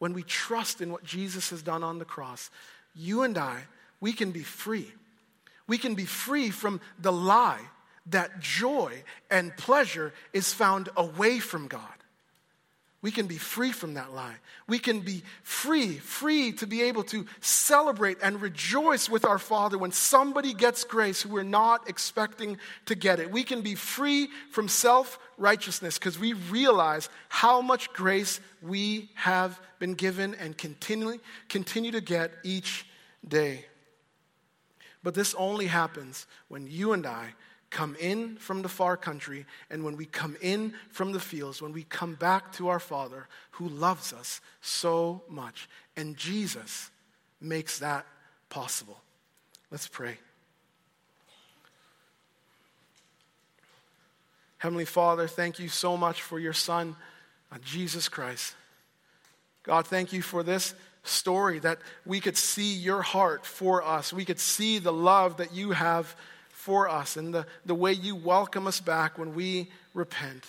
when 0.00 0.14
we 0.14 0.24
trust 0.24 0.80
in 0.80 0.90
what 0.90 1.04
Jesus 1.04 1.50
has 1.50 1.62
done 1.62 1.84
on 1.84 2.00
the 2.00 2.04
cross, 2.04 2.50
you 2.96 3.22
and 3.22 3.38
I, 3.38 3.60
we 4.00 4.12
can 4.12 4.32
be 4.32 4.42
free. 4.42 4.90
We 5.68 5.78
can 5.78 5.94
be 5.94 6.06
free 6.06 6.50
from 6.50 6.80
the 6.98 7.12
lie 7.12 7.60
that 8.06 8.40
joy 8.40 9.04
and 9.30 9.56
pleasure 9.56 10.12
is 10.32 10.52
found 10.52 10.88
away 10.96 11.38
from 11.38 11.68
God. 11.68 11.99
We 13.02 13.10
can 13.10 13.26
be 13.26 13.38
free 13.38 13.72
from 13.72 13.94
that 13.94 14.12
lie. 14.12 14.36
We 14.68 14.78
can 14.78 15.00
be 15.00 15.22
free, 15.42 15.94
free 15.94 16.52
to 16.52 16.66
be 16.66 16.82
able 16.82 17.02
to 17.04 17.24
celebrate 17.40 18.18
and 18.22 18.42
rejoice 18.42 19.08
with 19.08 19.24
our 19.24 19.38
Father 19.38 19.78
when 19.78 19.90
somebody 19.90 20.52
gets 20.52 20.84
grace 20.84 21.22
who 21.22 21.30
we're 21.30 21.42
not 21.42 21.88
expecting 21.88 22.58
to 22.86 22.94
get 22.94 23.18
it. 23.18 23.30
We 23.30 23.42
can 23.42 23.62
be 23.62 23.74
free 23.74 24.28
from 24.50 24.68
self 24.68 25.18
righteousness 25.38 25.98
because 25.98 26.18
we 26.18 26.34
realize 26.34 27.08
how 27.30 27.62
much 27.62 27.90
grace 27.94 28.38
we 28.60 29.08
have 29.14 29.58
been 29.78 29.94
given 29.94 30.34
and 30.34 30.56
continually 30.58 31.20
continue 31.48 31.92
to 31.92 32.02
get 32.02 32.32
each 32.44 32.84
day. 33.26 33.64
But 35.02 35.14
this 35.14 35.34
only 35.36 35.66
happens 35.66 36.26
when 36.48 36.66
you 36.66 36.92
and 36.92 37.06
I 37.06 37.32
come 37.70 37.96
in 38.00 38.36
from 38.36 38.62
the 38.62 38.68
far 38.68 38.96
country, 38.96 39.46
and 39.70 39.84
when 39.84 39.96
we 39.96 40.04
come 40.04 40.36
in 40.40 40.74
from 40.90 41.12
the 41.12 41.20
fields, 41.20 41.62
when 41.62 41.72
we 41.72 41.84
come 41.84 42.14
back 42.14 42.52
to 42.54 42.68
our 42.68 42.80
Father 42.80 43.28
who 43.52 43.68
loves 43.68 44.12
us 44.12 44.40
so 44.60 45.22
much. 45.28 45.68
And 45.96 46.16
Jesus 46.16 46.90
makes 47.40 47.78
that 47.78 48.06
possible. 48.48 49.00
Let's 49.70 49.86
pray. 49.86 50.18
Heavenly 54.58 54.84
Father, 54.84 55.26
thank 55.26 55.58
you 55.58 55.68
so 55.68 55.96
much 55.96 56.20
for 56.20 56.38
your 56.38 56.52
Son, 56.52 56.96
uh, 57.50 57.56
Jesus 57.64 58.08
Christ. 58.08 58.54
God, 59.62 59.86
thank 59.86 60.12
you 60.12 60.20
for 60.20 60.42
this 60.42 60.74
story 61.02 61.58
that 61.60 61.78
we 62.04 62.20
could 62.20 62.36
see 62.36 62.74
your 62.74 63.00
heart 63.00 63.46
for 63.46 63.82
us. 63.82 64.12
We 64.12 64.24
could 64.24 64.40
see 64.40 64.78
the 64.78 64.92
love 64.92 65.38
that 65.38 65.54
you 65.54 65.70
have 65.70 66.14
for 66.60 66.88
us 66.88 67.16
and 67.16 67.32
the, 67.32 67.46
the 67.64 67.74
way 67.74 67.92
you 67.92 68.14
welcome 68.14 68.66
us 68.66 68.80
back 68.80 69.18
when 69.18 69.34
we 69.34 69.70
repent. 69.94 70.44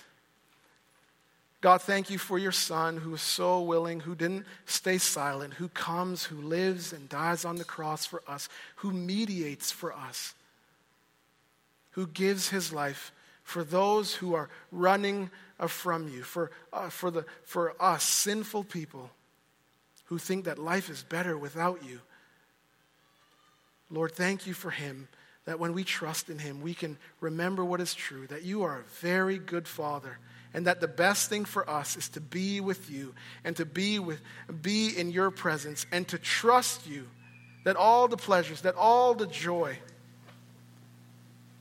God, 1.62 1.82
thank 1.82 2.10
you 2.10 2.18
for 2.18 2.38
your 2.38 2.52
son 2.52 2.98
who 2.98 3.14
is 3.14 3.22
so 3.22 3.62
willing, 3.62 4.02
who 4.02 4.14
didn't 4.14 4.46
stay 4.66 4.98
silent, 4.98 5.54
who 5.54 5.70
comes, 5.70 6.26
who 6.26 6.42
lives 6.42 6.92
and 6.92 7.08
dies 7.08 7.46
on 7.46 7.56
the 7.56 7.64
cross 7.64 8.06
for 8.06 8.22
us, 8.28 8.50
who 8.78 8.92
mediates 8.92 9.72
for 9.72 9.94
us, 9.94 10.34
who 11.92 12.08
gives 12.08 12.50
his 12.50 12.74
life 12.74 13.14
for 13.44 13.64
those 13.64 14.16
who 14.16 14.34
are 14.34 14.50
running 14.72 15.30
from 15.68 16.10
you, 16.10 16.24
for, 16.24 16.52
uh, 16.74 16.90
for, 16.90 17.10
the, 17.10 17.26
for 17.46 17.74
us, 17.80 18.04
sinful 18.04 18.66
people 18.66 19.10
who 20.06 20.18
think 20.18 20.44
that 20.46 20.60
life 20.60 20.90
is 20.90 21.04
better 21.04 21.38
without 21.38 21.86
you. 21.86 22.02
Lord, 23.90 24.14
thank 24.14 24.46
you 24.46 24.54
for 24.54 24.72
him 24.72 25.08
that 25.52 25.60
when 25.60 25.74
we 25.74 25.84
trust 25.84 26.30
in 26.30 26.40
Him, 26.40 26.62
we 26.62 26.74
can 26.74 26.98
remember 27.20 27.66
what 27.66 27.82
is 27.82 27.94
true 27.94 28.26
that 28.28 28.44
you 28.44 28.64
are 28.64 28.80
a 28.80 28.84
very 29.02 29.38
good 29.38 29.68
Father 29.68 30.18
and 30.54 30.66
that 30.66 30.80
the 30.80 30.88
best 30.88 31.28
thing 31.28 31.44
for 31.44 31.70
us 31.70 31.98
is 31.98 32.08
to 32.08 32.22
be 32.22 32.62
with 32.62 32.90
you 32.90 33.14
and 33.44 33.54
to 33.58 33.66
be 33.66 34.00
with 34.00 34.22
be 34.62 34.98
in 34.98 35.12
your 35.12 35.30
presence 35.30 35.86
and 35.92 36.08
to 36.08 36.18
trust 36.18 36.88
you 36.88 37.06
that 37.66 37.76
all 37.76 38.08
the 38.08 38.16
pleasures 38.16 38.62
that 38.62 38.76
all 38.76 39.14
the 39.14 39.28
joy 39.28 39.78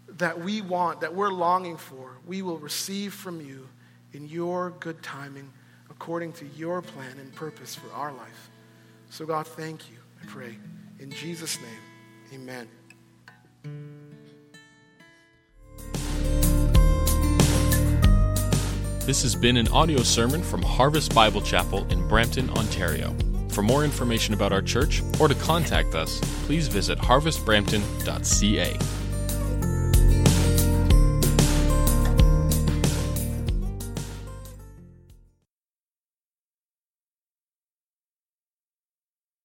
that 0.06 0.40
we 0.40 0.60
want 0.60 1.00
that 1.00 1.12
we're 1.12 1.32
longing 1.32 1.76
for 1.76 2.12
we 2.28 2.42
will 2.42 2.58
receive 2.58 3.12
from 3.12 3.40
you 3.40 3.66
in 4.12 4.28
your 4.28 4.70
good 4.78 5.02
timing 5.02 5.50
according 5.90 6.32
to 6.32 6.46
your 6.56 6.80
plan 6.80 7.18
and 7.18 7.34
purpose 7.34 7.74
for 7.74 7.92
our 7.92 8.12
life. 8.12 8.50
So 9.08 9.26
god 9.26 9.48
thank 9.48 9.90
you 9.90 9.96
i 10.22 10.26
pray. 10.26 10.56
In 11.00 11.10
jesus 11.10 11.58
name 11.58 12.40
amen 12.40 12.79
This 19.06 19.22
has 19.22 19.34
been 19.34 19.56
an 19.56 19.66
audio 19.68 20.02
sermon 20.02 20.42
from 20.42 20.62
Harvest 20.62 21.14
Bible 21.14 21.40
Chapel 21.40 21.90
in 21.90 22.06
Brampton, 22.06 22.50
Ontario. 22.50 23.16
For 23.48 23.62
more 23.62 23.84
information 23.84 24.34
about 24.34 24.52
our 24.52 24.62
church 24.62 25.02
or 25.18 25.26
to 25.26 25.34
contact 25.34 25.96
us, 25.96 26.20
please 26.46 26.68
visit 26.68 26.98
harvestbrampton.ca. 26.98 28.99